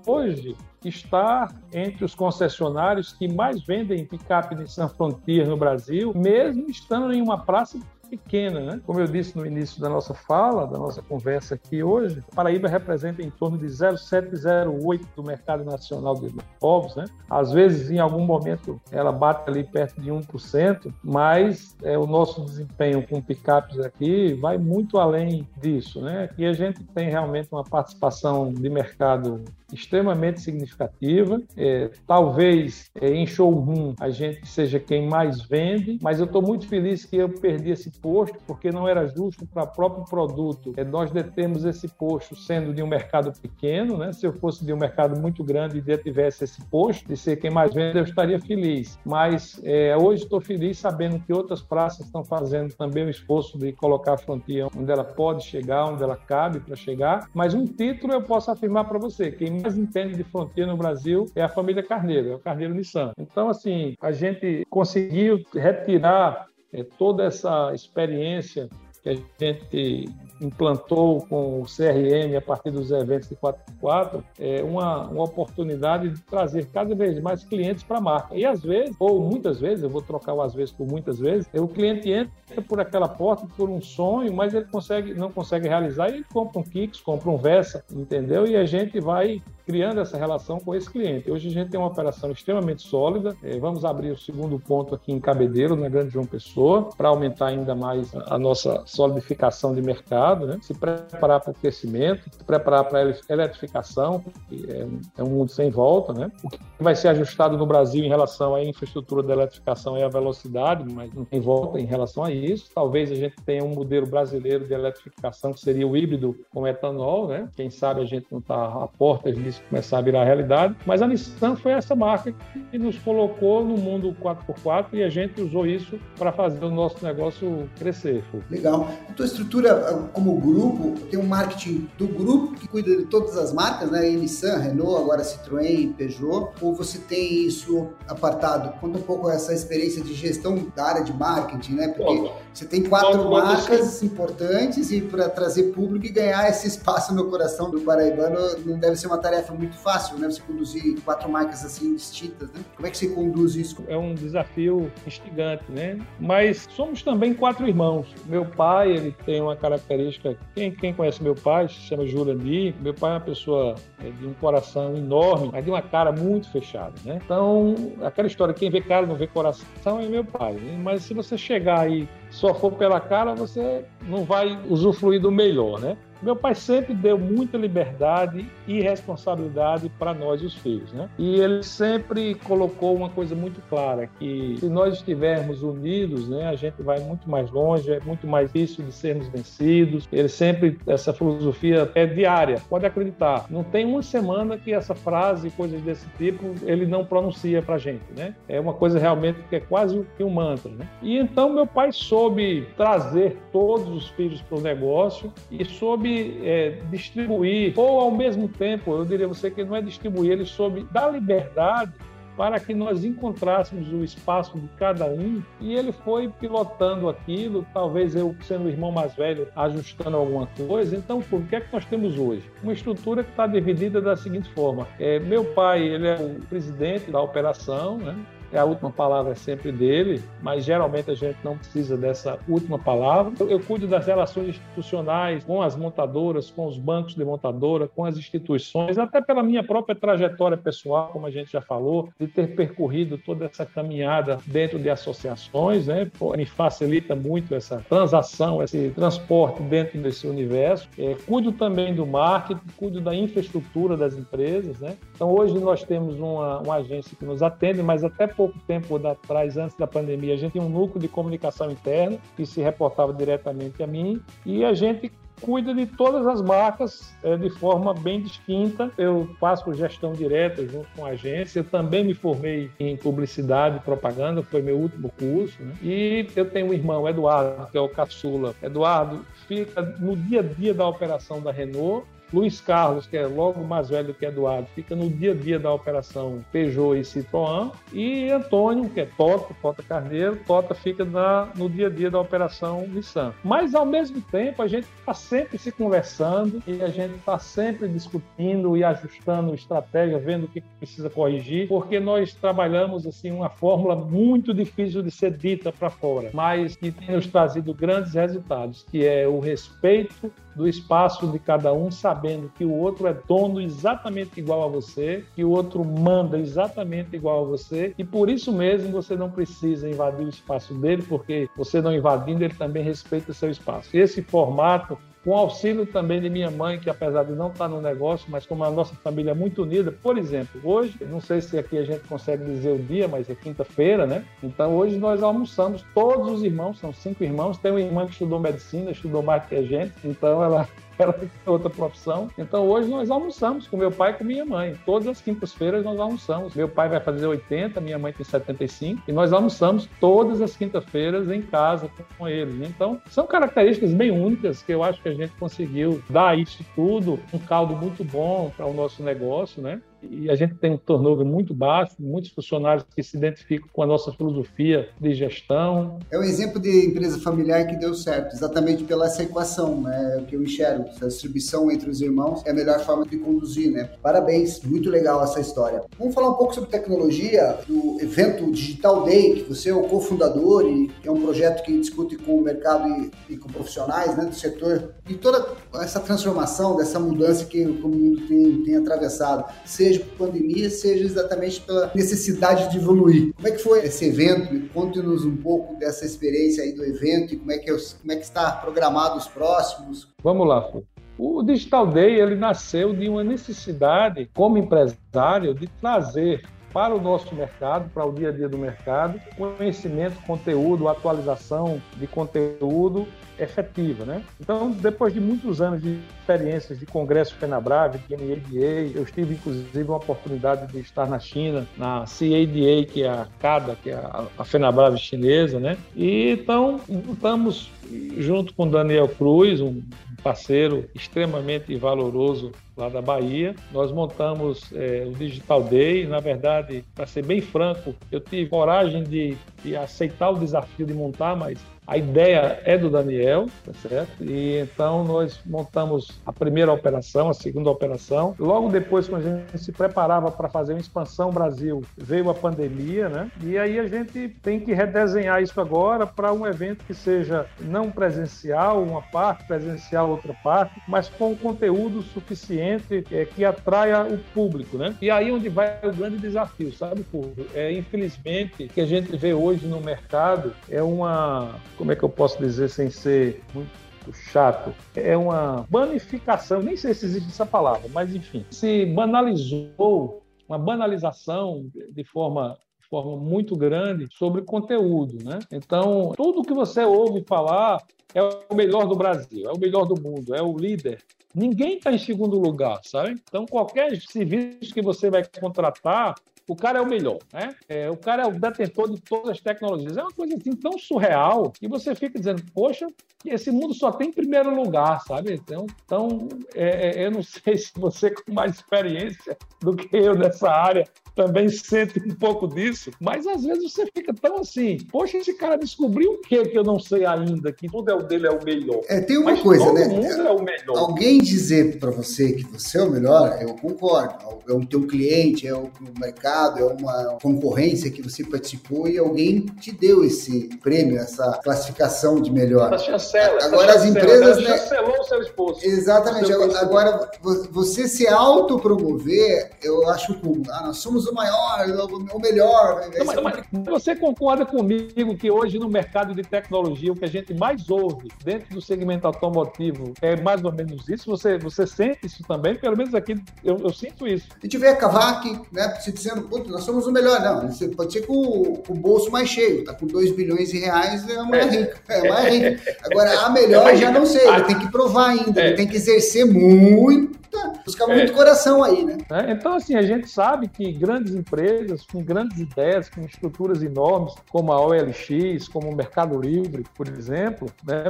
hoje 0.06 0.56
estar 0.84 1.52
entre 1.72 2.04
os 2.04 2.14
concessionários 2.14 3.12
que 3.12 3.26
mais 3.26 3.62
vendem 3.62 4.06
picape 4.06 4.54
Nissan 4.54 4.88
Frontier 4.88 5.48
no 5.48 5.56
Brasil, 5.56 6.12
mesmo 6.14 6.70
estando 6.70 7.12
em 7.12 7.20
uma 7.20 7.38
praça 7.38 7.78
pequena, 8.12 8.60
né? 8.60 8.80
Como 8.84 9.00
eu 9.00 9.06
disse 9.06 9.34
no 9.34 9.46
início 9.46 9.80
da 9.80 9.88
nossa 9.88 10.12
fala, 10.12 10.66
da 10.66 10.78
nossa 10.78 11.00
conversa 11.00 11.54
aqui 11.54 11.82
hoje, 11.82 12.22
Paraíba 12.34 12.68
representa 12.68 13.22
em 13.22 13.30
torno 13.30 13.56
de 13.56 13.66
0,708 13.66 15.08
do 15.16 15.22
mercado 15.22 15.64
nacional 15.64 16.14
de 16.16 16.30
ovos, 16.60 16.94
né? 16.94 17.06
Às 17.30 17.52
vezes, 17.52 17.90
em 17.90 17.98
algum 17.98 18.26
momento, 18.26 18.78
ela 18.90 19.10
bate 19.10 19.48
ali 19.48 19.64
perto 19.64 19.98
de 19.98 20.10
1%, 20.10 20.92
mas 21.02 21.74
é, 21.82 21.96
o 21.96 22.06
nosso 22.06 22.44
desempenho 22.44 23.06
com 23.06 23.22
picapes 23.22 23.80
aqui 23.80 24.34
vai 24.34 24.58
muito 24.58 24.98
além 24.98 25.48
disso, 25.56 26.02
né? 26.02 26.28
E 26.36 26.44
a 26.44 26.52
gente 26.52 26.84
tem 26.84 27.08
realmente 27.08 27.48
uma 27.50 27.64
participação 27.64 28.52
de 28.52 28.68
mercado 28.68 29.42
extremamente 29.72 30.40
significativa. 30.40 31.40
É, 31.56 31.90
talvez 32.06 32.90
é, 33.00 33.10
em 33.10 33.26
showroom 33.26 33.94
a 34.00 34.10
gente 34.10 34.46
seja 34.46 34.78
quem 34.78 35.08
mais 35.08 35.42
vende, 35.42 35.98
mas 36.02 36.18
eu 36.18 36.26
estou 36.26 36.42
muito 36.42 36.66
feliz 36.66 37.04
que 37.04 37.16
eu 37.16 37.28
perdi 37.28 37.70
esse 37.70 37.90
posto, 37.90 38.38
porque 38.46 38.70
não 38.70 38.88
era 38.88 39.06
justo 39.06 39.46
para 39.46 39.64
o 39.64 39.66
próprio 39.66 40.04
produto 40.04 40.72
é, 40.76 40.84
nós 40.84 41.10
detemos 41.10 41.64
esse 41.64 41.88
posto 41.88 42.36
sendo 42.36 42.72
de 42.72 42.82
um 42.82 42.86
mercado 42.86 43.32
pequeno. 43.40 43.96
Né? 43.96 44.12
Se 44.12 44.26
eu 44.26 44.32
fosse 44.32 44.64
de 44.64 44.72
um 44.72 44.76
mercado 44.76 45.18
muito 45.20 45.42
grande 45.42 45.78
e 45.78 45.80
detivesse 45.80 46.44
esse 46.44 46.62
posto 46.66 47.06
de 47.06 47.16
ser 47.16 47.36
quem 47.36 47.50
mais 47.50 47.74
vende, 47.74 47.98
eu 47.98 48.04
estaria 48.04 48.40
feliz. 48.40 48.98
Mas 49.04 49.60
é, 49.64 49.96
hoje 49.96 50.24
estou 50.24 50.40
feliz 50.40 50.78
sabendo 50.78 51.20
que 51.20 51.32
outras 51.32 51.60
praças 51.60 52.06
estão 52.06 52.24
fazendo 52.24 52.74
também 52.74 53.04
o 53.04 53.10
esforço 53.10 53.58
de 53.58 53.72
colocar 53.72 54.14
a 54.14 54.18
fronteira 54.18 54.68
onde 54.76 54.90
ela 54.90 55.04
pode 55.04 55.44
chegar, 55.44 55.86
onde 55.86 56.02
ela 56.02 56.16
cabe 56.16 56.60
para 56.60 56.76
chegar. 56.76 57.28
Mas 57.34 57.54
um 57.54 57.64
título 57.64 58.12
eu 58.12 58.22
posso 58.22 58.50
afirmar 58.50 58.84
para 58.84 58.98
você: 58.98 59.30
quem 59.30 59.61
mais 59.62 59.78
entende 59.78 60.16
de 60.16 60.24
fronteira 60.24 60.70
no 60.70 60.76
Brasil 60.76 61.26
é 61.34 61.42
a 61.42 61.48
família 61.48 61.82
Carneiro, 61.82 62.32
é 62.32 62.34
o 62.34 62.38
Carneiro 62.38 62.74
Nissan. 62.74 63.12
Então, 63.18 63.48
assim, 63.48 63.94
a 64.00 64.12
gente 64.12 64.66
conseguiu 64.68 65.42
retirar 65.54 66.46
é, 66.72 66.82
toda 66.82 67.24
essa 67.24 67.72
experiência 67.74 68.68
que 69.02 69.08
a 69.08 69.14
gente 69.14 70.08
implantou 70.40 71.26
com 71.26 71.60
o 71.60 71.64
CRM 71.64 72.36
a 72.36 72.40
partir 72.40 72.70
dos 72.70 72.90
eventos 72.90 73.28
de 73.28 73.36
4x4 73.36 74.22
é 74.38 74.62
uma, 74.62 75.08
uma 75.08 75.24
oportunidade 75.24 76.08
de 76.08 76.20
trazer 76.22 76.66
cada 76.66 76.94
vez 76.94 77.20
mais 77.20 77.44
clientes 77.44 77.82
para 77.82 77.98
a 77.98 78.00
marca. 78.00 78.36
E 78.36 78.44
às 78.44 78.62
vezes, 78.62 78.94
ou 78.98 79.20
muitas 79.20 79.60
vezes, 79.60 79.84
eu 79.84 79.90
vou 79.90 80.02
trocar 80.02 80.34
o 80.34 80.42
às 80.42 80.54
vezes 80.54 80.72
por 80.72 80.86
muitas 80.86 81.18
vezes, 81.18 81.48
o 81.54 81.68
cliente 81.68 82.10
entra 82.10 82.62
por 82.62 82.80
aquela 82.80 83.08
porta 83.08 83.46
por 83.56 83.70
um 83.70 83.80
sonho, 83.80 84.32
mas 84.32 84.54
ele 84.54 84.66
consegue, 84.66 85.14
não 85.14 85.30
consegue 85.30 85.68
realizar 85.68 86.08
e 86.10 86.24
compra 86.24 86.60
um 86.60 86.64
Kicks, 86.64 87.00
compra 87.00 87.30
um 87.30 87.36
Versa, 87.36 87.84
entendeu? 87.90 88.46
E 88.46 88.56
a 88.56 88.64
gente 88.64 89.00
vai 89.00 89.42
criando 89.66 90.00
essa 90.00 90.16
relação 90.16 90.58
com 90.58 90.74
esse 90.74 90.90
cliente. 90.90 91.30
Hoje 91.30 91.48
a 91.48 91.50
gente 91.50 91.70
tem 91.70 91.78
uma 91.78 91.88
operação 91.88 92.30
extremamente 92.30 92.82
sólida. 92.82 93.36
É, 93.42 93.58
vamos 93.58 93.84
abrir 93.84 94.10
o 94.10 94.18
segundo 94.18 94.58
ponto 94.58 94.94
aqui 94.94 95.12
em 95.12 95.20
Cabedeiro, 95.20 95.76
na 95.76 95.88
Grande 95.88 96.10
João 96.10 96.26
Pessoa, 96.26 96.90
para 96.96 97.08
aumentar 97.08 97.46
ainda 97.46 97.74
mais 97.74 98.14
a 98.14 98.38
nossa 98.38 98.82
solidificação 98.86 99.74
de 99.74 99.82
mercado, 99.82 100.46
né? 100.46 100.58
se 100.62 100.74
preparar 100.74 101.40
para 101.40 101.52
o 101.52 101.54
crescimento, 101.54 102.24
se 102.30 102.44
preparar 102.44 102.84
para 102.84 102.98
a 103.00 103.32
eletrificação, 103.32 104.24
que 104.48 104.66
é, 104.68 104.86
é 105.18 105.22
um 105.22 105.28
mundo 105.28 105.50
sem 105.50 105.70
volta. 105.70 106.12
Né? 106.12 106.30
O 106.42 106.48
que 106.48 106.58
vai 106.80 106.96
ser 106.96 107.08
ajustado 107.08 107.56
no 107.56 107.66
Brasil 107.66 108.04
em 108.04 108.08
relação 108.08 108.54
à 108.54 108.64
infraestrutura 108.64 109.22
da 109.22 109.32
eletrificação 109.34 109.96
é 109.96 110.04
a 110.04 110.08
velocidade, 110.08 110.84
mas 110.92 111.12
não 111.14 111.24
tem 111.24 111.40
volta 111.40 111.78
em 111.78 111.86
relação 111.86 112.24
a 112.24 112.32
isso. 112.32 112.70
Talvez 112.74 113.12
a 113.12 113.14
gente 113.14 113.36
tenha 113.46 113.62
um 113.62 113.74
modelo 113.74 114.06
brasileiro 114.06 114.66
de 114.66 114.74
eletrificação 114.74 115.52
que 115.52 115.60
seria 115.60 115.86
o 115.86 115.96
híbrido 115.96 116.36
com 116.52 116.66
etanol. 116.66 117.28
Né? 117.28 117.48
Quem 117.56 117.70
sabe 117.70 118.00
a 118.00 118.04
gente 118.04 118.26
não 118.30 118.40
está 118.40 118.64
a 118.64 118.88
portas 118.88 119.34
disso 119.36 119.52
isso 119.52 119.61
começar 119.68 119.98
a 119.98 120.02
virar 120.02 120.24
realidade. 120.24 120.76
Mas 120.86 121.02
a 121.02 121.08
Nissan 121.08 121.56
foi 121.56 121.72
essa 121.72 121.94
marca 121.94 122.34
que 122.70 122.78
nos 122.78 122.98
colocou 122.98 123.64
no 123.64 123.76
mundo 123.76 124.14
4x4 124.22 124.86
e 124.92 125.02
a 125.02 125.08
gente 125.08 125.40
usou 125.40 125.66
isso 125.66 125.98
para 126.18 126.32
fazer 126.32 126.64
o 126.64 126.70
nosso 126.70 127.04
negócio 127.04 127.68
crescer. 127.78 128.22
Legal. 128.50 128.88
A 129.08 129.12
tua 129.12 129.26
estrutura 129.26 130.08
como 130.12 130.38
grupo, 130.40 130.98
tem 131.10 131.18
um 131.18 131.26
marketing 131.26 131.88
do 131.96 132.06
grupo 132.06 132.54
que 132.54 132.68
cuida 132.68 132.96
de 132.96 133.06
todas 133.06 133.36
as 133.36 133.52
marcas, 133.52 133.90
né? 133.90 134.10
Nissan, 134.10 134.58
Renault, 134.58 135.02
agora 135.02 135.22
Citroën, 135.22 135.94
Peugeot, 135.94 136.50
ou 136.60 136.74
você 136.74 136.98
tem 136.98 137.46
isso 137.46 137.88
apartado? 138.08 138.78
Conta 138.80 138.98
um 138.98 139.02
pouco 139.02 139.30
essa 139.30 139.52
experiência 139.52 140.02
de 140.02 140.14
gestão 140.14 140.66
da 140.74 140.84
área 140.84 141.04
de 141.04 141.12
marketing, 141.12 141.74
né? 141.74 141.88
Porque 141.88 142.30
você 142.52 142.64
tem 142.64 142.82
quatro 142.82 143.30
marcas 143.30 144.02
importantes 144.02 144.90
e 144.90 145.00
para 145.00 145.28
trazer 145.28 145.72
público 145.72 146.06
e 146.06 146.10
ganhar 146.10 146.48
esse 146.48 146.68
espaço 146.68 147.14
no 147.14 147.28
coração 147.30 147.70
do 147.70 147.80
paraibano 147.80 148.38
não 148.64 148.78
deve 148.78 148.96
ser 148.96 149.06
uma 149.06 149.18
tarefa 149.18 149.41
tarefa 149.42 149.52
muito 149.54 149.76
fácil, 149.76 150.18
né? 150.18 150.30
Você 150.30 150.40
conduzir 150.40 151.00
quatro 151.02 151.28
marcas 151.28 151.64
assim 151.64 151.94
distintas, 151.94 152.50
né? 152.52 152.60
Como 152.76 152.86
é 152.86 152.90
que 152.90 152.96
você 152.96 153.08
conduz 153.08 153.56
isso? 153.56 153.84
É 153.88 153.96
um 153.96 154.14
desafio 154.14 154.90
instigante, 155.06 155.64
né? 155.68 155.98
Mas 156.18 156.68
somos 156.70 157.02
também 157.02 157.34
quatro 157.34 157.66
irmãos. 157.66 158.06
Meu 158.26 158.44
pai, 158.44 158.92
ele 158.92 159.14
tem 159.24 159.40
uma 159.40 159.56
característica, 159.56 160.36
quem, 160.54 160.70
quem 160.70 160.94
conhece 160.94 161.22
meu 161.22 161.34
pai, 161.34 161.68
se 161.68 161.74
chama 161.74 162.06
Jurandir. 162.06 162.74
Meu 162.80 162.94
pai 162.94 163.10
é 163.10 163.14
uma 163.14 163.20
pessoa 163.20 163.74
é, 164.00 164.10
de 164.10 164.26
um 164.26 164.34
coração 164.34 164.96
enorme, 164.96 165.50
mas 165.52 165.64
de 165.64 165.70
uma 165.70 165.82
cara 165.82 166.12
muito 166.12 166.50
fechada, 166.50 166.94
né? 167.04 167.20
Então, 167.24 167.74
aquela 168.02 168.28
história, 168.28 168.54
quem 168.54 168.70
vê 168.70 168.80
cara 168.80 169.06
não 169.06 169.16
vê 169.16 169.26
coração 169.26 170.00
é 170.00 170.06
meu 170.06 170.24
pai. 170.24 170.54
Né? 170.54 170.78
Mas 170.82 171.02
se 171.02 171.14
você 171.14 171.36
chegar 171.36 171.80
aí 171.80 172.08
só 172.30 172.54
for 172.54 172.72
pela 172.72 173.00
cara, 173.00 173.34
você 173.34 173.84
não 174.06 174.24
vai 174.24 174.58
usufruir 174.68 175.20
do 175.20 175.30
melhor, 175.30 175.80
né? 175.80 175.96
Meu 176.22 176.36
pai 176.36 176.54
sempre 176.54 176.94
deu 176.94 177.18
muita 177.18 177.58
liberdade 177.58 178.46
e 178.66 178.80
responsabilidade 178.80 179.90
para 179.98 180.14
nós, 180.14 180.42
os 180.42 180.54
filhos, 180.54 180.92
né? 180.92 181.08
E 181.18 181.40
ele 181.40 181.62
sempre 181.62 182.34
colocou 182.36 182.94
uma 182.94 183.08
coisa 183.08 183.34
muito 183.34 183.60
clara, 183.68 184.08
que 184.18 184.56
se 184.60 184.68
nós 184.68 184.94
estivermos 184.94 185.62
unidos, 185.62 186.28
né, 186.28 186.48
a 186.48 186.54
gente 186.54 186.82
vai 186.82 187.00
muito 187.00 187.28
mais 187.28 187.50
longe, 187.50 187.90
é 187.90 188.00
muito 188.00 188.26
mais 188.26 188.52
difícil 188.52 188.84
de 188.84 188.92
sermos 188.92 189.28
vencidos. 189.28 190.08
Ele 190.12 190.28
sempre, 190.28 190.78
essa 190.86 191.12
filosofia 191.12 191.90
é 191.94 192.06
diária, 192.06 192.60
pode 192.68 192.86
acreditar. 192.86 193.46
Não 193.50 193.64
tem 193.64 193.84
uma 193.84 194.02
semana 194.02 194.56
que 194.56 194.72
essa 194.72 194.94
frase, 194.94 195.50
coisas 195.50 195.80
desse 195.82 196.06
tipo, 196.18 196.54
ele 196.64 196.86
não 196.86 197.04
pronuncia 197.04 197.62
para 197.62 197.78
gente, 197.78 198.04
né? 198.16 198.34
É 198.48 198.60
uma 198.60 198.74
coisa 198.74 198.98
realmente 198.98 199.40
que 199.48 199.56
é 199.56 199.60
quase 199.60 199.98
um 200.20 200.30
mantra, 200.30 200.70
né? 200.70 200.88
E 201.02 201.18
então 201.18 201.52
meu 201.52 201.66
pai 201.66 201.90
soube 201.92 202.68
trazer 202.76 203.36
todos 203.52 203.88
os 203.88 204.08
filhos 204.10 204.40
para 204.42 204.58
o 204.58 204.60
negócio 204.60 205.32
e 205.50 205.64
soube 205.64 206.11
é, 206.42 206.78
distribuir, 206.90 207.72
ou 207.76 208.00
ao 208.00 208.10
mesmo 208.10 208.48
tempo, 208.48 208.92
eu 208.92 209.04
diria 209.04 209.28
você 209.28 209.50
que 209.50 209.64
não 209.64 209.76
é 209.76 209.82
distribuir, 209.82 210.32
ele 210.32 210.44
soube 210.44 210.86
dar 210.90 211.10
liberdade 211.10 211.92
para 212.36 212.58
que 212.58 212.74
nós 212.74 213.04
encontrássemos 213.04 213.92
o 213.92 214.02
espaço 214.02 214.58
de 214.58 214.68
cada 214.78 215.06
um 215.06 215.42
e 215.60 215.74
ele 215.74 215.92
foi 215.92 216.28
pilotando 216.28 217.08
aquilo, 217.08 217.66
talvez 217.74 218.14
eu 218.14 218.34
sendo 218.42 218.64
o 218.64 218.68
irmão 218.68 218.90
mais 218.90 219.14
velho 219.14 219.48
ajustando 219.54 220.16
alguma 220.16 220.46
coisa. 220.66 220.96
Então, 220.96 221.22
o 221.30 221.42
que 221.46 221.56
é 221.56 221.60
que 221.60 221.72
nós 221.72 221.84
temos 221.84 222.18
hoje? 222.18 222.42
Uma 222.62 222.72
estrutura 222.72 223.22
que 223.22 223.30
está 223.30 223.46
dividida 223.46 224.00
da 224.00 224.16
seguinte 224.16 224.48
forma: 224.54 224.88
é, 224.98 225.18
meu 225.18 225.44
pai 225.44 225.82
ele 225.82 226.08
é 226.08 226.16
o 226.16 226.40
presidente 226.46 227.10
da 227.10 227.20
operação, 227.20 227.98
né? 227.98 228.16
É 228.52 228.58
a 228.58 228.64
última 228.64 228.90
palavra 228.90 229.32
é 229.32 229.34
sempre 229.34 229.72
dele, 229.72 230.22
mas 230.42 230.64
geralmente 230.64 231.10
a 231.10 231.14
gente 231.14 231.38
não 231.42 231.56
precisa 231.56 231.96
dessa 231.96 232.38
última 232.48 232.78
palavra. 232.78 233.32
Eu, 233.40 233.50
eu 233.50 233.60
cuido 233.60 233.86
das 233.86 234.06
relações 234.06 234.50
institucionais 234.50 235.44
com 235.44 235.62
as 235.62 235.76
montadoras, 235.76 236.50
com 236.50 236.66
os 236.66 236.78
bancos 236.78 237.14
de 237.14 237.24
montadora, 237.24 237.88
com 237.88 238.04
as 238.04 238.16
instituições, 238.16 238.98
até 238.98 239.20
pela 239.20 239.42
minha 239.42 239.62
própria 239.62 239.94
trajetória 239.94 240.56
pessoal, 240.56 241.10
como 241.12 241.26
a 241.26 241.30
gente 241.30 241.52
já 241.52 241.60
falou, 241.60 242.08
de 242.18 242.26
ter 242.26 242.54
percorrido 242.54 243.18
toda 243.18 243.46
essa 243.46 243.64
caminhada 243.64 244.38
dentro 244.46 244.78
de 244.78 244.90
associações, 244.90 245.86
né? 245.86 246.10
me 246.36 246.46
facilita 246.46 247.14
muito 247.14 247.54
essa 247.54 247.84
transação, 247.88 248.62
esse 248.62 248.90
transporte 248.90 249.62
dentro 249.62 250.00
desse 250.00 250.26
universo. 250.26 250.88
É, 250.98 251.14
cuido 251.26 251.52
também 251.52 251.94
do 251.94 252.06
marketing, 252.06 252.60
cuido 252.76 253.00
da 253.00 253.14
infraestrutura 253.14 253.96
das 253.96 254.16
empresas, 254.16 254.80
né? 254.80 254.96
Então 255.14 255.30
hoje 255.30 255.58
nós 255.58 255.82
temos 255.84 256.18
uma, 256.18 256.58
uma 256.58 256.74
agência 256.76 257.16
que 257.16 257.24
nos 257.24 257.42
atende, 257.42 257.82
mas 257.82 258.02
até 258.02 258.26
pouco 258.42 258.58
tempo 258.66 259.06
atrás, 259.06 259.56
antes 259.56 259.76
da 259.76 259.86
pandemia, 259.86 260.34
a 260.34 260.36
gente 260.36 260.52
tinha 260.52 260.64
um 260.64 260.68
núcleo 260.68 261.00
de 261.00 261.06
comunicação 261.06 261.70
interna 261.70 262.18
que 262.36 262.44
se 262.44 262.60
reportava 262.60 263.12
diretamente 263.12 263.80
a 263.82 263.86
mim 263.86 264.20
e 264.44 264.64
a 264.64 264.74
gente 264.74 265.12
cuida 265.40 265.72
de 265.72 265.86
todas 265.86 266.26
as 266.26 266.42
marcas 266.42 267.14
é, 267.22 267.36
de 267.36 267.50
forma 267.50 267.94
bem 267.94 268.20
distinta. 268.20 268.90
Eu 268.98 269.28
faço 269.38 269.72
gestão 269.74 270.12
direta 270.12 270.66
junto 270.66 270.88
com 270.96 271.04
a 271.04 271.10
agência. 271.10 271.60
Eu 271.60 271.64
também 271.64 272.04
me 272.04 272.14
formei 272.14 272.70
em 272.80 272.96
publicidade 272.96 273.76
e 273.76 273.80
propaganda, 273.80 274.42
foi 274.42 274.62
meu 274.62 274.76
último 274.76 275.10
curso. 275.18 275.62
Né? 275.62 275.74
E 275.82 276.28
eu 276.34 276.50
tenho 276.50 276.68
um 276.68 276.72
irmão, 276.72 277.08
Eduardo, 277.08 277.70
que 277.70 277.78
é 277.78 277.80
o 277.80 277.88
caçula. 277.88 278.54
Eduardo 278.62 279.24
fica 279.46 279.82
no 280.00 280.16
dia 280.16 280.40
a 280.40 280.42
dia 280.42 280.74
da 280.74 280.86
operação 280.86 281.40
da 281.40 281.52
Renault 281.52 282.06
Luiz 282.32 282.60
Carlos, 282.60 283.06
que 283.06 283.16
é 283.16 283.26
logo 283.26 283.62
mais 283.64 283.88
velho 283.88 284.14
que 284.14 284.24
Eduardo, 284.24 284.66
fica 284.74 284.96
no 284.96 285.08
dia 285.10 285.32
a 285.32 285.34
dia 285.34 285.58
da 285.58 285.72
operação 285.72 286.42
Peugeot 286.50 286.96
e 286.96 287.02
Citroën. 287.02 287.70
E 287.92 288.30
Antônio, 288.30 288.88
que 288.88 289.00
é 289.00 289.06
Tota, 289.16 289.54
Tota 289.60 289.82
Carneiro, 289.82 290.38
Tota 290.46 290.74
fica 290.74 291.04
na, 291.04 291.48
no 291.54 291.68
dia 291.68 291.88
a 291.88 291.90
dia 291.90 292.10
da 292.10 292.20
operação 292.20 292.86
Nissan. 292.88 293.32
Mas, 293.44 293.74
ao 293.74 293.84
mesmo 293.84 294.20
tempo, 294.20 294.62
a 294.62 294.68
gente 294.68 294.86
está 294.98 295.14
sempre 295.14 295.58
se 295.58 295.70
conversando 295.70 296.62
e 296.66 296.82
a 296.82 296.88
gente 296.88 297.14
está 297.16 297.38
sempre 297.38 297.88
discutindo 297.88 298.76
e 298.76 298.84
ajustando 298.84 299.54
estratégia, 299.54 300.18
vendo 300.18 300.44
o 300.44 300.48
que 300.48 300.60
precisa 300.78 301.10
corrigir, 301.10 301.68
porque 301.68 302.00
nós 302.00 302.34
trabalhamos 302.34 303.06
assim 303.06 303.30
uma 303.30 303.50
fórmula 303.50 303.94
muito 303.94 304.54
difícil 304.54 305.02
de 305.02 305.10
ser 305.10 305.36
dita 305.36 305.72
para 305.72 305.90
fora, 305.90 306.30
mas 306.32 306.76
que 306.76 306.90
tem 306.90 307.14
nos 307.14 307.26
trazido 307.26 307.74
grandes 307.74 308.14
resultados, 308.14 308.84
que 308.90 309.06
é 309.06 309.26
o 309.26 309.38
respeito 309.38 310.32
do 310.54 310.68
espaço 310.68 311.26
de 311.26 311.38
cada 311.38 311.72
um, 311.72 311.90
sabendo 311.90 312.50
que 312.56 312.64
o 312.64 312.72
outro 312.72 313.06
é 313.06 313.14
dono 313.26 313.60
exatamente 313.60 314.38
igual 314.38 314.64
a 314.64 314.68
você, 314.68 315.24
que 315.34 315.44
o 315.44 315.50
outro 315.50 315.84
manda 315.84 316.38
exatamente 316.38 317.16
igual 317.16 317.44
a 317.44 317.48
você, 317.48 317.94
e 317.96 318.04
por 318.04 318.28
isso 318.28 318.52
mesmo 318.52 318.90
você 318.90 319.16
não 319.16 319.30
precisa 319.30 319.88
invadir 319.88 320.26
o 320.26 320.28
espaço 320.28 320.74
dele, 320.74 321.02
porque 321.02 321.48
você 321.56 321.80
não 321.80 321.94
invadindo, 321.94 322.44
ele 322.44 322.54
também 322.54 322.82
respeita 322.82 323.32
seu 323.32 323.50
espaço. 323.50 323.96
Esse 323.96 324.22
formato 324.22 324.98
com 325.24 325.36
auxílio 325.36 325.86
também 325.86 326.20
de 326.20 326.28
minha 326.28 326.50
mãe, 326.50 326.78
que 326.78 326.90
apesar 326.90 327.24
de 327.24 327.32
não 327.32 327.48
estar 327.48 327.68
no 327.68 327.80
negócio, 327.80 328.26
mas 328.28 328.44
como 328.44 328.64
a 328.64 328.70
nossa 328.70 328.94
família 328.96 329.30
é 329.30 329.34
muito 329.34 329.62
unida, 329.62 329.92
por 329.92 330.18
exemplo, 330.18 330.60
hoje, 330.64 330.96
não 331.08 331.20
sei 331.20 331.40
se 331.40 331.58
aqui 331.58 331.78
a 331.78 331.84
gente 331.84 332.00
consegue 332.08 332.44
dizer 332.44 332.72
o 332.72 332.78
dia, 332.78 333.06
mas 333.06 333.30
é 333.30 333.34
quinta-feira, 333.34 334.06
né? 334.06 334.24
Então 334.42 334.74
hoje 334.74 334.96
nós 334.96 335.22
almoçamos, 335.22 335.84
todos 335.94 336.28
os 336.32 336.42
irmãos, 336.42 336.78
são 336.78 336.92
cinco 336.92 337.22
irmãos, 337.22 337.58
tem 337.58 337.70
uma 337.70 337.80
irmã 337.80 338.06
que 338.06 338.12
estudou 338.12 338.40
medicina, 338.40 338.90
estudou 338.90 339.22
mais 339.22 339.44
que 339.46 339.54
a 339.54 339.62
gente, 339.62 339.92
então 340.04 340.42
ela 340.42 340.68
ela 340.98 341.12
tem 341.12 341.30
outra 341.46 341.70
profissão. 341.70 342.28
Então 342.38 342.66
hoje 342.68 342.88
nós 342.88 343.10
almoçamos 343.10 343.66
com 343.66 343.76
meu 343.76 343.90
pai 343.90 344.12
e 344.12 344.14
com 344.14 344.24
minha 344.24 344.44
mãe. 344.44 344.78
Todas 344.84 345.08
as 345.08 345.20
quintas-feiras 345.20 345.84
nós 345.84 345.98
almoçamos. 345.98 346.54
Meu 346.54 346.68
pai 346.68 346.88
vai 346.88 347.00
fazer 347.00 347.26
80, 347.26 347.80
minha 347.80 347.98
mãe 347.98 348.12
tem 348.12 348.24
75, 348.24 349.02
e 349.08 349.12
nós 349.12 349.32
almoçamos 349.32 349.88
todas 350.00 350.40
as 350.40 350.56
quintas-feiras 350.56 351.30
em 351.30 351.42
casa 351.42 351.90
com 352.18 352.28
eles. 352.28 352.54
Então 352.68 353.00
são 353.08 353.26
características 353.26 353.92
bem 353.92 354.10
únicas 354.10 354.62
que 354.62 354.72
eu 354.72 354.82
acho 354.82 355.02
que 355.02 355.08
a 355.08 355.14
gente 355.14 355.32
conseguiu 355.38 356.02
dar 356.08 356.38
isso 356.38 356.64
tudo, 356.74 357.18
um 357.32 357.38
caldo 357.38 357.76
muito 357.76 358.04
bom 358.04 358.52
para 358.56 358.66
o 358.66 358.72
nosso 358.72 359.02
negócio, 359.02 359.62
né? 359.62 359.80
E 360.10 360.30
a 360.30 360.34
gente 360.34 360.54
tem 360.54 360.72
um 360.72 360.76
turnover 360.76 361.24
muito 361.24 361.54
baixo, 361.54 361.94
muitos 361.98 362.30
funcionários 362.30 362.84
que 362.94 363.02
se 363.02 363.16
identificam 363.16 363.68
com 363.72 363.82
a 363.82 363.86
nossa 363.86 364.12
filosofia 364.12 364.88
de 365.00 365.14
gestão. 365.14 365.98
É 366.10 366.18
um 366.18 366.22
exemplo 366.22 366.60
de 366.60 366.86
empresa 366.86 367.18
familiar 367.20 367.66
que 367.66 367.76
deu 367.76 367.94
certo, 367.94 368.34
exatamente 368.34 368.84
pela 368.84 369.06
essa 369.06 369.22
equação, 369.22 369.82
né, 369.82 370.24
que 370.28 370.36
eu 370.36 370.42
enxergo. 370.42 370.88
Essa 370.88 371.08
distribuição 371.08 371.70
entre 371.70 371.90
os 371.90 372.00
irmãos 372.00 372.42
é 372.46 372.50
a 372.50 372.54
melhor 372.54 372.80
forma 372.80 373.06
de 373.06 373.18
conduzir, 373.18 373.70
né? 373.70 373.90
Parabéns, 374.02 374.60
muito 374.62 374.90
legal 374.90 375.22
essa 375.22 375.40
história. 375.40 375.82
Vamos 375.98 376.14
falar 376.14 376.30
um 376.30 376.34
pouco 376.34 376.54
sobre 376.54 376.70
tecnologia, 376.70 377.58
do 377.66 377.98
evento 378.00 378.50
Digital 378.50 379.04
Day, 379.04 379.34
que 379.34 379.42
você 379.42 379.70
é 379.70 379.74
o 379.74 379.82
cofundador 379.82 380.66
e 380.66 380.90
é 381.04 381.10
um 381.10 381.20
projeto 381.20 381.62
que 381.62 381.78
discute 381.78 382.16
com 382.16 382.36
o 382.36 382.42
mercado 382.42 382.88
e, 382.88 383.10
e 383.34 383.36
com 383.36 383.48
profissionais 383.48 384.16
né, 384.16 384.24
do 384.24 384.34
setor, 384.34 384.94
e 385.08 385.14
toda 385.14 385.46
essa 385.74 386.00
transformação, 386.00 386.76
dessa 386.76 386.98
mudança 386.98 387.44
que 387.44 387.64
o 387.64 387.88
mundo 387.88 388.26
tem, 388.26 388.62
tem 388.62 388.76
atravessado, 388.76 389.44
seja 389.64 389.91
seja 389.92 390.04
por 390.04 390.26
pandemia, 390.26 390.70
seja 390.70 391.04
exatamente 391.04 391.60
pela 391.60 391.90
necessidade 391.94 392.70
de 392.70 392.78
evoluir. 392.78 393.32
Como 393.34 393.48
é 393.48 393.50
que 393.50 393.58
foi 393.58 393.84
esse 393.84 394.06
evento? 394.06 394.68
Conte-nos 394.72 395.24
um 395.24 395.36
pouco 395.36 395.78
dessa 395.78 396.04
experiência 396.04 396.64
aí 396.64 396.72
do 396.72 396.84
evento 396.84 397.34
e 397.34 397.36
como 397.36 397.52
é 397.52 397.58
que, 397.58 397.70
é 397.70 397.74
como 397.74 398.12
é 398.12 398.16
que 398.16 398.24
está 398.24 398.52
programado 398.52 399.18
os 399.18 399.28
próximos. 399.28 400.08
Vamos 400.22 400.46
lá, 400.46 400.62
Fu. 400.62 400.84
O 401.18 401.42
Digital 401.42 401.86
Day 401.86 402.18
ele 402.18 402.34
nasceu 402.34 402.94
de 402.94 403.08
uma 403.08 403.22
necessidade, 403.22 404.30
como 404.34 404.56
empresário, 404.56 405.54
de 405.54 405.66
trazer 405.80 406.42
para 406.72 406.94
o 406.94 407.00
nosso 407.00 407.34
mercado, 407.34 407.90
para 407.90 408.04
o 408.04 408.12
dia 408.12 408.30
a 408.30 408.32
dia 408.32 408.48
do 408.48 408.56
mercado, 408.56 409.20
conhecimento, 409.36 410.16
conteúdo, 410.26 410.88
atualização 410.88 411.82
de 411.98 412.06
conteúdo 412.06 413.06
efetiva, 413.42 414.04
né? 414.04 414.22
Então, 414.40 414.70
depois 414.70 415.12
de 415.12 415.20
muitos 415.20 415.60
anos 415.60 415.82
de 415.82 415.98
experiências 416.20 416.78
de 416.78 416.86
congresso 416.86 417.34
FENABRAVE, 417.36 417.98
de 418.08 418.16
NADA, 418.16 418.92
eu 418.94 419.04
tive 419.04 419.34
inclusive 419.34 419.82
uma 419.82 419.96
oportunidade 419.96 420.72
de 420.72 420.80
estar 420.80 421.06
na 421.06 421.18
China, 421.18 421.66
na 421.76 422.04
CADA, 422.06 422.86
que 422.86 423.02
é 423.02 423.08
a 423.08 423.26
CADA, 423.38 423.76
que 423.82 423.90
é 423.90 423.94
a 424.38 424.44
FENABRAVE 424.44 424.98
chinesa, 424.98 425.58
né? 425.58 425.76
E 425.94 426.30
então, 426.32 426.80
estamos 427.12 427.70
junto 428.18 428.54
com 428.54 428.68
Daniel 428.68 429.08
Cruz, 429.08 429.60
um 429.60 429.82
parceiro 430.22 430.88
extremamente 430.94 431.74
valoroso 431.76 432.52
lá 432.76 432.88
da 432.88 433.02
Bahia. 433.02 433.54
Nós 433.72 433.90
montamos 433.92 434.72
é, 434.72 435.04
o 435.06 435.12
Digital 435.12 435.62
Day. 435.64 436.06
Na 436.06 436.20
verdade, 436.20 436.84
para 436.94 437.06
ser 437.06 437.24
bem 437.24 437.40
franco, 437.40 437.94
eu 438.10 438.20
tive 438.20 438.48
coragem 438.48 439.02
de, 439.02 439.36
de 439.62 439.76
aceitar 439.76 440.30
o 440.30 440.38
desafio 440.38 440.86
de 440.86 440.94
montar, 440.94 441.36
mas 441.36 441.58
a 441.86 441.96
ideia 441.96 442.60
é 442.64 442.78
do 442.78 442.88
Daniel, 442.88 443.46
tá 443.64 443.72
certo? 443.74 444.22
E 444.22 444.58
então 444.58 445.04
nós 445.04 445.40
montamos 445.44 446.20
a 446.24 446.32
primeira 446.32 446.72
operação, 446.72 447.28
a 447.28 447.34
segunda 447.34 447.70
operação. 447.70 448.34
Logo 448.38 448.68
depois, 448.68 449.08
quando 449.08 449.26
a 449.26 449.30
gente 449.30 449.58
se 449.58 449.72
preparava 449.72 450.30
para 450.30 450.48
fazer 450.48 450.74
uma 450.74 450.80
expansão 450.80 451.30
Brasil, 451.30 451.82
veio 451.96 452.30
a 452.30 452.34
pandemia, 452.34 453.08
né? 453.08 453.30
E 453.42 453.58
aí 453.58 453.78
a 453.78 453.86
gente 453.86 454.28
tem 454.42 454.60
que 454.60 454.72
redesenhar 454.72 455.42
isso 455.42 455.60
agora 455.60 456.06
para 456.06 456.32
um 456.32 456.46
evento 456.46 456.84
que 456.84 456.94
seja 456.94 457.46
não 457.60 457.90
presencial, 457.90 458.82
uma 458.82 459.02
parte, 459.02 459.46
presencial 459.46 460.10
outra 460.10 460.34
parte, 460.34 460.80
mas 460.86 461.08
com 461.08 461.34
conteúdo 461.36 462.02
suficiente 462.02 463.04
é, 463.10 463.24
que 463.24 463.44
atraia 463.44 464.02
o 464.04 464.18
público, 464.32 464.78
né? 464.78 464.94
E 465.02 465.10
aí 465.10 465.32
onde 465.32 465.48
vai 465.48 465.78
o 465.82 465.92
grande 465.92 466.18
desafio, 466.18 466.72
sabe, 466.72 467.02
Fulvio? 467.02 467.46
É 467.54 467.72
infelizmente 467.72 468.68
que 468.68 468.80
a 468.80 468.86
gente 468.86 469.16
vê 469.16 469.34
hoje 469.34 469.66
no 469.66 469.80
mercado 469.80 470.54
é 470.70 470.82
uma 470.82 471.56
como 471.82 471.90
é 471.90 471.96
que 471.96 472.04
eu 472.04 472.08
posso 472.08 472.38
dizer 472.38 472.68
sem 472.68 472.90
ser 472.90 473.42
muito 473.52 473.68
chato, 474.12 474.72
é 474.94 475.16
uma 475.16 475.66
banificação, 475.68 476.62
nem 476.62 476.76
sei 476.76 476.94
se 476.94 477.06
existe 477.06 477.28
essa 477.30 477.44
palavra, 477.44 477.88
mas 477.92 478.14
enfim, 478.14 478.46
se 478.52 478.86
banalizou, 478.86 480.22
uma 480.48 480.56
banalização 480.58 481.68
de 481.90 482.04
forma 482.04 482.56
forma 482.88 483.16
muito 483.16 483.56
grande 483.56 484.06
sobre 484.12 484.42
conteúdo, 484.42 485.24
né? 485.24 485.40
Então, 485.50 486.12
tudo 486.14 486.44
que 486.44 486.52
você 486.52 486.84
ouve 486.84 487.24
falar 487.26 487.82
é 488.14 488.22
o 488.22 488.54
melhor 488.54 488.86
do 488.86 488.94
Brasil, 488.94 489.48
é 489.48 489.52
o 489.52 489.58
melhor 489.58 489.84
do 489.84 490.00
mundo, 490.00 490.36
é 490.36 490.42
o 490.42 490.56
líder. 490.56 491.02
Ninguém 491.34 491.78
está 491.78 491.90
em 491.90 491.98
segundo 491.98 492.38
lugar, 492.38 492.80
sabe? 492.84 493.20
Então, 493.28 493.44
qualquer 493.46 493.98
serviço 494.02 494.72
que 494.72 494.82
você 494.82 495.10
vai 495.10 495.24
contratar, 495.40 496.14
o 496.48 496.56
cara 496.56 496.78
é 496.78 496.82
o 496.82 496.86
melhor, 496.86 497.18
né? 497.32 497.54
É, 497.68 497.90
o 497.90 497.96
cara 497.96 498.24
é 498.24 498.26
o 498.26 498.38
detentor 498.38 498.90
de 498.90 499.00
todas 499.00 499.30
as 499.30 499.40
tecnologias. 499.40 499.96
É 499.96 500.02
uma 500.02 500.12
coisa 500.12 500.36
assim 500.36 500.54
tão 500.56 500.78
surreal 500.78 501.50
que 501.50 501.68
você 501.68 501.94
fica 501.94 502.18
dizendo, 502.18 502.42
poxa, 502.52 502.86
esse 503.24 503.50
mundo 503.50 503.74
só 503.74 503.92
tem 503.92 504.12
primeiro 504.12 504.54
lugar, 504.54 505.00
sabe? 505.02 505.34
Então, 505.34 505.66
então 505.84 506.28
é, 506.54 507.02
é, 507.02 507.06
eu 507.06 507.10
não 507.10 507.22
sei 507.22 507.56
se 507.56 507.72
você 507.76 508.10
com 508.10 508.32
mais 508.32 508.56
experiência 508.56 509.36
do 509.60 509.76
que 509.76 509.88
eu 509.96 510.14
nessa 510.14 510.50
área 510.50 510.84
também 511.14 511.48
sente 511.48 512.00
um 512.00 512.14
pouco 512.14 512.46
disso, 512.48 512.90
mas 513.00 513.26
às 513.26 513.44
vezes 513.44 513.72
você 513.72 513.86
fica 513.86 514.12
tão 514.14 514.38
assim, 514.38 514.78
poxa, 514.90 515.18
esse 515.18 515.34
cara 515.34 515.56
descobriu 515.56 516.12
o 516.12 516.18
que 516.18 516.44
que 516.44 516.58
eu 516.58 516.64
não 516.64 516.78
sei 516.78 517.04
ainda, 517.04 517.52
que 517.52 517.68
tudo 517.68 517.90
é 517.90 517.94
o 517.94 518.02
dele 518.02 518.26
é 518.26 518.30
o 518.30 518.42
melhor. 518.44 518.80
É, 518.88 519.00
tem 519.00 519.18
uma 519.18 519.32
mas 519.32 519.40
coisa, 519.40 519.72
né? 519.72 519.82
É 519.82 520.78
Alguém 520.78 521.18
dizer 521.20 521.78
para 521.78 521.90
você 521.90 522.32
que 522.32 522.44
você 522.44 522.78
é 522.78 522.82
o 522.82 522.90
melhor, 522.90 523.38
eu 523.40 523.54
concordo. 523.54 524.42
É 524.48 524.52
o 524.52 524.66
teu 524.66 524.86
cliente, 524.86 525.46
é 525.46 525.54
o 525.54 525.70
mercado, 525.98 526.58
é 526.58 526.64
uma 526.64 527.18
concorrência 527.22 527.90
que 527.90 528.02
você 528.02 528.24
participou 528.24 528.88
e 528.88 528.98
alguém 528.98 529.46
te 529.60 529.70
deu 529.72 530.04
esse 530.04 530.48
prêmio, 530.62 530.98
essa 530.98 531.40
classificação 531.42 532.20
de 532.20 532.30
melhor. 532.30 532.72
Essa 532.72 532.84
chancela, 532.84 533.44
agora 533.44 533.72
as 533.74 533.84
empresas, 533.84 534.38
né? 534.38 534.58
Chancelou 534.58 535.00
o 535.00 535.04
seu 535.04 535.22
esposo. 535.22 535.60
Exatamente. 535.62 536.32
Agora, 536.32 536.58
agora, 536.60 537.10
você 537.50 537.86
se 537.86 538.06
autopromover, 538.08 539.50
eu 539.62 539.88
acho 539.88 540.14
que 540.14 540.42
ah, 540.50 540.66
nós 540.66 540.78
somos 540.78 541.01
o 541.06 541.14
maior, 541.14 541.66
o 542.12 542.18
melhor. 542.18 542.90
Não, 543.14 543.22
mas, 543.22 543.44
você 543.64 543.94
concorda 543.96 544.44
comigo 544.44 545.16
que 545.16 545.30
hoje 545.30 545.58
no 545.58 545.68
mercado 545.68 546.14
de 546.14 546.22
tecnologia 546.22 546.92
o 546.92 546.96
que 546.96 547.04
a 547.04 547.08
gente 547.08 547.34
mais 547.34 547.68
ouve 547.70 548.08
dentro 548.24 548.54
do 548.54 548.60
segmento 548.60 549.06
automotivo 549.06 549.92
é 550.00 550.20
mais 550.20 550.42
ou 550.44 550.52
menos 550.52 550.88
isso? 550.88 551.10
Você, 551.10 551.38
você 551.38 551.66
sente 551.66 552.06
isso 552.06 552.22
também? 552.24 552.54
Pelo 552.54 552.76
menos 552.76 552.94
aqui 552.94 553.14
eu, 553.44 553.56
eu 553.58 553.72
sinto 553.72 554.06
isso. 554.06 554.28
E 554.42 554.48
tiver 554.48 554.70
a 554.70 554.76
Cavac, 554.76 555.40
né, 555.50 555.74
se 555.80 555.92
dizendo, 555.92 556.28
nós 556.48 556.64
somos 556.64 556.86
o 556.86 556.92
melhor. 556.92 557.20
Não, 557.20 557.50
você 557.50 557.68
pode 557.68 557.92
ser 557.92 558.06
com, 558.06 558.56
com 558.66 558.72
o 558.72 558.76
bolso 558.76 559.10
mais 559.10 559.28
cheio, 559.28 559.64
tá 559.64 559.74
com 559.74 559.86
2 559.86 560.12
bilhões 560.12 560.50
de 560.50 560.58
reais, 560.58 561.08
é 561.08 561.22
mais 561.22 561.54
é. 561.54 561.58
rico. 561.58 561.76
É 561.88 562.08
mais 562.08 562.34
rico. 562.34 562.62
Agora, 562.84 563.20
a 563.20 563.30
melhor, 563.30 563.76
já 563.76 563.90
não 563.90 564.06
sei, 564.06 564.26
ele 564.26 564.44
tem 564.44 564.58
que 564.58 564.70
provar 564.70 565.10
ainda, 565.10 565.40
é. 565.40 565.48
ele 565.48 565.56
tem 565.56 565.66
que 565.66 565.76
exercer 565.76 566.24
muito 566.26 567.21
tá, 567.32 567.52
buscava 567.64 567.92
é. 567.92 567.96
muito 567.96 568.12
coração 568.12 568.62
aí, 568.62 568.84
né? 568.84 568.98
É, 569.10 569.32
então, 569.32 569.54
assim, 569.54 569.74
a 569.74 569.82
gente 569.82 570.08
sabe 570.08 570.48
que 570.48 570.70
grandes 570.72 571.14
empresas 571.14 571.84
com 571.84 572.02
grandes 572.02 572.38
ideias, 572.38 572.88
com 572.88 573.00
estruturas 573.02 573.62
enormes, 573.62 574.14
como 574.30 574.52
a 574.52 574.60
OLX, 574.60 575.48
como 575.48 575.70
o 575.70 575.74
Mercado 575.74 576.20
Livre, 576.20 576.64
por 576.76 576.88
exemplo, 576.88 577.48
né, 577.66 577.84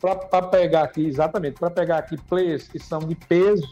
para 0.00 0.42
pegar 0.42 0.82
aqui, 0.82 1.06
exatamente, 1.06 1.58
para 1.58 1.70
pegar 1.70 1.98
aqui 1.98 2.16
players 2.28 2.68
que 2.68 2.78
são 2.78 3.00
de 3.00 3.14
peso, 3.14 3.66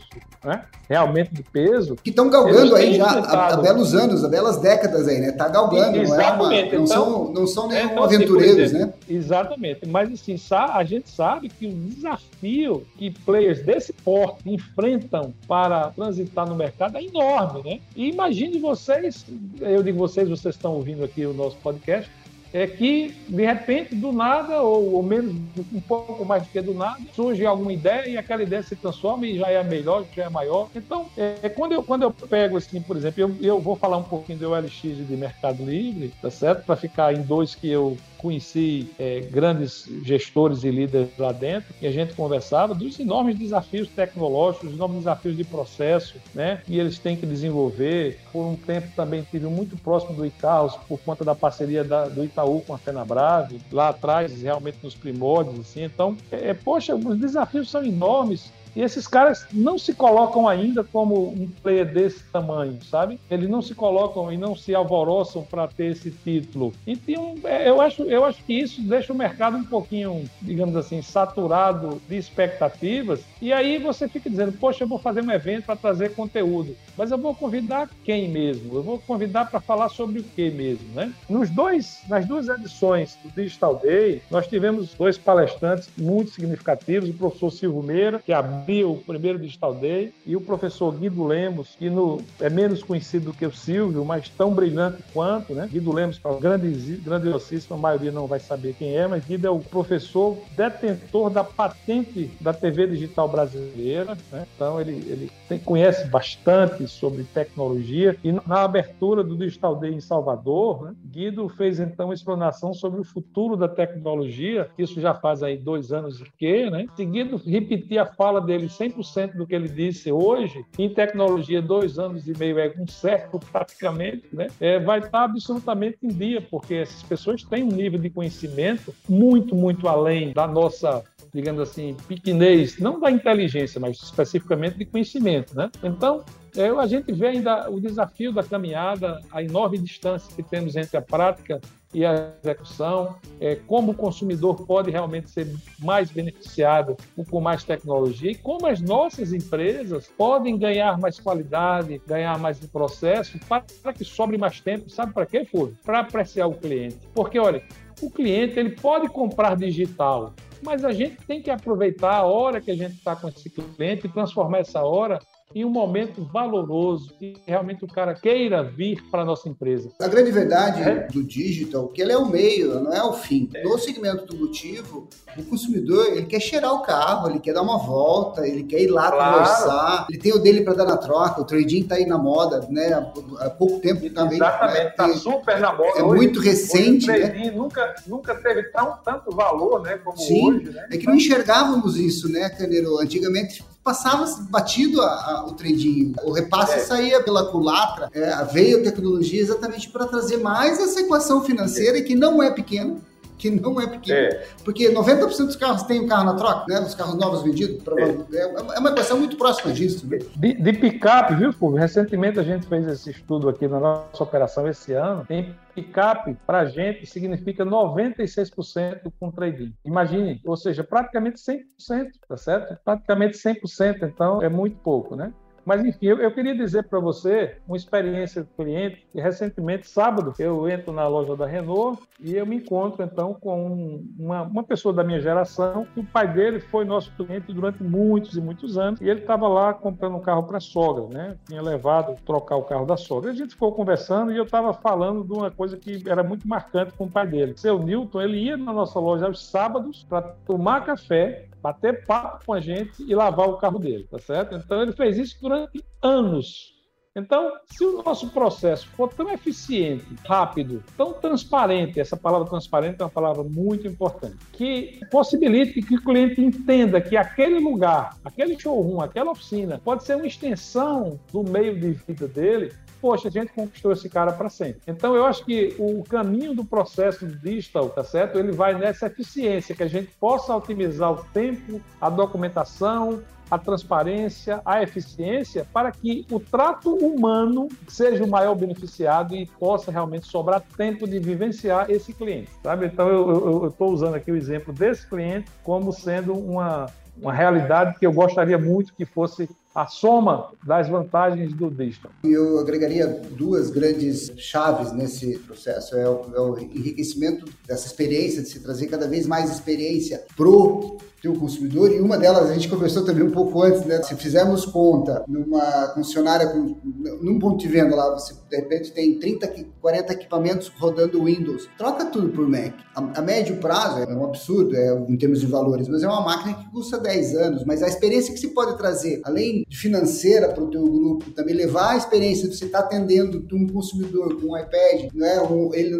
né, 0.44 0.64
realmente 0.88 1.32
de 1.32 1.42
peso. 1.42 1.96
Que 1.96 2.10
estão 2.10 2.30
galgando 2.30 2.74
aí 2.74 2.94
já 2.94 3.06
há, 3.06 3.54
há, 3.54 3.56
belos 3.56 3.94
anos, 3.94 4.24
há 4.24 4.28
belas 4.28 4.56
décadas 4.58 5.06
aí, 5.06 5.20
né? 5.20 5.32
Tá 5.32 5.48
galgando, 5.48 5.98
exatamente. 5.98 6.10
não, 6.10 6.20
é 6.20 6.32
uma, 6.32 6.48
não, 6.48 6.54
então, 6.54 6.86
são, 6.86 7.32
não 7.32 7.46
são 7.46 7.68
nenhum 7.68 7.90
então, 7.90 8.04
assim, 8.04 8.16
aventureiros, 8.16 8.58
exemplo, 8.58 8.86
né? 8.86 8.92
Exatamente, 9.08 9.86
mas 9.86 10.12
assim, 10.12 10.36
a 10.50 10.84
gente 10.84 11.10
sabe 11.10 11.48
que 11.48 11.66
o 11.66 11.72
desafio 11.72 12.86
que 12.96 13.10
players 13.10 13.62
desse 13.62 13.92
porte 13.92 14.48
enfrentam 14.50 15.09
para 15.46 15.90
transitar 15.90 16.48
no 16.48 16.54
mercado 16.54 16.96
é 16.96 17.04
enorme, 17.04 17.62
né? 17.62 17.80
E 17.96 18.08
imagine 18.08 18.58
vocês, 18.58 19.26
eu 19.60 19.82
digo 19.82 19.98
vocês, 19.98 20.28
vocês 20.28 20.54
estão 20.54 20.74
ouvindo 20.74 21.04
aqui 21.04 21.26
o 21.26 21.34
nosso 21.34 21.56
podcast, 21.56 22.10
é 22.52 22.66
que, 22.66 23.14
de 23.28 23.46
repente, 23.46 23.94
do 23.94 24.12
nada, 24.12 24.60
ou, 24.60 24.94
ou, 24.94 25.02
menos, 25.02 25.36
um 25.72 25.80
pouco 25.80 26.24
mais 26.24 26.42
do 26.42 26.48
que 26.48 26.60
do 26.60 26.74
nada, 26.74 27.00
surge 27.14 27.46
alguma 27.46 27.72
ideia 27.72 28.08
e 28.08 28.16
aquela 28.16 28.42
ideia 28.42 28.62
se 28.62 28.74
transforma 28.74 29.24
e 29.26 29.38
já 29.38 29.48
é 29.48 29.62
melhor, 29.62 30.04
já 30.14 30.24
é 30.24 30.28
maior. 30.28 30.68
Então, 30.74 31.06
é, 31.16 31.48
quando, 31.48 31.72
eu, 31.72 31.82
quando 31.82 32.02
eu 32.02 32.10
pego, 32.10 32.56
assim, 32.56 32.80
por 32.80 32.96
exemplo, 32.96 33.20
eu, 33.20 33.36
eu 33.40 33.60
vou 33.60 33.76
falar 33.76 33.98
um 33.98 34.02
pouquinho 34.02 34.38
do 34.38 34.50
OLX 34.50 34.84
e 34.84 34.88
de 34.88 35.16
Mercado 35.16 35.64
Livre, 35.64 36.12
tá 36.20 36.30
certo? 36.30 36.64
Para 36.64 36.74
ficar 36.74 37.14
em 37.14 37.22
dois 37.22 37.54
que 37.54 37.70
eu 37.70 37.96
conheci 38.20 38.88
é, 38.98 39.20
grandes 39.20 39.88
gestores 40.04 40.62
e 40.64 40.70
líderes 40.70 41.08
lá 41.18 41.32
dentro 41.32 41.74
e 41.80 41.86
a 41.86 41.90
gente 41.90 42.14
conversava 42.14 42.74
dos 42.74 42.98
enormes 43.00 43.38
desafios 43.38 43.88
tecnológicos, 43.88 44.70
os 44.70 44.74
enormes 44.74 44.98
desafios 44.98 45.36
de 45.36 45.44
processo, 45.44 46.16
né? 46.34 46.62
E 46.68 46.78
eles 46.78 46.98
têm 46.98 47.16
que 47.16 47.26
desenvolver. 47.26 48.18
Por 48.32 48.44
um 48.44 48.56
tempo 48.56 48.88
também 48.94 49.26
tive 49.30 49.46
muito 49.46 49.76
próximo 49.76 50.14
do 50.14 50.26
Icarus 50.26 50.76
por 50.88 51.00
conta 51.00 51.24
da 51.24 51.34
parceria 51.34 51.82
da, 51.82 52.06
do 52.06 52.24
Itaú 52.24 52.60
com 52.60 52.74
a 52.74 52.78
Fenabrave, 52.78 53.60
lá 53.72 53.88
atrás, 53.88 54.40
realmente 54.40 54.78
nos 54.82 54.94
primórdios, 54.94 55.60
assim. 55.60 55.84
Então, 55.84 56.16
é, 56.30 56.52
poxa, 56.54 56.94
os 56.94 57.18
desafios 57.18 57.70
são 57.70 57.84
enormes 57.84 58.52
e 58.74 58.82
esses 58.82 59.06
caras 59.06 59.46
não 59.52 59.78
se 59.78 59.94
colocam 59.94 60.48
ainda 60.48 60.84
como 60.84 61.28
um 61.28 61.48
player 61.62 61.92
desse 61.92 62.22
tamanho, 62.24 62.78
sabe? 62.84 63.18
Eles 63.30 63.48
não 63.48 63.62
se 63.62 63.74
colocam 63.74 64.32
e 64.32 64.36
não 64.36 64.54
se 64.54 64.74
alvoroçam 64.74 65.42
para 65.42 65.68
ter 65.68 65.86
esse 65.86 66.10
título. 66.10 66.72
E 66.86 66.96
tem 66.96 67.18
um, 67.18 67.34
é, 67.44 67.68
eu, 67.68 67.80
acho, 67.80 68.02
eu 68.04 68.24
acho 68.24 68.42
que 68.44 68.52
isso 68.52 68.80
deixa 68.82 69.12
o 69.12 69.16
mercado 69.16 69.56
um 69.56 69.64
pouquinho, 69.64 70.28
digamos 70.40 70.76
assim, 70.76 71.02
saturado 71.02 72.00
de 72.08 72.16
expectativas. 72.16 73.20
E 73.40 73.52
aí 73.52 73.78
você 73.78 74.08
fica 74.08 74.28
dizendo, 74.28 74.52
poxa, 74.52 74.84
eu 74.84 74.88
vou 74.88 74.98
fazer 74.98 75.22
um 75.22 75.30
evento 75.30 75.64
para 75.64 75.76
trazer 75.76 76.14
conteúdo. 76.14 76.76
Mas 77.00 77.10
eu 77.10 77.16
vou 77.16 77.34
convidar 77.34 77.88
quem 78.04 78.28
mesmo? 78.28 78.76
Eu 78.76 78.82
vou 78.82 78.98
convidar 78.98 79.46
para 79.46 79.58
falar 79.58 79.88
sobre 79.88 80.20
o 80.20 80.22
que 80.22 80.50
mesmo, 80.50 80.86
né? 80.94 81.10
Nos 81.30 81.48
dois, 81.48 82.02
nas 82.10 82.26
duas 82.26 82.46
edições 82.46 83.16
do 83.24 83.30
Digital 83.30 83.76
Day, 83.76 84.20
nós 84.30 84.46
tivemos 84.46 84.92
dois 84.92 85.16
palestrantes 85.16 85.88
muito 85.96 86.32
significativos, 86.32 87.08
o 87.08 87.14
professor 87.14 87.50
Silvio 87.52 87.82
Meira, 87.82 88.18
que 88.18 88.34
abriu 88.34 88.92
o 88.92 88.98
primeiro 88.98 89.38
Digital 89.38 89.72
Day, 89.72 90.12
e 90.26 90.36
o 90.36 90.42
professor 90.42 90.92
Guido 90.92 91.24
Lemos, 91.24 91.74
que 91.78 91.88
no, 91.88 92.20
é 92.38 92.50
menos 92.50 92.82
conhecido 92.82 93.30
do 93.30 93.32
que 93.32 93.46
o 93.46 93.52
Silvio, 93.52 94.04
mas 94.04 94.28
tão 94.28 94.52
brilhante 94.52 95.02
quanto, 95.14 95.54
né? 95.54 95.70
Guido 95.72 95.94
Lemos, 95.94 96.18
que 96.18 96.28
é 96.28 96.98
grandiosíssimo, 97.02 97.76
a 97.76 97.78
maioria 97.78 98.12
não 98.12 98.26
vai 98.26 98.40
saber 98.40 98.74
quem 98.78 98.94
é, 98.94 99.06
mas 99.06 99.24
Guido 99.24 99.46
é 99.46 99.50
o 99.50 99.60
professor 99.60 100.36
detentor 100.54 101.30
da 101.30 101.44
patente 101.44 102.30
da 102.38 102.52
TV 102.52 102.88
digital 102.88 103.26
brasileira, 103.26 104.18
né? 104.30 104.46
Então 104.54 104.78
ele, 104.78 104.92
ele 104.92 105.32
tem, 105.48 105.58
conhece 105.58 106.06
bastante 106.06 106.89
sobre 106.90 107.24
tecnologia, 107.24 108.16
e 108.22 108.32
na 108.32 108.62
abertura 108.62 109.22
do 109.22 109.36
Digital 109.36 109.76
Day 109.76 109.92
em 109.92 110.00
Salvador, 110.00 110.84
né? 110.84 110.94
Guido 111.04 111.48
fez 111.48 111.80
então 111.80 112.06
uma 112.06 112.14
explanação 112.14 112.72
sobre 112.74 113.00
o 113.00 113.04
futuro 113.04 113.56
da 113.56 113.68
tecnologia, 113.68 114.68
isso 114.78 115.00
já 115.00 115.14
faz 115.14 115.42
aí 115.42 115.56
dois 115.56 115.92
anos 115.92 116.20
e 116.20 116.24
que, 116.38 116.70
né? 116.70 116.86
Seguido, 116.96 117.36
repetir 117.36 117.98
a 117.98 118.06
fala 118.06 118.40
dele 118.40 118.66
100% 118.66 119.36
do 119.36 119.46
que 119.46 119.54
ele 119.54 119.68
disse 119.68 120.12
hoje, 120.12 120.64
em 120.78 120.88
tecnologia, 120.88 121.62
dois 121.62 121.98
anos 121.98 122.26
e 122.26 122.36
meio 122.36 122.58
é 122.58 122.72
um 122.78 122.86
século 122.86 123.42
praticamente, 123.50 124.24
né? 124.32 124.48
É, 124.60 124.78
vai 124.78 125.00
estar 125.00 125.24
absolutamente 125.24 125.98
em 126.02 126.08
dia, 126.08 126.40
porque 126.40 126.74
essas 126.74 127.02
pessoas 127.02 127.42
têm 127.44 127.62
um 127.62 127.68
nível 127.68 127.98
de 127.98 128.10
conhecimento 128.10 128.94
muito, 129.08 129.54
muito 129.54 129.88
além 129.88 130.32
da 130.32 130.46
nossa 130.46 131.02
digamos 131.32 131.60
assim, 131.60 131.96
pequenez, 132.08 132.78
não 132.78 132.98
da 132.98 133.10
inteligência, 133.10 133.80
mas 133.80 133.96
especificamente 134.02 134.78
de 134.78 134.84
conhecimento, 134.84 135.56
né? 135.56 135.70
Então, 135.82 136.24
é, 136.56 136.68
a 136.68 136.86
gente 136.86 137.12
vê 137.12 137.28
ainda 137.28 137.70
o 137.70 137.80
desafio 137.80 138.32
da 138.32 138.42
caminhada, 138.42 139.20
a 139.30 139.42
enorme 139.42 139.78
distância 139.78 140.34
que 140.34 140.42
temos 140.42 140.76
entre 140.76 140.96
a 140.96 141.02
prática 141.02 141.60
e 141.92 142.04
a 142.04 142.32
execução, 142.42 143.16
é, 143.40 143.56
como 143.56 143.92
o 143.92 143.94
consumidor 143.94 144.64
pode 144.64 144.90
realmente 144.90 145.28
ser 145.28 145.52
mais 145.80 146.10
beneficiado 146.10 146.96
com 147.28 147.40
mais 147.40 147.64
tecnologia 147.64 148.30
e 148.30 148.34
como 148.36 148.66
as 148.66 148.80
nossas 148.80 149.32
empresas 149.32 150.08
podem 150.16 150.56
ganhar 150.56 150.98
mais 150.98 151.18
qualidade, 151.18 152.00
ganhar 152.06 152.38
mais 152.38 152.58
processo 152.66 153.38
para 153.48 153.92
que 153.92 154.04
sobre 154.04 154.38
mais 154.38 154.60
tempo. 154.60 154.88
Sabe 154.88 155.12
para 155.12 155.26
quê, 155.26 155.44
Fúvio? 155.44 155.76
Para 155.84 156.00
apreciar 156.00 156.46
o 156.46 156.54
cliente. 156.54 156.98
Porque, 157.12 157.38
olha, 157.38 157.62
o 158.00 158.08
cliente 158.08 158.58
ele 158.58 158.70
pode 158.70 159.08
comprar 159.08 159.56
digital, 159.56 160.32
mas 160.62 160.84
a 160.84 160.92
gente 160.92 161.16
tem 161.26 161.42
que 161.42 161.50
aproveitar 161.50 162.16
a 162.16 162.22
hora 162.24 162.60
que 162.60 162.70
a 162.70 162.76
gente 162.76 162.94
está 162.94 163.16
com 163.16 163.28
esse 163.28 163.48
cliente 163.50 164.06
e 164.06 164.12
transformar 164.12 164.58
essa 164.58 164.82
hora 164.82 165.18
em 165.52 165.64
um 165.64 165.70
momento 165.70 166.24
valoroso, 166.32 167.12
que 167.18 167.36
realmente 167.44 167.84
o 167.84 167.88
cara 167.88 168.14
queira 168.14 168.62
vir 168.62 169.02
para 169.10 169.22
a 169.22 169.24
nossa 169.24 169.48
empresa. 169.48 169.90
A 170.00 170.06
grande 170.06 170.30
verdade 170.30 170.82
é. 170.82 171.06
do 171.08 171.24
digital 171.24 171.88
que 171.88 172.00
ele 172.00 172.12
é 172.12 172.16
o 172.16 172.26
meio, 172.26 172.80
não 172.80 172.92
é 172.92 173.02
o 173.02 173.14
fim. 173.14 173.50
É. 173.54 173.64
No 173.64 173.76
segmento 173.76 174.20
automotivo, 174.20 175.08
o 175.36 175.42
consumidor 175.44 176.06
ele 176.06 176.26
quer 176.26 176.40
cheirar 176.40 176.72
o 176.72 176.82
carro, 176.82 177.30
ele 177.30 177.40
quer 177.40 177.52
dar 177.52 177.62
uma 177.62 177.78
volta, 177.78 178.46
ele 178.46 178.62
quer 178.62 178.80
ir 178.80 178.88
lá 178.88 179.10
claro. 179.10 179.38
conversar, 179.38 180.06
ele 180.08 180.18
tem 180.18 180.32
o 180.32 180.38
dele 180.38 180.62
para 180.62 180.74
dar 180.74 180.84
na 180.84 180.96
troca, 180.96 181.40
o 181.40 181.44
trading 181.44 181.80
está 181.80 181.96
aí 181.96 182.06
na 182.06 182.18
moda, 182.18 182.66
né? 182.70 182.92
Há 183.40 183.50
pouco 183.50 183.80
tempo 183.80 184.08
também. 184.10 184.36
Exatamente, 184.36 184.86
está 184.86 185.08
né? 185.08 185.14
super 185.14 185.60
na 185.60 185.72
moda. 185.72 185.98
É 185.98 186.02
hoje, 186.02 186.16
muito 186.16 186.40
recente. 186.40 187.10
Hoje 187.10 187.18
o 187.18 187.26
trading 187.26 187.46
né? 187.46 187.50
nunca, 187.50 187.94
nunca 188.06 188.34
teve 188.36 188.62
tão, 188.64 188.96
tanto 189.04 189.34
valor 189.34 189.82
né, 189.82 189.98
como 189.98 190.16
Sim, 190.16 190.52
hoje. 190.52 190.70
Né? 190.70 190.86
É 190.92 190.96
que 190.96 191.06
não 191.06 191.16
enxergávamos 191.16 191.96
isso, 191.96 192.30
né, 192.30 192.48
Caneiro? 192.50 192.98
Antigamente 193.00 193.64
passava 193.90 194.24
batido 194.48 195.02
a, 195.02 195.06
a, 195.06 195.46
o 195.46 195.52
trading. 195.52 196.14
O 196.22 196.30
repasse 196.30 196.74
é. 196.74 196.78
saía 196.78 197.20
pela 197.20 197.46
culatra. 197.50 198.08
É, 198.12 198.44
veio 198.44 198.78
a 198.78 198.82
tecnologia 198.84 199.40
exatamente 199.40 199.88
para 199.88 200.06
trazer 200.06 200.36
mais 200.36 200.78
essa 200.78 201.00
equação 201.00 201.42
financeira 201.42 201.98
é. 201.98 202.02
que 202.02 202.14
não 202.14 202.40
é 202.40 202.50
pequena 202.52 202.98
que 203.40 203.50
não 203.50 203.80
é 203.80 203.86
pequeno. 203.86 204.18
É. 204.18 204.46
Porque 204.62 204.92
90% 204.92 205.46
dos 205.46 205.56
carros 205.56 205.82
têm 205.84 206.00
um 206.00 206.06
carro 206.06 206.24
na 206.24 206.34
troca, 206.34 206.66
né? 206.68 206.80
Os 206.80 206.94
carros 206.94 207.14
novos 207.16 207.42
vendidos. 207.42 207.82
É, 207.96 208.36
é, 208.36 208.76
é 208.76 208.78
uma 208.78 208.90
equação 208.90 209.18
muito 209.18 209.36
próxima 209.36 209.72
disso. 209.72 210.06
Né? 210.06 210.18
De, 210.36 210.52
de 210.52 210.72
picape, 210.74 211.34
viu, 211.34 211.52
Fulvio? 211.52 211.78
Recentemente 211.78 212.38
a 212.38 212.42
gente 212.42 212.66
fez 212.66 212.86
esse 212.86 213.10
estudo 213.10 213.48
aqui 213.48 213.66
na 213.66 213.80
nossa 213.80 214.22
operação 214.22 214.68
esse 214.68 214.92
ano. 214.92 215.24
Tem 215.26 215.54
picape, 215.74 216.36
para 216.46 216.60
a 216.60 216.64
gente, 216.66 217.06
significa 217.06 217.64
96% 217.64 219.10
com 219.18 219.30
trading. 219.30 219.72
Imagine, 219.84 220.40
ou 220.44 220.56
seja, 220.56 220.84
praticamente 220.84 221.40
100%, 221.40 222.10
tá 222.28 222.36
certo? 222.36 222.78
Praticamente 222.84 223.38
100%, 223.38 224.02
então 224.02 224.42
é 224.42 224.48
muito 224.48 224.76
pouco, 224.78 225.16
né? 225.16 225.32
Mas, 225.64 225.84
enfim, 225.84 226.06
eu, 226.06 226.18
eu 226.18 226.30
queria 226.30 226.54
dizer 226.54 226.84
para 226.84 226.98
você 226.98 227.56
uma 227.66 227.76
experiência 227.76 228.42
do 228.42 228.48
cliente. 228.56 229.06
Que 229.12 229.20
recentemente, 229.20 229.88
sábado, 229.88 230.34
eu 230.38 230.68
entro 230.68 230.92
na 230.92 231.06
loja 231.06 231.36
da 231.36 231.46
Renault 231.46 232.02
e 232.20 232.36
eu 232.36 232.46
me 232.46 232.56
encontro, 232.56 233.02
então, 233.02 233.34
com 233.34 234.02
uma, 234.18 234.42
uma 234.42 234.62
pessoa 234.62 234.92
da 234.92 235.02
minha 235.02 235.20
geração, 235.20 235.86
que 235.94 236.00
o 236.00 236.04
pai 236.04 236.32
dele 236.32 236.60
foi 236.60 236.84
nosso 236.84 237.12
cliente 237.12 237.52
durante 237.52 237.82
muitos 237.82 238.36
e 238.36 238.40
muitos 238.40 238.76
anos, 238.76 239.00
e 239.00 239.08
ele 239.08 239.20
estava 239.20 239.48
lá 239.48 239.72
comprando 239.72 240.16
um 240.16 240.20
carro 240.20 240.42
para 240.42 240.58
a 240.58 240.60
sogra, 240.60 241.06
né? 241.12 241.36
Tinha 241.46 241.62
levado 241.62 242.14
trocar 242.24 242.56
o 242.56 242.62
carro 242.62 242.86
da 242.86 242.96
sogra. 242.96 243.30
A 243.30 243.34
gente 243.34 243.54
ficou 243.54 243.72
conversando 243.72 244.32
e 244.32 244.36
eu 244.36 244.44
estava 244.44 244.72
falando 244.72 245.24
de 245.24 245.32
uma 245.32 245.50
coisa 245.50 245.76
que 245.76 246.02
era 246.08 246.22
muito 246.22 246.46
marcante 246.46 246.92
com 246.92 247.04
o 247.04 247.10
pai 247.10 247.26
dele. 247.26 247.54
Seu 247.56 247.78
Newton, 247.78 248.20
ele 248.20 248.38
ia 248.38 248.56
na 248.56 248.72
nossa 248.72 248.98
loja 248.98 249.26
aos 249.26 249.44
sábados 249.50 250.04
para 250.08 250.22
tomar 250.22 250.84
café 250.84 251.49
bater 251.60 252.06
papo 252.06 252.44
com 252.46 252.52
a 252.52 252.60
gente 252.60 253.02
e 253.02 253.14
lavar 253.14 253.48
o 253.48 253.58
carro 253.58 253.78
dele, 253.78 254.06
tá 254.10 254.18
certo? 254.18 254.54
Então 254.54 254.82
ele 254.82 254.92
fez 254.92 255.18
isso 255.18 255.36
durante 255.40 255.84
anos. 256.02 256.80
Então, 257.16 257.52
se 257.66 257.84
o 257.84 258.02
nosso 258.04 258.30
processo 258.30 258.86
for 258.90 259.12
tão 259.12 259.28
eficiente, 259.30 260.06
rápido, 260.24 260.82
tão 260.96 261.12
transparente, 261.12 261.98
essa 261.98 262.16
palavra 262.16 262.48
transparente 262.48 263.00
é 263.00 263.04
uma 263.04 263.10
palavra 263.10 263.42
muito 263.42 263.88
importante, 263.88 264.36
que 264.52 265.00
possibilite 265.10 265.82
que 265.82 265.96
o 265.96 266.04
cliente 266.04 266.40
entenda 266.40 267.00
que 267.00 267.16
aquele 267.16 267.58
lugar, 267.58 268.16
aquele 268.24 268.58
showroom, 268.58 269.00
aquela 269.00 269.32
oficina, 269.32 269.80
pode 269.84 270.04
ser 270.04 270.14
uma 270.14 270.26
extensão 270.26 271.18
do 271.32 271.42
meio 271.42 271.78
de 271.80 271.90
vida 271.90 272.28
dele, 272.28 272.72
poxa, 273.00 273.28
a 273.28 273.30
gente 273.30 273.52
conquistou 273.52 273.92
esse 273.92 274.08
cara 274.08 274.32
para 274.32 274.48
sempre. 274.48 274.80
Então, 274.86 275.14
eu 275.14 275.24
acho 275.24 275.44
que 275.44 275.74
o 275.78 276.02
caminho 276.04 276.54
do 276.54 276.64
processo 276.64 277.26
digital, 277.26 277.88
tá 277.88 278.04
certo? 278.04 278.38
Ele 278.38 278.52
vai 278.52 278.74
nessa 278.74 279.06
eficiência, 279.06 279.74
que 279.74 279.82
a 279.82 279.88
gente 279.88 280.10
possa 280.18 280.54
otimizar 280.54 281.12
o 281.12 281.24
tempo, 281.32 281.80
a 282.00 282.10
documentação, 282.10 283.22
a 283.50 283.58
transparência, 283.58 284.62
a 284.64 284.82
eficiência, 284.82 285.66
para 285.72 285.90
que 285.90 286.24
o 286.30 286.38
trato 286.38 286.94
humano 286.94 287.68
seja 287.88 288.22
o 288.22 288.28
maior 288.28 288.54
beneficiado 288.54 289.34
e 289.34 289.44
possa 289.44 289.90
realmente 289.90 290.26
sobrar 290.26 290.62
tempo 290.76 291.06
de 291.06 291.18
vivenciar 291.18 291.90
esse 291.90 292.12
cliente, 292.12 292.50
sabe? 292.62 292.86
Então, 292.86 293.08
eu 293.08 293.66
estou 293.66 293.90
usando 293.90 294.14
aqui 294.14 294.30
o 294.30 294.36
exemplo 294.36 294.72
desse 294.72 295.06
cliente 295.08 295.50
como 295.64 295.92
sendo 295.92 296.32
uma, 296.32 296.86
uma 297.20 297.32
realidade 297.32 297.98
que 297.98 298.06
eu 298.06 298.12
gostaria 298.12 298.56
muito 298.56 298.94
que 298.94 299.04
fosse 299.04 299.48
a 299.74 299.86
soma 299.86 300.50
das 300.64 300.88
vantagens 300.88 301.52
do 301.52 301.70
digital. 301.70 302.10
Eu 302.24 302.58
agregaria 302.58 303.06
duas 303.06 303.70
grandes 303.70 304.32
chaves 304.36 304.92
nesse 304.92 305.38
processo. 305.38 305.96
É 305.96 306.08
o, 306.08 306.34
é 306.34 306.40
o 306.40 306.58
enriquecimento 306.58 307.46
dessa 307.66 307.86
experiência, 307.86 308.42
de 308.42 308.48
se 308.48 308.60
trazer 308.60 308.88
cada 308.88 309.06
vez 309.06 309.26
mais 309.26 309.50
experiência 309.50 310.24
pro 310.36 310.98
teu 311.20 311.34
consumidor, 311.34 311.92
e 311.92 312.00
uma 312.00 312.16
delas 312.16 312.50
a 312.50 312.54
gente 312.54 312.68
conversou 312.68 313.04
também 313.04 313.22
um 313.22 313.30
pouco 313.30 313.62
antes, 313.62 313.84
né? 313.84 314.02
Se 314.02 314.14
fizermos 314.16 314.64
conta 314.64 315.24
numa 315.28 315.88
concessionária, 315.88 316.48
com, 316.48 316.76
num 317.20 317.38
ponto 317.38 317.58
de 317.58 317.68
venda 317.68 317.94
lá, 317.94 318.10
você 318.10 318.34
de 318.50 318.56
repente 318.56 318.92
tem 318.92 319.18
30, 319.18 319.52
40 319.80 320.12
equipamentos 320.12 320.68
rodando 320.76 321.24
Windows, 321.24 321.68
troca 321.78 322.06
tudo 322.06 322.30
por 322.30 322.48
Mac. 322.48 322.74
A, 322.94 323.20
a 323.20 323.22
médio 323.22 323.56
prazo 323.58 324.00
é 324.00 324.06
um 324.12 324.24
absurdo 324.24 324.76
é, 324.76 324.92
em 325.08 325.16
termos 325.16 325.40
de 325.40 325.46
valores, 325.46 325.88
mas 325.88 326.02
é 326.02 326.08
uma 326.08 326.22
máquina 326.22 326.54
que 326.54 326.70
custa 326.70 326.98
10 326.98 327.36
anos, 327.36 327.64
mas 327.64 327.82
a 327.82 327.88
experiência 327.88 328.34
que 328.34 328.40
se 328.40 328.48
pode 328.48 328.76
trazer, 328.76 329.20
além 329.24 329.64
de 329.68 329.76
financeira 329.76 330.48
para 330.48 330.64
o 330.64 330.70
teu 330.70 330.84
grupo, 330.84 331.30
também 331.30 331.54
levar 331.54 331.92
a 331.92 331.96
experiência 331.96 332.48
de 332.48 332.56
você 332.56 332.64
estar 332.64 332.82
tá 332.82 332.86
atendendo 332.86 333.46
um 333.52 333.66
consumidor 333.68 334.40
com 334.40 334.48
um 334.48 334.58
iPad, 334.58 335.12
né, 335.14 335.40
um, 335.42 335.72
ele 335.74 335.96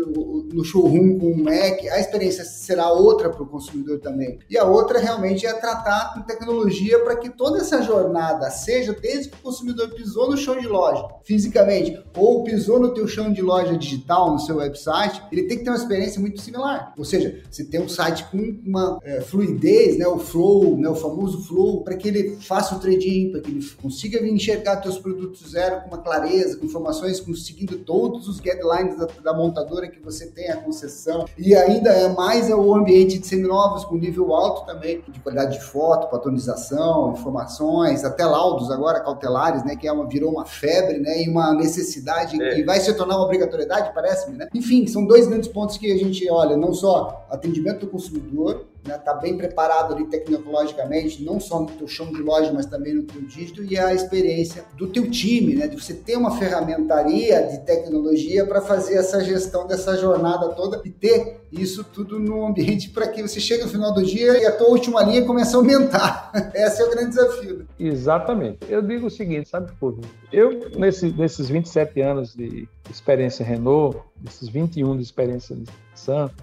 no 0.52 0.64
showroom 0.64 1.18
com 1.18 1.32
um 1.32 1.42
Mac, 1.42 1.84
a 1.92 2.00
experiência 2.00 2.44
será 2.44 2.90
outra 2.90 3.30
para 3.30 3.42
o 3.42 3.46
consumidor 3.46 4.00
também. 4.00 4.38
E 4.48 4.58
a 4.58 4.64
outra 4.64 4.98
é 4.98 5.02
realmente 5.10 5.46
é 5.46 5.52
tratar 5.52 6.14
com 6.14 6.22
tecnologia 6.22 6.98
para 7.00 7.16
que 7.16 7.28
toda 7.30 7.58
essa 7.58 7.82
jornada, 7.82 8.50
seja 8.50 8.92
desde 8.92 9.28
que 9.30 9.36
o 9.36 9.42
consumidor 9.42 9.90
pisou 9.90 10.30
no 10.30 10.36
chão 10.36 10.56
de 10.58 10.66
loja, 10.66 11.06
fisicamente, 11.24 12.00
ou 12.16 12.44
pisou 12.44 12.78
no 12.78 12.94
teu 12.94 13.08
chão 13.08 13.32
de 13.32 13.42
loja 13.42 13.76
digital, 13.76 14.32
no 14.32 14.38
seu 14.38 14.56
website, 14.56 15.22
ele 15.32 15.44
tem 15.44 15.58
que 15.58 15.64
ter 15.64 15.70
uma 15.70 15.76
experiência 15.76 16.20
muito 16.20 16.40
similar. 16.40 16.94
Ou 16.96 17.04
seja, 17.04 17.42
você 17.50 17.64
tem 17.64 17.80
um 17.80 17.88
site 17.88 18.24
com 18.30 18.38
uma 18.64 18.98
é, 19.02 19.20
fluidez, 19.20 19.98
né, 19.98 20.06
o 20.06 20.18
flow, 20.18 20.76
né, 20.76 20.88
o 20.88 20.94
famoso 20.94 21.44
flow, 21.44 21.82
para 21.82 21.96
que 21.96 22.08
ele 22.08 22.36
faça 22.40 22.74
o 22.74 22.78
trading, 22.78 23.32
para 23.32 23.40
que 23.40 23.50
ele 23.50 23.66
consiga 23.82 24.24
enxergar 24.26 24.76
teus 24.76 24.98
produtos 24.98 25.50
zero 25.50 25.82
com 25.82 25.88
uma 25.88 25.98
clareza, 25.98 26.56
com 26.56 26.66
informações, 26.66 27.20
conseguindo 27.20 27.78
todos 27.78 28.28
os 28.28 28.38
guidelines 28.38 28.96
da, 28.96 29.06
da 29.22 29.34
montadora 29.34 29.88
que 29.88 30.00
você 30.00 30.26
tem 30.26 30.50
a 30.50 30.56
concessão. 30.56 31.24
E 31.36 31.54
ainda 31.54 31.90
é 31.90 32.08
mais 32.08 32.48
é 32.48 32.54
o 32.54 32.74
ambiente 32.74 33.18
de 33.18 33.26
seminovos 33.26 33.84
com 33.84 33.96
nível 33.96 34.34
alto 34.34 34.66
também, 34.66 34.99
de 35.08 35.20
qualidade 35.20 35.58
de 35.58 35.64
foto, 35.64 36.10
patronização, 36.10 37.12
informações, 37.12 38.04
até 38.04 38.24
laudos 38.24 38.70
agora 38.70 39.00
cautelares, 39.00 39.64
né, 39.64 39.76
que 39.76 39.86
é 39.86 39.92
uma, 39.92 40.06
virou 40.06 40.32
uma 40.32 40.44
febre, 40.44 40.98
né, 40.98 41.22
e 41.22 41.28
uma 41.28 41.54
necessidade 41.54 42.40
é. 42.42 42.58
e 42.58 42.64
vai 42.64 42.80
se 42.80 42.92
tornar 42.94 43.16
uma 43.16 43.24
obrigatoriedade, 43.24 43.92
parece-me, 43.94 44.36
né? 44.36 44.48
Enfim, 44.54 44.86
são 44.86 45.04
dois 45.04 45.26
grandes 45.26 45.48
pontos 45.48 45.76
que 45.76 45.90
a 45.90 45.96
gente 45.96 46.28
olha, 46.30 46.56
não 46.56 46.72
só 46.72 47.26
atendimento 47.30 47.80
do 47.80 47.88
consumidor, 47.88 48.66
né, 48.86 48.96
tá 48.98 49.14
bem 49.14 49.36
preparado 49.36 49.94
ali 49.94 50.06
tecnologicamente, 50.06 51.22
não 51.22 51.38
só 51.38 51.60
no 51.60 51.66
teu 51.66 51.86
chão 51.86 52.12
de 52.12 52.22
loja, 52.22 52.52
mas 52.52 52.66
também 52.66 52.94
no 52.94 53.02
teu 53.02 53.22
dígito, 53.22 53.62
e 53.62 53.78
a 53.78 53.92
experiência 53.92 54.64
do 54.76 54.86
teu 54.86 55.10
time, 55.10 55.54
né, 55.54 55.68
de 55.68 55.80
você 55.80 55.94
ter 55.94 56.16
uma 56.16 56.36
ferramentaria 56.36 57.42
de 57.48 57.58
tecnologia 57.64 58.46
para 58.46 58.60
fazer 58.60 58.96
essa 58.96 59.22
gestão 59.22 59.66
dessa 59.66 59.96
jornada 59.96 60.48
toda 60.50 60.80
e 60.84 60.90
ter 60.90 61.40
isso 61.52 61.82
tudo 61.82 62.18
no 62.18 62.46
ambiente 62.46 62.90
para 62.90 63.08
que 63.08 63.22
você 63.22 63.40
chegue 63.40 63.64
no 63.64 63.68
final 63.68 63.92
do 63.92 64.04
dia 64.04 64.40
e 64.40 64.46
a 64.46 64.52
tua 64.52 64.68
última 64.68 65.02
linha 65.02 65.24
comece 65.24 65.54
a 65.54 65.58
aumentar. 65.58 66.30
Esse 66.54 66.80
é 66.80 66.84
o 66.84 66.90
grande 66.90 67.10
desafio. 67.10 67.58
Né? 67.58 67.64
Exatamente. 67.78 68.58
Eu 68.68 68.80
digo 68.80 69.06
o 69.06 69.10
seguinte, 69.10 69.48
sabe, 69.48 69.70
Fulvio? 69.78 70.04
Eu, 70.32 70.70
nesse, 70.78 71.10
nesses 71.12 71.48
27 71.48 72.00
anos 72.00 72.34
de 72.34 72.68
experiência 72.88 73.44
Renault, 73.44 73.98
desses 74.16 74.48
21 74.48 74.96
de 74.96 75.02
experiência 75.02 75.56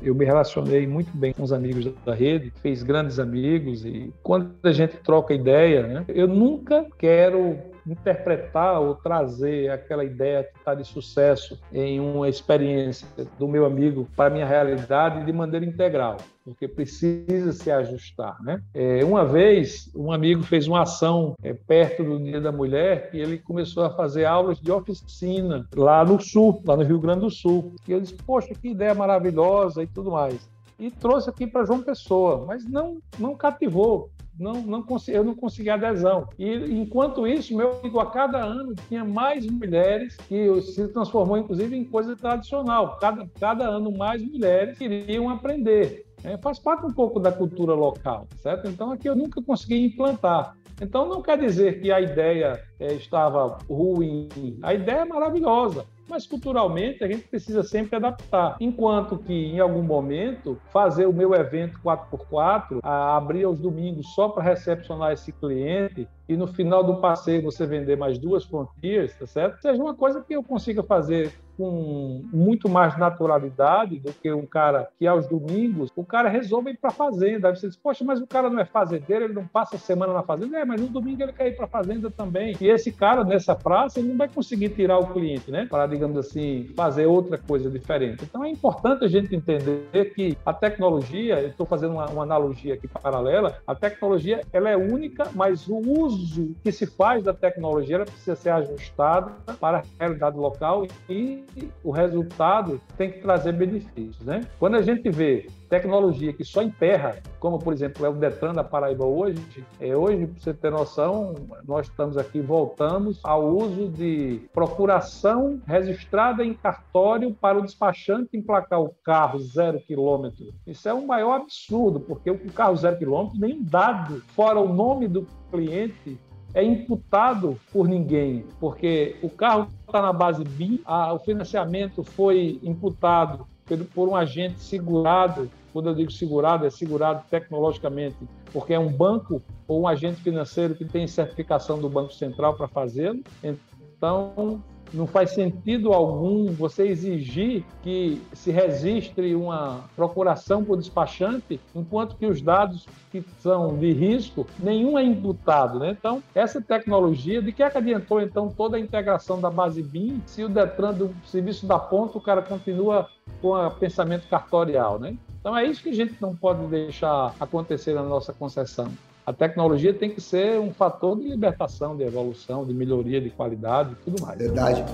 Eu 0.02 0.14
me 0.14 0.26
relacionei 0.26 0.86
muito 0.86 1.16
bem 1.16 1.34
com 1.34 1.44
os 1.44 1.54
amigos 1.54 1.92
da 2.06 2.14
rede, 2.14 2.52
fez 2.62 2.84
grandes 2.84 3.20
amigos 3.20 3.86
e 3.86 4.14
quando 4.24 4.54
a 4.64 4.72
gente 4.72 4.98
troca 4.98 5.34
ideia, 5.34 5.88
né, 5.88 6.06
eu 6.08 6.28
nunca 6.28 6.86
quero 6.98 7.58
interpretar 7.88 8.80
ou 8.80 8.96
trazer 8.96 9.72
aquela 9.72 10.04
ideia 10.04 10.44
que 10.44 10.58
está 10.58 10.76
de 10.76 10.84
sucesso 10.86 11.60
em 11.72 12.00
uma 12.00 12.28
experiência 12.28 13.08
do 13.38 13.48
meu 13.48 13.66
amigo 13.66 14.08
para 14.16 14.28
a 14.28 14.30
minha 14.30 14.46
realidade 14.46 15.26
de 15.26 15.32
maneira 15.32 15.66
integral, 15.66 16.18
porque 16.44 16.68
precisa 16.68 17.52
se 17.52 17.72
ajustar. 17.72 18.38
Né? 18.42 18.62
É, 18.74 19.04
uma 19.04 19.26
vez, 19.26 19.92
um 19.96 20.12
amigo 20.12 20.44
fez 20.44 20.68
uma 20.68 20.82
ação 20.82 21.36
é, 21.42 21.54
perto 21.54 22.04
do 22.04 22.20
Dia 22.20 22.42
da 22.42 22.52
Mulher 22.52 23.10
e 23.14 23.20
ele 23.20 23.38
começou 23.38 23.84
a 23.84 23.90
fazer 23.90 24.26
aulas 24.26 24.60
de 24.60 24.72
oficina 24.72 25.66
lá 25.76 26.04
no 26.04 26.20
Sul, 26.20 26.62
lá 26.66 26.76
no 26.76 26.84
Rio 26.84 27.00
Grande 27.00 27.22
do 27.22 27.30
Sul. 27.30 27.74
E 27.88 27.92
eu 27.92 28.02
disse, 28.02 28.16
poxa, 28.16 28.54
que 28.54 28.70
ideia 28.70 28.94
maravilhosa 28.94 29.84
e 29.84 29.88
tudo 29.88 30.12
mais 30.12 30.48
e 30.80 30.92
trouxe 30.92 31.30
aqui 31.30 31.48
para 31.48 31.66
João 31.66 31.82
Pessoa, 31.82 32.46
mas 32.46 32.64
não 32.64 33.00
não 33.18 33.36
cativou 33.36 34.12
não, 34.40 34.62
não 34.62 34.86
eu 35.08 35.24
não 35.24 35.36
consegui 35.36 35.70
adesão. 35.70 36.30
E 36.38 36.54
enquanto 36.80 37.28
isso, 37.28 37.56
meu 37.56 37.80
amigo, 37.80 38.00
a 38.00 38.12
cada 38.12 38.44
ano 38.44 38.76
tinha 38.88 39.04
mais 39.04 39.46
mulheres 39.46 40.16
que 40.16 40.62
se 40.62 40.88
transformou, 40.90 41.38
inclusive, 41.38 41.76
em 41.76 41.84
coisa 41.84 42.16
tradicional. 42.16 42.98
Cada, 43.00 43.28
cada 43.40 43.68
ano 43.68 43.92
mais 43.92 44.24
mulheres 44.24 44.78
queriam 44.78 45.30
aprender. 45.30 46.06
É, 46.24 46.38
faz 46.38 46.60
parte 46.60 46.86
um 46.86 46.94
pouco 46.94 47.20
da 47.20 47.32
cultura 47.32 47.74
local, 47.74 48.28
certo? 48.38 48.68
Então 48.68 48.92
aqui 48.92 49.08
eu 49.08 49.16
nunca 49.16 49.42
consegui 49.42 49.86
implantar. 49.86 50.56
Então 50.82 51.08
não 51.08 51.22
quer 51.22 51.38
dizer 51.40 51.80
que 51.82 51.92
a 51.92 52.00
ideia 52.00 52.62
é, 52.80 52.94
estava 52.94 53.58
ruim. 53.70 54.28
A 54.62 54.74
ideia 54.74 55.02
é 55.02 55.06
maravilhosa 55.06 55.86
mas 56.08 56.26
culturalmente 56.26 57.04
a 57.04 57.08
gente 57.08 57.28
precisa 57.28 57.64
sempre 57.64 57.96
adaptar. 57.96 58.58
Enquanto 58.60 59.18
que, 59.18 59.34
em 59.34 59.60
algum 59.60 59.84
momento, 59.84 60.60
fazer 60.72 61.06
o 61.06 61.14
meu 61.14 61.34
evento 61.34 61.80
4x4, 61.84 62.80
abrir 62.82 63.44
aos 63.44 63.60
domingos 63.60 64.14
só 64.14 64.30
para 64.30 64.44
recepcionar 64.44 65.12
esse 65.12 65.32
cliente, 65.32 66.08
e 66.28 66.36
no 66.36 66.48
final 66.48 66.84
do 66.84 66.98
passeio 66.98 67.42
você 67.42 67.66
vender 67.66 67.96
mais 67.96 68.18
duas 68.18 68.44
frontiers, 68.44 69.18
tá 69.18 69.26
certo? 69.26 69.62
Seja 69.62 69.82
uma 69.82 69.96
coisa 69.96 70.22
que 70.22 70.36
eu 70.36 70.44
consiga 70.44 70.84
fazer 70.84 71.34
com 71.58 72.24
muito 72.32 72.70
mais 72.70 72.98
naturalidade 72.98 74.00
do 74.00 74.14
que 74.14 74.32
um 74.32 74.46
cara 74.46 74.88
que 75.00 75.08
aos 75.08 75.28
domingos 75.28 75.92
o 75.96 76.06
cara 76.06 76.30
resolve 76.30 76.72
ir 76.72 76.78
para 76.78 76.92
a 76.92 76.94
fazenda. 76.94 77.50
Aí 77.50 77.56
você 77.56 77.68
diz, 77.68 77.76
poxa, 77.76 78.06
mas 78.06 78.22
o 78.22 78.28
cara 78.28 78.50
não 78.50 78.60
é 78.60 78.66
fazendeiro, 78.66 79.26
ele 79.26 79.34
não 79.34 79.48
passa 79.48 79.76
a 79.76 79.80
semana 79.80 80.14
na 80.14 80.24
fazenda. 80.24 80.60
É, 80.60 80.66
mas 80.66 80.80
no 80.80 80.88
domingo 80.88 81.24
ele 81.24 81.34
quer 81.34 81.48
ir 81.48 81.56
para 81.56 81.66
a 81.66 81.70
fazenda 81.70 82.12
também. 82.12 82.56
E 82.62 82.68
esse 82.68 82.92
cara 82.92 83.24
nessa 83.24 83.56
praça 83.56 84.00
ele 84.00 84.10
não 84.10 84.18
vai 84.18 84.28
conseguir 84.28 84.70
tirar 84.70 85.00
o 85.00 85.08
cliente, 85.08 85.50
né? 85.50 85.66
Para, 85.70 85.88
digamos 85.88 86.18
assim, 86.18 86.70
fazer 86.76 87.08
outra 87.08 87.38
coisa 87.38 87.70
diferente. 87.70 88.24
Então 88.24 88.44
é 88.44 88.50
importante 88.50 89.04
a 89.04 89.08
gente 89.08 89.36
entender 89.36 90.14
que 90.14 90.38
a 90.46 90.54
tecnologia, 90.54 91.42
eu 91.42 91.50
estou 91.50 91.66
fazendo 91.66 91.94
uma, 91.94 92.06
uma 92.08 92.24
analogia 92.24 92.76
aqui 92.76 92.88
paralela, 92.88 93.60
a 93.66 93.74
tecnologia 93.74 94.42
ela 94.54 94.70
é 94.70 94.78
única, 94.78 95.30
mas 95.34 95.68
o 95.68 95.78
uso 95.78 96.56
que 96.64 96.72
se 96.72 96.86
faz 96.86 97.24
da 97.24 97.34
tecnologia 97.34 97.96
ela 97.96 98.06
precisa 98.06 98.36
ser 98.36 98.50
ajustada 98.50 99.32
para 99.60 99.80
a 99.80 99.84
realidade 100.00 100.38
local 100.38 100.86
e 101.10 101.44
o 101.84 101.92
resultado 101.92 102.82
tem 102.98 103.12
que 103.12 103.20
trazer 103.20 103.54
benefícios. 103.54 104.26
Né? 104.26 104.46
Quando 104.60 104.76
a 104.76 104.82
gente 104.82 105.10
vê 105.10 105.48
tecnologia 105.70 106.32
que 106.32 106.44
só 106.44 106.62
emperra, 106.62 107.18
como 107.40 107.60
por 107.60 107.74
exemplo 107.74 108.06
é 108.06 108.10
o 108.10 108.14
Detran 108.14 108.54
da 108.54 108.64
Paraíba 108.64 109.06
hoje, 109.06 109.44
é, 109.80 109.96
hoje, 109.96 110.28
para 110.28 110.40
você 110.40 110.54
ter 110.54 110.72
noção, 110.72 111.36
nós 111.66 111.88
estamos 111.88 112.18
aqui, 112.18 112.40
voltamos 112.40 113.20
ao 113.24 113.48
uso 113.48 113.90
de 113.90 114.42
procuração 114.54 115.62
registrada 115.66 116.44
em 116.44 116.54
cartório 116.54 117.34
para 117.34 117.60
o 117.60 117.62
despachante 117.62 118.38
emplacar 118.38 118.82
o 118.82 118.94
carro 119.04 119.40
zero 119.40 119.80
quilômetro. 119.80 120.54
Isso 120.66 120.88
é 120.88 120.94
um 120.94 121.06
maior 121.06 121.42
absurdo, 121.42 122.00
porque 122.00 122.32
o 122.32 122.52
carro 122.52 122.76
zero 122.78 122.98
quilômetro, 122.98 123.40
nem 123.40 123.62
dado, 123.62 124.22
fora 124.30 124.60
o 124.60 124.74
nome 124.74 125.08
do 125.08 125.28
cliente, 125.52 126.18
é 126.54 126.64
imputado 126.64 127.60
por 127.72 127.88
ninguém, 127.88 128.46
porque 128.60 129.16
o 129.22 129.30
carro 129.30 129.68
está 129.86 130.02
na 130.02 130.14
base 130.14 130.44
BIM, 130.44 130.82
o 130.86 131.20
financiamento 131.20 132.04
foi 132.04 132.60
imputado 132.64 133.46
por 133.94 134.08
um 134.08 134.16
agente 134.16 134.60
segurado. 134.60 135.50
Quando 135.74 135.90
eu 135.90 135.96
digo 135.96 136.12
segurado, 136.12 136.66
é 136.66 136.70
segurado 136.70 137.24
tecnologicamente, 137.30 138.16
porque 138.52 138.74
é 138.74 138.80
um 138.80 138.92
banco 138.92 139.42
ou 139.68 139.82
um 139.82 139.88
agente 139.88 140.22
financeiro 140.22 140.74
que 140.74 140.86
tem 140.86 141.06
certificação 141.06 141.80
do 141.80 141.90
Banco 141.90 142.14
Central 142.14 142.56
para 142.56 142.68
fazê-lo. 142.68 143.22
Então, 143.44 144.64
não 144.94 145.08
faz 145.08 145.32
sentido 145.32 145.94
algum 145.94 146.52
você 146.52 146.88
exigir 146.88 147.64
que 147.84 148.22
se 148.34 148.52
registre 148.52 149.36
uma 149.36 149.86
procuração 149.96 150.64
por 150.64 150.78
despachante, 150.78 151.60
enquanto 151.76 152.16
que 152.16 152.26
os 152.26 152.42
dados 152.42 152.88
que 153.12 153.24
são 153.40 153.78
de 153.78 153.92
risco, 153.94 154.46
nenhum 154.60 154.98
é 154.98 155.04
imputado. 155.04 155.80
Né? 155.80 155.96
Então, 155.98 156.22
essa 156.36 156.62
tecnologia, 156.62 157.42
de 157.42 157.52
que 157.52 157.64
é 157.64 157.70
que 157.70 157.78
adiantou 157.78 158.22
então 158.22 158.50
toda 158.50 158.78
a 158.78 158.80
integração 158.80 159.40
da 159.40 159.50
base 159.50 159.82
BIM 159.82 160.22
se 160.26 160.44
o 160.44 160.50
Detran 160.50 160.94
do 160.94 161.16
serviço 161.26 161.66
da 161.66 161.80
ponta, 161.80 162.18
o 162.18 162.22
cara 162.22 162.42
continua 162.42 163.08
com 163.42 163.50
o 163.54 163.72
pensamento 163.72 164.28
cartorial, 164.28 165.00
né? 165.00 165.16
Então 165.40 165.56
é 165.56 165.66
isso 165.66 165.82
que 165.82 165.90
a 165.90 165.96
gente 165.96 166.16
não 166.20 166.36
pode 166.36 166.66
deixar 166.68 167.34
acontecer 167.40 167.94
na 167.94 168.04
nossa 168.04 168.34
concessão. 168.34 168.92
A 169.28 169.34
tecnologia 169.34 169.94
tem 169.94 170.10
que 170.10 170.22
ser 170.22 170.58
um 170.58 170.72
fator 170.72 171.20
de 171.20 171.28
libertação, 171.28 171.98
de 171.98 172.04
evolução, 172.04 172.64
de 172.64 172.74
melhoria 172.74 173.20
de 173.20 173.30
qualidade 173.30 173.92
e 173.92 173.96
tudo 173.96 174.26
mais. 174.26 174.40
Verdade. 174.40 174.86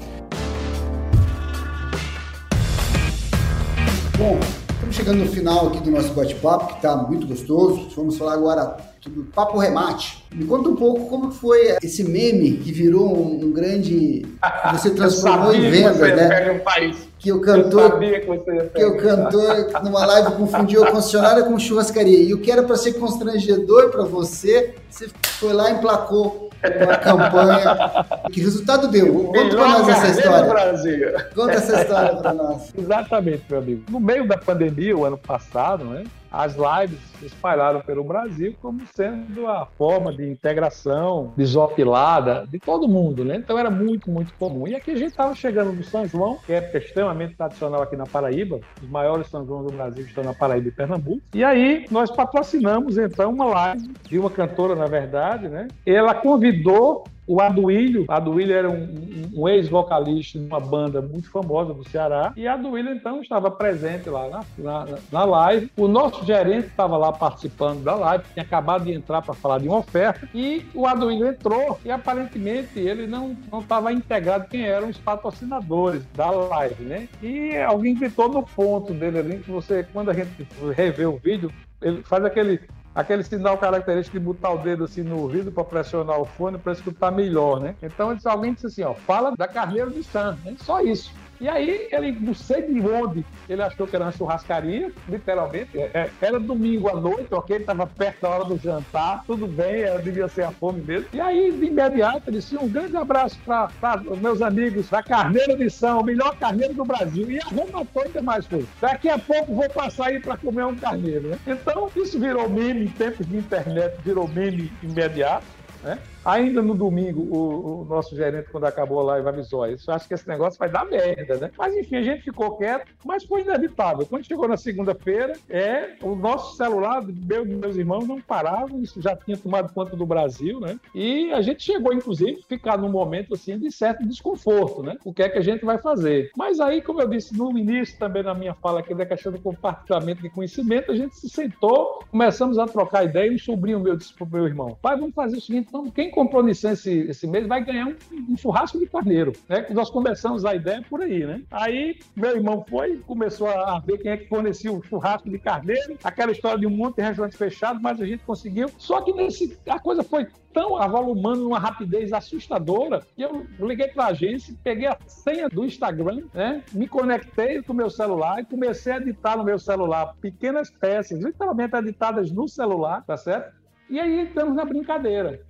Bom, 4.17 4.39
estamos 4.71 4.95
chegando 4.95 5.19
no 5.19 5.27
final 5.27 5.67
aqui 5.67 5.81
do 5.81 5.91
nosso 5.91 6.11
bate-papo, 6.15 6.65
que 6.69 6.73
está 6.77 6.95
muito 6.95 7.27
gostoso. 7.27 7.89
Vamos 7.95 8.17
falar 8.17 8.33
agora 8.33 8.75
do 9.05 9.23
Papo 9.25 9.59
Remate. 9.59 10.25
Me 10.33 10.45
conta 10.45 10.67
um 10.69 10.75
pouco 10.75 11.07
como 11.07 11.31
foi 11.31 11.77
esse 11.83 12.03
meme 12.03 12.57
que 12.57 12.71
virou 12.71 13.15
um, 13.15 13.51
grande. 13.51 14.25
que 14.25 14.71
você 14.71 14.89
transformou 14.95 15.53
em 15.53 15.69
vendas, 15.69 15.99
né? 15.99 16.51
Um 16.53 16.59
país. 16.63 17.12
Que 17.23 17.31
o 17.31 17.39
cantor. 17.39 17.99
Que, 17.99 18.19
que 18.19 18.83
o 18.83 18.97
cantor, 18.97 19.81
numa 19.81 20.05
live, 20.05 20.33
confundiu 20.35 20.83
a 20.83 20.91
concessionária 20.91 21.43
com 21.43 21.57
churrascaria. 21.57 22.21
E 22.21 22.33
o 22.33 22.41
que 22.41 22.51
era 22.51 22.61
para 22.61 22.75
ser 22.75 22.95
constrangedor 22.95 23.89
para 23.91 24.03
você, 24.03 24.75
você 24.89 25.09
foi 25.39 25.53
lá 25.53 25.69
e 25.71 25.75
emplacou 25.75 26.49
uma 26.83 26.97
campanha. 26.97 28.27
Que 28.29 28.41
resultado 28.41 28.89
deu? 28.89 29.23
Conta 29.23 29.55
para 29.55 29.69
nós 29.69 29.87
essa 29.87 30.07
história. 30.07 31.29
Conta 31.33 31.51
essa 31.53 31.81
história 31.81 32.15
para 32.17 32.33
nós. 32.33 32.73
Exatamente, 32.77 33.43
meu 33.49 33.59
amigo. 33.59 33.83
No 33.89 34.01
meio 34.01 34.27
da 34.27 34.37
pandemia, 34.37 34.97
o 34.97 35.05
ano 35.05 35.17
passado, 35.17 35.85
né? 35.85 36.03
As 36.33 36.55
lives 36.55 36.99
se 37.19 37.27
espalharam 37.27 37.79
pelo 37.81 38.03
Brasil 38.03 38.55
como 38.59 38.81
sendo 38.95 39.47
a 39.47 39.67
forma 39.77 40.11
de 40.11 40.27
integração 40.27 41.31
desopilada 41.37 42.47
de 42.49 42.57
todo 42.57 42.87
mundo, 42.87 43.23
né? 43.23 43.35
Então 43.35 43.59
era 43.59 43.69
muito, 43.69 44.09
muito 44.09 44.33
comum. 44.33 44.67
E 44.67 44.75
aqui 44.75 44.91
a 44.91 44.95
gente 44.95 45.11
estava 45.11 45.35
chegando 45.35 45.71
no 45.71 45.83
São 45.83 46.07
João, 46.07 46.39
que 46.43 46.51
é 46.51 46.71
extremamente 46.75 47.35
tradicional 47.35 47.83
aqui 47.83 47.95
na 47.95 48.07
Paraíba, 48.07 48.59
os 48.81 48.89
maiores 48.89 49.27
São 49.27 49.45
João 49.45 49.63
do 49.63 49.71
Brasil 49.71 50.03
estão 50.03 50.23
na 50.23 50.33
Paraíba 50.33 50.69
e 50.69 50.71
Pernambuco. 50.71 51.21
E 51.35 51.43
aí 51.43 51.85
nós 51.91 52.09
patrocinamos 52.09 52.97
então 52.97 53.31
uma 53.31 53.45
live 53.45 53.93
de 54.07 54.17
uma 54.17 54.29
cantora, 54.29 54.75
na 54.75 54.87
verdade, 54.87 55.47
né? 55.47 55.67
Ela 55.85 56.15
convidou 56.15 57.03
o 57.25 57.41
Aduílio, 57.41 58.05
Aduílio 58.07 58.55
era 58.55 58.69
um, 58.69 59.29
um 59.35 59.47
ex-vocalista 59.47 60.37
de 60.37 60.45
uma 60.45 60.59
banda 60.59 61.01
muito 61.01 61.29
famosa 61.31 61.73
do 61.73 61.87
Ceará, 61.87 62.33
e 62.35 62.47
Aduílio 62.47 62.93
então 62.93 63.21
estava 63.21 63.49
presente 63.49 64.09
lá 64.09 64.27
na, 64.27 64.43
na, 64.57 64.97
na 65.11 65.25
live. 65.25 65.71
O 65.77 65.87
nosso 65.87 66.25
gerente 66.25 66.67
estava 66.67 66.97
lá 66.97 67.11
participando 67.11 67.83
da 67.83 67.95
live, 67.95 68.25
tinha 68.33 68.43
acabado 68.43 68.85
de 68.85 68.91
entrar 68.91 69.21
para 69.21 69.33
falar 69.33 69.59
de 69.59 69.67
uma 69.67 69.77
oferta, 69.77 70.27
e 70.33 70.65
o 70.73 70.85
Aduílio 70.85 71.27
entrou, 71.27 71.79
e 71.85 71.91
aparentemente 71.91 72.79
ele 72.79 73.07
não 73.07 73.35
estava 73.59 73.91
integrado 73.93 74.47
quem 74.49 74.65
eram 74.65 74.89
os 74.89 74.97
patrocinadores 74.97 76.03
da 76.15 76.29
live, 76.29 76.83
né? 76.83 77.07
E 77.21 77.55
alguém 77.57 77.95
gritou 77.95 78.29
no 78.29 78.43
ponto 78.43 78.93
dele 78.93 79.19
ali, 79.19 79.37
que 79.39 79.51
você, 79.51 79.85
quando 79.93 80.09
a 80.09 80.13
gente 80.13 80.29
revê 80.75 81.05
o 81.05 81.17
vídeo, 81.17 81.51
ele 81.81 82.01
faz 82.03 82.23
aquele 82.23 82.59
aquele 82.95 83.23
sinal 83.23 83.57
característico 83.57 84.19
de 84.19 84.25
botar 84.25 84.51
o 84.51 84.57
dedo 84.57 84.83
assim 84.83 85.01
no 85.01 85.19
ouvido 85.19 85.51
para 85.51 85.63
pressionar 85.63 86.19
o 86.19 86.25
fone 86.25 86.57
para 86.57 86.73
escutar 86.73 87.11
melhor, 87.11 87.59
né? 87.59 87.75
Então 87.81 88.15
alguém 88.25 88.53
disse 88.53 88.67
assim, 88.67 88.83
ó, 88.83 88.93
fala 88.93 89.35
da 89.35 89.47
Carneiro 89.47 89.91
de 89.91 90.03
Sam, 90.03 90.37
né? 90.43 90.55
só 90.59 90.81
isso. 90.81 91.11
E 91.39 91.49
aí 91.49 91.87
ele, 91.91 92.11
não 92.13 92.33
sei 92.33 92.61
de 92.61 92.79
onde, 92.79 93.25
ele 93.49 93.61
achou 93.61 93.87
que 93.87 93.95
era 93.95 94.05
uma 94.05 94.11
churrascaria, 94.11 94.91
literalmente. 95.07 95.77
É, 95.77 95.91
é 95.93 96.09
era 96.21 96.39
domingo 96.39 96.89
à 96.89 96.95
noite, 96.95 97.27
ok? 97.31 97.55
Ele 97.55 97.63
estava 97.63 97.85
perto 97.85 98.21
da 98.21 98.29
hora 98.29 98.45
do 98.45 98.57
jantar, 98.57 99.23
tudo 99.25 99.47
bem, 99.47 99.81
era, 99.81 99.99
devia 99.99 100.27
ser 100.27 100.43
a 100.43 100.51
fome 100.51 100.81
mesmo. 100.81 101.07
E 101.13 101.19
aí, 101.19 101.51
de 101.51 101.65
imediato, 101.65 102.23
ele 102.27 102.37
disse: 102.37 102.57
um 102.57 102.67
grande 102.67 102.95
abraço 102.95 103.37
para 103.45 104.01
os 104.05 104.19
meus 104.19 104.41
amigos 104.41 104.89
da 104.89 105.03
Carneiro 105.03 105.57
de 105.57 105.69
São, 105.69 106.03
melhor 106.03 106.35
carneiro 106.37 106.73
do 106.73 106.85
Brasil. 106.85 107.29
E 107.29 107.39
a 107.39 107.45
Roma 107.45 107.85
toda 107.93 108.21
mais 108.21 108.45
foi. 108.45 108.65
Daqui 108.79 109.09
a 109.09 109.19
pouco 109.19 109.53
vou 109.53 109.69
passar 109.69 110.07
aí 110.07 110.19
para 110.19 110.37
comer 110.37 110.65
um 110.65 110.75
carneiro. 110.75 111.29
Né? 111.29 111.39
Então, 111.47 111.89
isso 111.95 112.19
virou 112.19 112.49
meme 112.49 112.85
em 112.85 112.89
tempos 112.89 113.27
de 113.27 113.37
internet, 113.37 113.95
virou 114.03 114.27
meme 114.27 114.71
imediato. 114.81 115.45
Né? 115.83 115.97
Ainda 116.25 116.61
no 116.61 116.73
domingo, 116.73 117.21
o, 117.21 117.81
o, 117.81 117.85
nosso 117.85 118.15
gerente, 118.15 118.49
quando 118.49 118.65
acabou 118.65 118.99
a 119.01 119.03
live, 119.03 119.27
avisou: 119.27 119.65
isso 119.67 119.91
acho 119.91 120.07
que 120.07 120.13
esse 120.13 120.27
negócio 120.27 120.57
vai 120.57 120.69
dar 120.69 120.85
merda, 120.85 121.37
né? 121.37 121.51
Mas 121.57 121.75
enfim, 121.75 121.97
a 121.97 122.03
gente 122.03 122.23
ficou 122.23 122.55
quieto, 122.57 122.87
mas 123.05 123.25
foi 123.25 123.41
inevitável. 123.41 124.05
Quando 124.05 124.25
chegou 124.25 124.47
na 124.47 124.55
segunda-feira, 124.55 125.33
é, 125.49 125.95
o 126.01 126.15
nosso 126.15 126.55
celular, 126.55 127.03
meu 127.03 127.45
e 127.45 127.49
meus 127.49 127.75
irmãos, 127.75 128.07
não 128.07 128.21
paravam, 128.21 128.81
isso 128.81 129.01
já 129.01 129.15
tinha 129.15 129.35
tomado 129.35 129.73
conta 129.73 129.95
do 129.95 130.05
Brasil, 130.05 130.59
né? 130.59 130.79
E 130.95 131.31
a 131.33 131.41
gente 131.41 131.63
chegou, 131.63 131.93
inclusive, 131.93 132.39
a 132.43 132.47
ficar 132.47 132.77
num 132.77 132.89
momento 132.89 133.33
assim 133.33 133.57
de 133.57 133.71
certo 133.71 134.07
desconforto, 134.07 134.81
né? 134.81 134.95
O 135.03 135.13
que 135.13 135.23
é 135.23 135.29
que 135.29 135.37
a 135.37 135.43
gente 135.43 135.65
vai 135.65 135.77
fazer? 135.77 136.31
Mas 136.37 136.59
aí, 136.59 136.81
como 136.81 137.01
eu 137.01 137.07
disse 137.07 137.37
no 137.37 137.57
início 137.57 137.97
também 137.99 138.23
na 138.23 138.33
minha 138.33 138.53
fala 138.53 138.79
aqui 138.79 138.93
da 138.93 139.05
questão 139.05 139.31
do 139.31 139.39
compartilhamento 139.39 140.21
de 140.21 140.29
conhecimento, 140.29 140.91
a 140.91 140.95
gente 140.95 141.17
se 141.17 141.29
sentou, 141.29 141.99
começamos 142.09 142.57
a 142.57 142.65
trocar 142.65 143.03
ideia 143.03 143.29
e 143.29 143.35
um 143.35 143.39
sobrinho 143.39 143.79
meu 143.79 143.97
disse 143.97 144.13
pro 144.13 144.25
meu 144.25 144.45
irmão: 144.45 144.77
pai, 144.81 144.97
vamos 144.97 145.13
fazer 145.13 145.37
o 145.37 145.41
seguinte, 145.41 145.67
então, 145.67 145.89
quem 145.89 146.12
comprou 146.13 146.43
Nissan 146.43 146.71
esse, 146.71 146.91
esse 147.01 147.27
mês 147.27 147.47
vai 147.47 147.63
ganhar 147.63 147.87
um, 147.87 147.95
um, 148.29 148.37
churrasco 148.37 148.79
de 148.79 148.85
carneiro. 148.85 149.33
Né? 149.49 149.65
Nós 149.71 149.89
começamos 149.89 150.45
a 150.45 150.55
ideia 150.55 150.83
por 150.89 151.01
aí, 151.01 151.25
né? 151.25 151.41
Aí 151.51 151.99
meu 152.15 152.35
irmão 152.35 152.65
foi, 152.69 152.97
começou 152.97 153.47
a 153.47 153.79
ver 153.79 153.97
quem 153.97 154.11
é 154.11 154.17
que 154.17 154.27
fornecia 154.27 154.71
o 154.71 154.81
churrasco 154.83 155.29
de 155.29 155.39
carneiro, 155.39 155.97
aquela 156.03 156.31
história 156.31 156.59
de 156.59 156.67
um 156.67 156.69
monte 156.69 156.97
de 156.97 157.01
restaurantes 157.01 157.37
fechados, 157.37 157.81
mas 157.81 157.99
a 157.99 158.05
gente 158.05 158.23
conseguiu. 158.23 158.69
Só 158.77 159.01
que 159.01 159.13
nesse, 159.13 159.57
a 159.67 159.79
coisa 159.79 160.03
foi 160.03 160.27
tão 160.53 160.77
avolumando 160.77 161.43
numa 161.43 161.59
rapidez 161.59 162.13
assustadora 162.13 163.01
que 163.15 163.23
eu 163.23 163.45
liguei 163.59 163.87
para 163.87 164.05
a 164.05 164.07
agência, 164.09 164.55
peguei 164.63 164.87
a 164.87 164.97
senha 165.07 165.49
do 165.49 165.65
Instagram, 165.65 166.23
né? 166.33 166.63
me 166.71 166.87
conectei 166.87 167.61
com 167.63 167.73
o 167.73 167.75
meu 167.75 167.89
celular 167.89 168.39
e 168.39 168.45
comecei 168.45 168.93
a 168.93 168.97
editar 168.97 169.35
no 169.35 169.43
meu 169.43 169.57
celular 169.57 170.15
pequenas 170.21 170.69
peças, 170.69 171.19
literalmente 171.19 171.75
editadas 171.75 172.31
no 172.31 172.47
celular, 172.47 173.03
tá 173.03 173.17
certo? 173.17 173.53
E 173.89 173.99
aí 173.99 174.27
estamos 174.27 174.55
na 174.55 174.63
brincadeira 174.63 175.41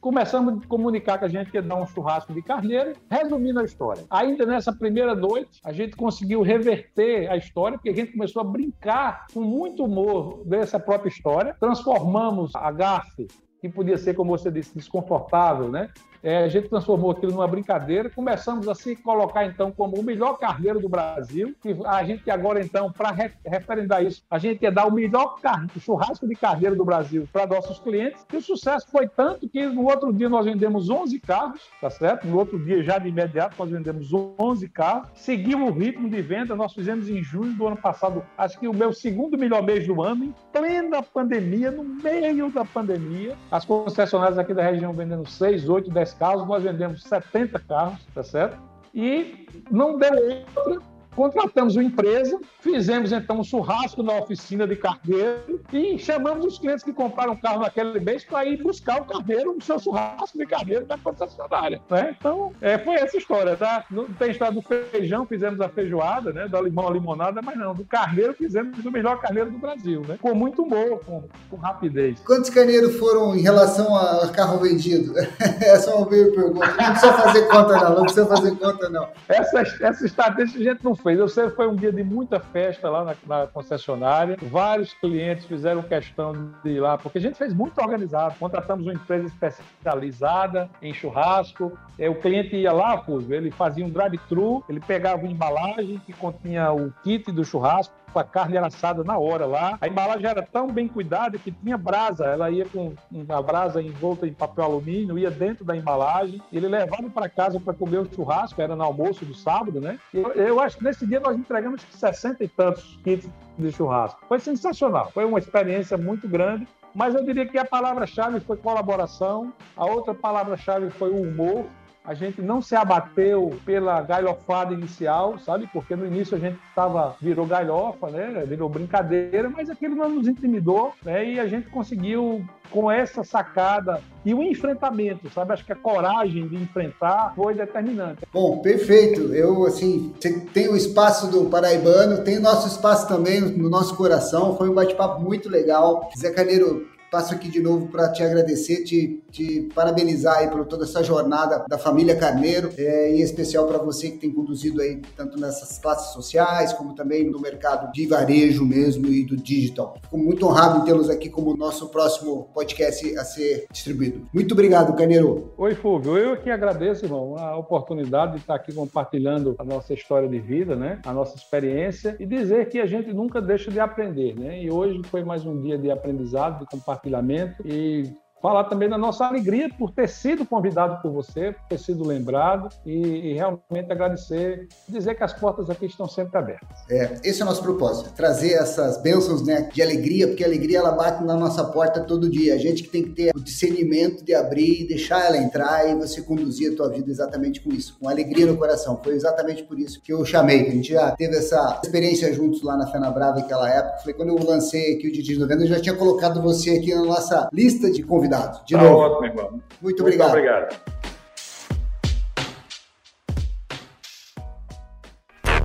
começamos 0.00 0.62
a 0.62 0.66
comunicar 0.66 1.18
que 1.18 1.24
a 1.24 1.28
gente 1.28 1.52
ia 1.54 1.62
dar 1.62 1.76
um 1.76 1.86
churrasco 1.86 2.32
de 2.32 2.42
carneiro, 2.42 2.94
resumindo 3.10 3.60
a 3.60 3.64
história. 3.64 4.04
Ainda 4.10 4.46
nessa 4.46 4.72
primeira 4.72 5.14
noite, 5.14 5.60
a 5.64 5.72
gente 5.72 5.96
conseguiu 5.96 6.42
reverter 6.42 7.30
a 7.30 7.36
história, 7.36 7.78
porque 7.78 7.90
a 7.90 7.94
gente 7.94 8.12
começou 8.12 8.40
a 8.40 8.44
brincar 8.44 9.26
com 9.32 9.40
muito 9.40 9.84
humor 9.84 10.42
dessa 10.44 10.78
própria 10.78 11.08
história, 11.08 11.56
transformamos 11.58 12.54
a 12.54 12.70
gafe 12.70 13.26
que 13.60 13.68
podia 13.68 13.98
ser, 13.98 14.14
como 14.14 14.30
você 14.30 14.50
disse, 14.50 14.74
desconfortável, 14.74 15.68
né? 15.68 15.90
É, 16.22 16.44
a 16.44 16.48
gente 16.48 16.68
transformou 16.68 17.10
aquilo 17.10 17.32
numa 17.32 17.46
brincadeira, 17.46 18.10
começamos 18.10 18.68
a 18.68 18.74
se 18.74 18.96
colocar 18.96 19.44
então 19.44 19.70
como 19.70 19.96
o 19.96 20.02
melhor 20.02 20.38
carneiro 20.38 20.80
do 20.80 20.88
Brasil, 20.88 21.54
e 21.64 21.76
a 21.86 22.04
gente 22.04 22.30
agora 22.30 22.60
então, 22.60 22.92
para 22.92 23.10
referendar 23.44 24.04
isso, 24.04 24.22
a 24.30 24.38
gente 24.38 24.62
ia 24.62 24.72
dar 24.72 24.86
o 24.86 24.92
melhor 24.92 25.36
churrasco 25.78 26.26
de 26.26 26.34
carneiro 26.34 26.76
do 26.76 26.84
Brasil 26.84 27.28
para 27.32 27.46
nossos 27.46 27.78
clientes, 27.78 28.24
e 28.32 28.36
o 28.36 28.42
sucesso 28.42 28.86
foi 28.90 29.08
tanto 29.08 29.48
que 29.48 29.64
no 29.66 29.84
outro 29.84 30.12
dia 30.12 30.28
nós 30.28 30.44
vendemos 30.44 30.90
11 30.90 31.18
carros, 31.20 31.62
tá 31.80 31.90
certo? 31.90 32.26
No 32.26 32.38
outro 32.38 32.58
dia, 32.58 32.82
já 32.82 32.98
de 32.98 33.08
imediato, 33.08 33.54
nós 33.58 33.70
vendemos 33.70 34.10
11 34.12 34.68
carros, 34.68 35.08
seguimos 35.14 35.70
o 35.70 35.72
ritmo 35.72 36.08
de 36.08 36.20
venda, 36.20 36.56
nós 36.56 36.72
fizemos 36.72 37.08
em 37.08 37.22
junho 37.22 37.54
do 37.54 37.66
ano 37.66 37.76
passado, 37.76 38.24
acho 38.36 38.58
que 38.58 38.66
o 38.66 38.74
meu 38.74 38.92
segundo 38.92 39.38
melhor 39.38 39.62
mês 39.62 39.86
do 39.86 40.02
ano, 40.02 40.24
em 40.24 40.34
plena 40.52 41.02
pandemia, 41.02 41.70
no 41.70 41.84
meio 41.84 42.50
da 42.50 42.64
pandemia, 42.64 43.36
as 43.50 43.64
concessionárias 43.64 44.38
aqui 44.38 44.52
da 44.52 44.62
região 44.62 44.92
vendendo 44.92 45.28
6, 45.28 45.68
8, 45.68 45.90
10 45.90 46.07
carros, 46.14 46.46
nós 46.46 46.62
vendemos 46.62 47.02
70 47.02 47.58
carros, 47.60 47.98
tá 48.14 48.22
certo? 48.22 48.58
E 48.94 49.46
não 49.70 49.98
deu 49.98 50.12
outra 50.56 50.97
Contratamos 51.18 51.74
uma 51.74 51.82
empresa, 51.82 52.38
fizemos 52.60 53.10
então 53.10 53.40
um 53.40 53.42
churrasco 53.42 54.04
na 54.04 54.18
oficina 54.18 54.68
de 54.68 54.76
carneiro 54.76 55.60
e 55.72 55.98
chamamos 55.98 56.46
os 56.46 56.60
clientes 56.60 56.84
que 56.84 56.92
compraram 56.92 57.34
carro 57.34 57.58
naquele 57.58 57.98
mês 57.98 58.22
para 58.22 58.46
ir 58.46 58.62
buscar 58.62 59.02
o 59.02 59.04
carneiro 59.04 59.52
no 59.52 59.60
seu 59.60 59.80
churrasco 59.80 60.38
de 60.38 60.46
carneiro 60.46 60.86
da 60.86 60.96
concessionária. 60.96 61.80
Né? 61.90 62.14
Então, 62.16 62.52
é, 62.60 62.78
foi 62.78 62.94
essa 62.94 63.16
história. 63.16 63.56
Tá? 63.56 63.84
Não 63.90 64.04
tem 64.04 64.30
história 64.30 64.54
do 64.54 64.62
feijão, 64.62 65.26
fizemos 65.26 65.60
a 65.60 65.68
feijoada, 65.68 66.32
né? 66.32 66.46
da 66.46 66.60
limão 66.60 66.86
à 66.86 66.92
limonada, 66.92 67.42
mas 67.42 67.58
não, 67.58 67.74
do 67.74 67.84
carneiro 67.84 68.32
fizemos 68.34 68.86
o 68.86 68.90
melhor 68.92 69.20
carneiro 69.20 69.50
do 69.50 69.58
Brasil, 69.58 70.02
né? 70.06 70.18
com 70.22 70.32
muito 70.36 70.62
humor, 70.62 71.00
com, 71.04 71.24
com 71.50 71.56
rapidez. 71.56 72.20
Quantos 72.20 72.48
carneiros 72.48 72.96
foram 72.96 73.34
em 73.34 73.40
relação 73.40 73.96
a 73.96 74.28
carro 74.28 74.58
vendido? 74.58 75.14
essa 75.62 75.90
é 75.90 75.94
uma 75.94 76.06
pergunta. 76.06 76.64
Não 76.64 76.92
precisa 76.92 77.12
fazer 77.12 77.42
conta, 77.48 77.72
não. 77.76 77.94
Não 77.96 78.02
precisa 78.02 78.26
fazer 78.26 78.56
conta, 78.56 78.88
não. 78.88 79.08
Essa, 79.28 79.60
essa 79.80 80.06
estatística 80.06 80.60
a 80.60 80.62
gente 80.62 80.84
não 80.84 80.94
fez 80.94 81.07
fez. 81.08 81.18
Eu 81.18 81.28
sei 81.28 81.48
que 81.48 81.56
foi 81.56 81.68
um 81.68 81.74
dia 81.74 81.92
de 81.92 82.02
muita 82.02 82.38
festa 82.38 82.90
lá 82.90 83.04
na, 83.04 83.14
na, 83.26 83.46
concessionária. 83.46 84.36
Vários 84.42 84.92
clientes 84.94 85.46
fizeram 85.46 85.82
questão 85.82 86.52
de 86.62 86.70
ir 86.70 86.80
lá, 86.80 86.98
porque 86.98 87.18
a 87.18 87.20
gente 87.20 87.36
fez 87.36 87.54
muito 87.54 87.80
organizado. 87.80 88.34
Contratamos 88.38 88.86
uma 88.86 88.92
empresa 88.92 89.26
especializada 89.26 90.68
em 90.82 90.92
churrasco. 90.92 91.76
É, 91.98 92.08
o 92.08 92.14
cliente 92.14 92.56
ia 92.56 92.72
lá, 92.72 92.98
Fulvio, 92.98 93.34
ele 93.34 93.50
fazia 93.50 93.84
um 93.84 93.90
drive-thru, 93.90 94.62
ele 94.68 94.80
pegava 94.80 95.22
uma 95.22 95.32
embalagem 95.32 96.00
que 96.04 96.12
continha 96.12 96.72
o 96.72 96.92
kit 97.02 97.30
do 97.32 97.44
churrasco, 97.44 97.94
a 98.14 98.24
carne 98.24 98.56
era 98.56 98.66
assada 98.66 99.02
na 99.04 99.18
hora 99.18 99.46
lá. 99.46 99.78
A 99.80 99.88
embalagem 99.88 100.26
era 100.26 100.42
tão 100.42 100.68
bem 100.68 100.88
cuidada 100.88 101.38
que 101.38 101.50
tinha 101.50 101.76
brasa. 101.76 102.26
Ela 102.26 102.50
ia 102.50 102.66
com 102.66 102.94
a 103.28 103.42
brasa 103.42 103.82
envolta 103.82 104.26
em 104.26 104.32
papel 104.32 104.64
alumínio, 104.64 105.18
ia 105.18 105.30
dentro 105.30 105.64
da 105.64 105.76
embalagem. 105.76 106.40
Ele 106.52 106.68
levava 106.68 107.08
para 107.10 107.28
casa 107.28 107.60
para 107.60 107.74
comer 107.74 107.98
o 107.98 108.14
churrasco, 108.14 108.60
era 108.60 108.76
no 108.76 108.82
almoço 108.82 109.24
do 109.24 109.34
sábado, 109.34 109.80
né? 109.80 109.98
Eu, 110.12 110.32
eu 110.32 110.60
acho 110.60 110.78
que 110.78 110.84
nesse 110.84 111.06
dia 111.06 111.20
nós 111.20 111.36
entregamos 111.36 111.82
60 111.90 112.44
e 112.44 112.48
tantos 112.48 112.98
kits 113.02 113.28
de 113.58 113.72
churrasco. 113.72 114.20
Foi 114.28 114.38
sensacional. 114.38 115.10
Foi 115.12 115.24
uma 115.24 115.38
experiência 115.38 115.96
muito 115.96 116.28
grande. 116.28 116.66
Mas 116.94 117.14
eu 117.14 117.24
diria 117.24 117.46
que 117.46 117.58
a 117.58 117.64
palavra-chave 117.64 118.40
foi 118.40 118.56
colaboração, 118.56 119.52
a 119.76 119.84
outra 119.84 120.14
palavra-chave 120.14 120.90
foi 120.90 121.10
o 121.10 121.22
humor, 121.22 121.66
a 122.08 122.14
gente 122.14 122.40
não 122.40 122.62
se 122.62 122.74
abateu 122.74 123.52
pela 123.66 124.00
galhofada 124.00 124.72
inicial, 124.72 125.38
sabe? 125.38 125.68
Porque 125.70 125.94
no 125.94 126.06
início 126.06 126.34
a 126.34 126.40
gente 126.40 126.58
tava, 126.74 127.14
virou 127.20 127.44
galhofa, 127.44 128.08
né? 128.08 128.44
Virou 128.46 128.66
brincadeira, 128.66 129.50
mas 129.50 129.68
aquilo 129.68 129.94
não 129.94 130.08
nos 130.08 130.26
intimidou, 130.26 130.94
né? 131.04 131.32
E 131.32 131.38
a 131.38 131.46
gente 131.46 131.68
conseguiu 131.68 132.42
com 132.70 132.90
essa 132.90 133.22
sacada 133.22 134.00
e 134.24 134.32
o 134.32 134.42
enfrentamento, 134.42 135.28
sabe? 135.28 135.52
Acho 135.52 135.66
que 135.66 135.72
a 135.72 135.76
coragem 135.76 136.48
de 136.48 136.56
enfrentar 136.56 137.34
foi 137.36 137.52
determinante. 137.52 138.22
Bom, 138.32 138.60
perfeito. 138.60 139.34
Eu, 139.34 139.66
assim, 139.66 140.14
tem 140.54 140.66
o 140.66 140.76
espaço 140.76 141.30
do 141.30 141.50
Paraibano, 141.50 142.24
tem 142.24 142.38
nosso 142.38 142.68
espaço 142.68 143.06
também 143.06 143.42
no 143.42 143.68
nosso 143.68 143.94
coração. 143.94 144.56
Foi 144.56 144.70
um 144.70 144.74
bate-papo 144.74 145.20
muito 145.20 145.50
legal. 145.50 146.08
Zé 146.16 146.30
Carneiro, 146.30 146.88
passo 147.10 147.34
aqui 147.34 147.48
de 147.48 147.60
novo 147.60 147.88
para 147.88 148.10
te 148.12 148.22
agradecer, 148.22 148.84
te, 148.84 149.22
te 149.30 149.68
parabenizar 149.74 150.38
aí 150.38 150.48
por 150.48 150.66
toda 150.66 150.84
essa 150.84 151.02
jornada 151.02 151.64
da 151.68 151.78
família 151.78 152.16
Carneiro, 152.16 152.70
é, 152.76 153.12
em 153.12 153.20
especial 153.20 153.66
para 153.66 153.78
você 153.78 154.10
que 154.10 154.18
tem 154.18 154.30
conduzido 154.30 154.80
aí 154.80 155.00
tanto 155.16 155.38
nessas 155.40 155.78
classes 155.78 156.12
sociais, 156.12 156.72
como 156.72 156.94
também 156.94 157.28
no 157.28 157.40
mercado 157.40 157.90
de 157.92 158.06
varejo 158.06 158.64
mesmo 158.64 159.06
e 159.06 159.24
do 159.24 159.36
digital. 159.36 159.96
Fico 160.02 160.18
muito 160.18 160.46
honrado 160.46 160.80
em 160.80 160.84
tê-los 160.84 161.08
aqui 161.08 161.28
como 161.28 161.56
nosso 161.56 161.88
próximo 161.88 162.48
podcast 162.54 163.16
a 163.16 163.24
ser 163.24 163.66
distribuído. 163.70 164.26
Muito 164.32 164.52
obrigado, 164.52 164.94
Carneiro. 164.94 165.52
Oi, 165.56 165.74
Fulvio. 165.74 166.16
Eu 166.16 166.36
que 166.36 166.50
agradeço, 166.50 167.06
irmão, 167.06 167.36
a 167.38 167.56
oportunidade 167.56 168.32
de 168.32 168.38
estar 168.38 168.54
aqui 168.54 168.72
compartilhando 168.72 169.54
a 169.58 169.64
nossa 169.64 169.94
história 169.94 170.28
de 170.28 170.38
vida, 170.38 170.76
né? 170.76 171.00
A 171.04 171.12
nossa 171.12 171.36
experiência 171.36 172.16
e 172.20 172.26
dizer 172.26 172.68
que 172.68 172.78
a 172.78 172.86
gente 172.86 173.12
nunca 173.12 173.40
deixa 173.40 173.70
de 173.70 173.80
aprender, 173.80 174.38
né? 174.38 174.62
E 174.62 174.70
hoje 174.70 175.00
foi 175.04 175.24
mais 175.24 175.44
um 175.46 175.60
dia 175.60 175.78
de 175.78 175.90
aprendizado, 175.90 176.60
de 176.60 176.66
compartilhamento 176.66 176.97
compartilhamento 176.98 177.66
e 177.66 178.12
falar 178.40 178.64
também 178.64 178.88
da 178.88 178.96
nossa 178.96 179.26
alegria 179.26 179.68
por 179.78 179.90
ter 179.90 180.08
sido 180.08 180.46
convidado 180.46 181.00
por 181.02 181.10
você, 181.10 181.52
por 181.52 181.68
ter 181.68 181.78
sido 181.78 182.04
lembrado 182.04 182.68
e, 182.86 182.92
e, 182.92 183.34
realmente 183.34 183.90
agradecer, 183.90 184.68
dizer 184.88 185.14
que 185.14 185.24
as 185.24 185.32
portas 185.32 185.68
aqui 185.68 185.86
estão 185.86 186.08
sempre 186.08 186.38
abertas. 186.38 186.68
É, 186.88 187.16
esse 187.24 187.40
é 187.40 187.44
o 187.44 187.48
nosso 187.48 187.62
propósito, 187.62 188.12
trazer 188.12 188.52
essas 188.52 189.00
bênçãos 189.02 189.44
né, 189.44 189.68
de 189.72 189.82
alegria, 189.82 190.28
porque 190.28 190.44
a 190.44 190.46
alegria 190.46 190.78
ela 190.78 190.92
bate 190.92 191.24
na 191.24 191.34
nossa 191.34 191.64
porta 191.64 192.00
todo 192.00 192.30
dia. 192.30 192.54
A 192.54 192.58
gente 192.58 192.82
que 192.82 192.88
tem 192.88 193.02
que 193.02 193.10
ter 193.10 193.32
o 193.34 193.40
discernimento 193.40 194.24
de 194.24 194.34
abrir 194.34 194.82
e 194.82 194.88
deixar 194.88 195.26
ela 195.26 195.36
entrar 195.36 195.88
e 195.88 195.94
você 195.94 196.22
conduzir 196.22 196.72
a 196.72 196.76
tua 196.76 196.88
vida 196.88 197.10
exatamente 197.10 197.60
com 197.60 197.70
isso, 197.70 197.96
com 198.00 198.08
alegria 198.08 198.46
no 198.46 198.56
coração. 198.56 199.00
Foi 199.02 199.14
exatamente 199.14 199.64
por 199.64 199.78
isso 199.78 200.00
que 200.00 200.12
eu 200.12 200.24
chamei. 200.24 200.68
A 200.68 200.70
gente 200.70 200.92
já 200.92 201.10
teve 201.12 201.36
essa 201.36 201.80
experiência 201.82 202.32
juntos 202.32 202.62
lá 202.62 202.76
na 202.76 202.86
Fena 202.86 203.10
Brava 203.10 203.40
naquela 203.40 203.68
época. 203.68 203.98
Foi 204.04 204.14
quando 204.14 204.30
eu 204.30 204.44
lancei 204.44 204.94
aqui 204.94 205.08
o 205.08 205.12
Didi 205.12 205.38
90, 205.38 205.64
eu 205.64 205.68
já 205.68 205.80
tinha 205.80 205.94
colocado 205.94 206.40
você 206.40 206.70
aqui 206.70 206.94
na 206.94 207.02
nossa 207.02 207.48
lista 207.52 207.90
de 207.90 208.02
convidados 208.02 208.27
convidado. 208.28 208.60
De 208.66 208.74
tá 208.74 208.82
novo. 208.82 208.98
ótimo, 208.98 209.26
irmão. 209.26 209.50
Muito, 209.50 209.64
Muito 209.82 210.02
obrigado. 210.02 210.28
obrigado. 210.30 210.76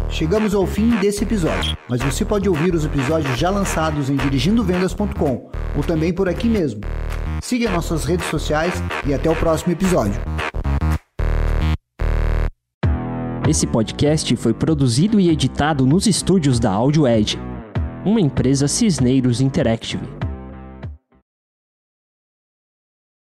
Chegamos 0.10 0.54
ao 0.54 0.66
fim 0.68 0.92
desse 0.98 1.24
episódio, 1.24 1.76
mas 1.90 2.02
você 2.02 2.24
pode 2.24 2.48
ouvir 2.48 2.74
os 2.76 2.86
episódios 2.86 3.38
já 3.38 3.50
lançados 3.50 4.10
em 4.12 4.16
dirigindovendas.com 4.16 5.50
ou 5.76 5.84
também 5.84 6.14
por 6.14 6.30
aqui 6.30 6.48
mesmo. 6.48 6.82
Siga 7.42 7.70
nossas 7.70 8.06
redes 8.06 8.28
sociais 8.28 8.76
e 9.06 9.14
até 9.14 9.30
o 9.30 9.36
próximo 9.36 9.74
episódio. 9.74 10.22
Esse 13.50 13.68
podcast 13.68 14.34
foi 14.38 14.54
produzido 14.54 15.20
e 15.20 15.30
editado 15.30 15.86
nos 15.86 16.08
estúdios 16.08 16.60
da 16.60 16.72
Audio 16.72 17.08
Edge, 17.08 17.38
uma 18.06 18.22
empresa 18.22 18.68
Cisneiros 18.68 19.42
Interactive. 19.42 20.23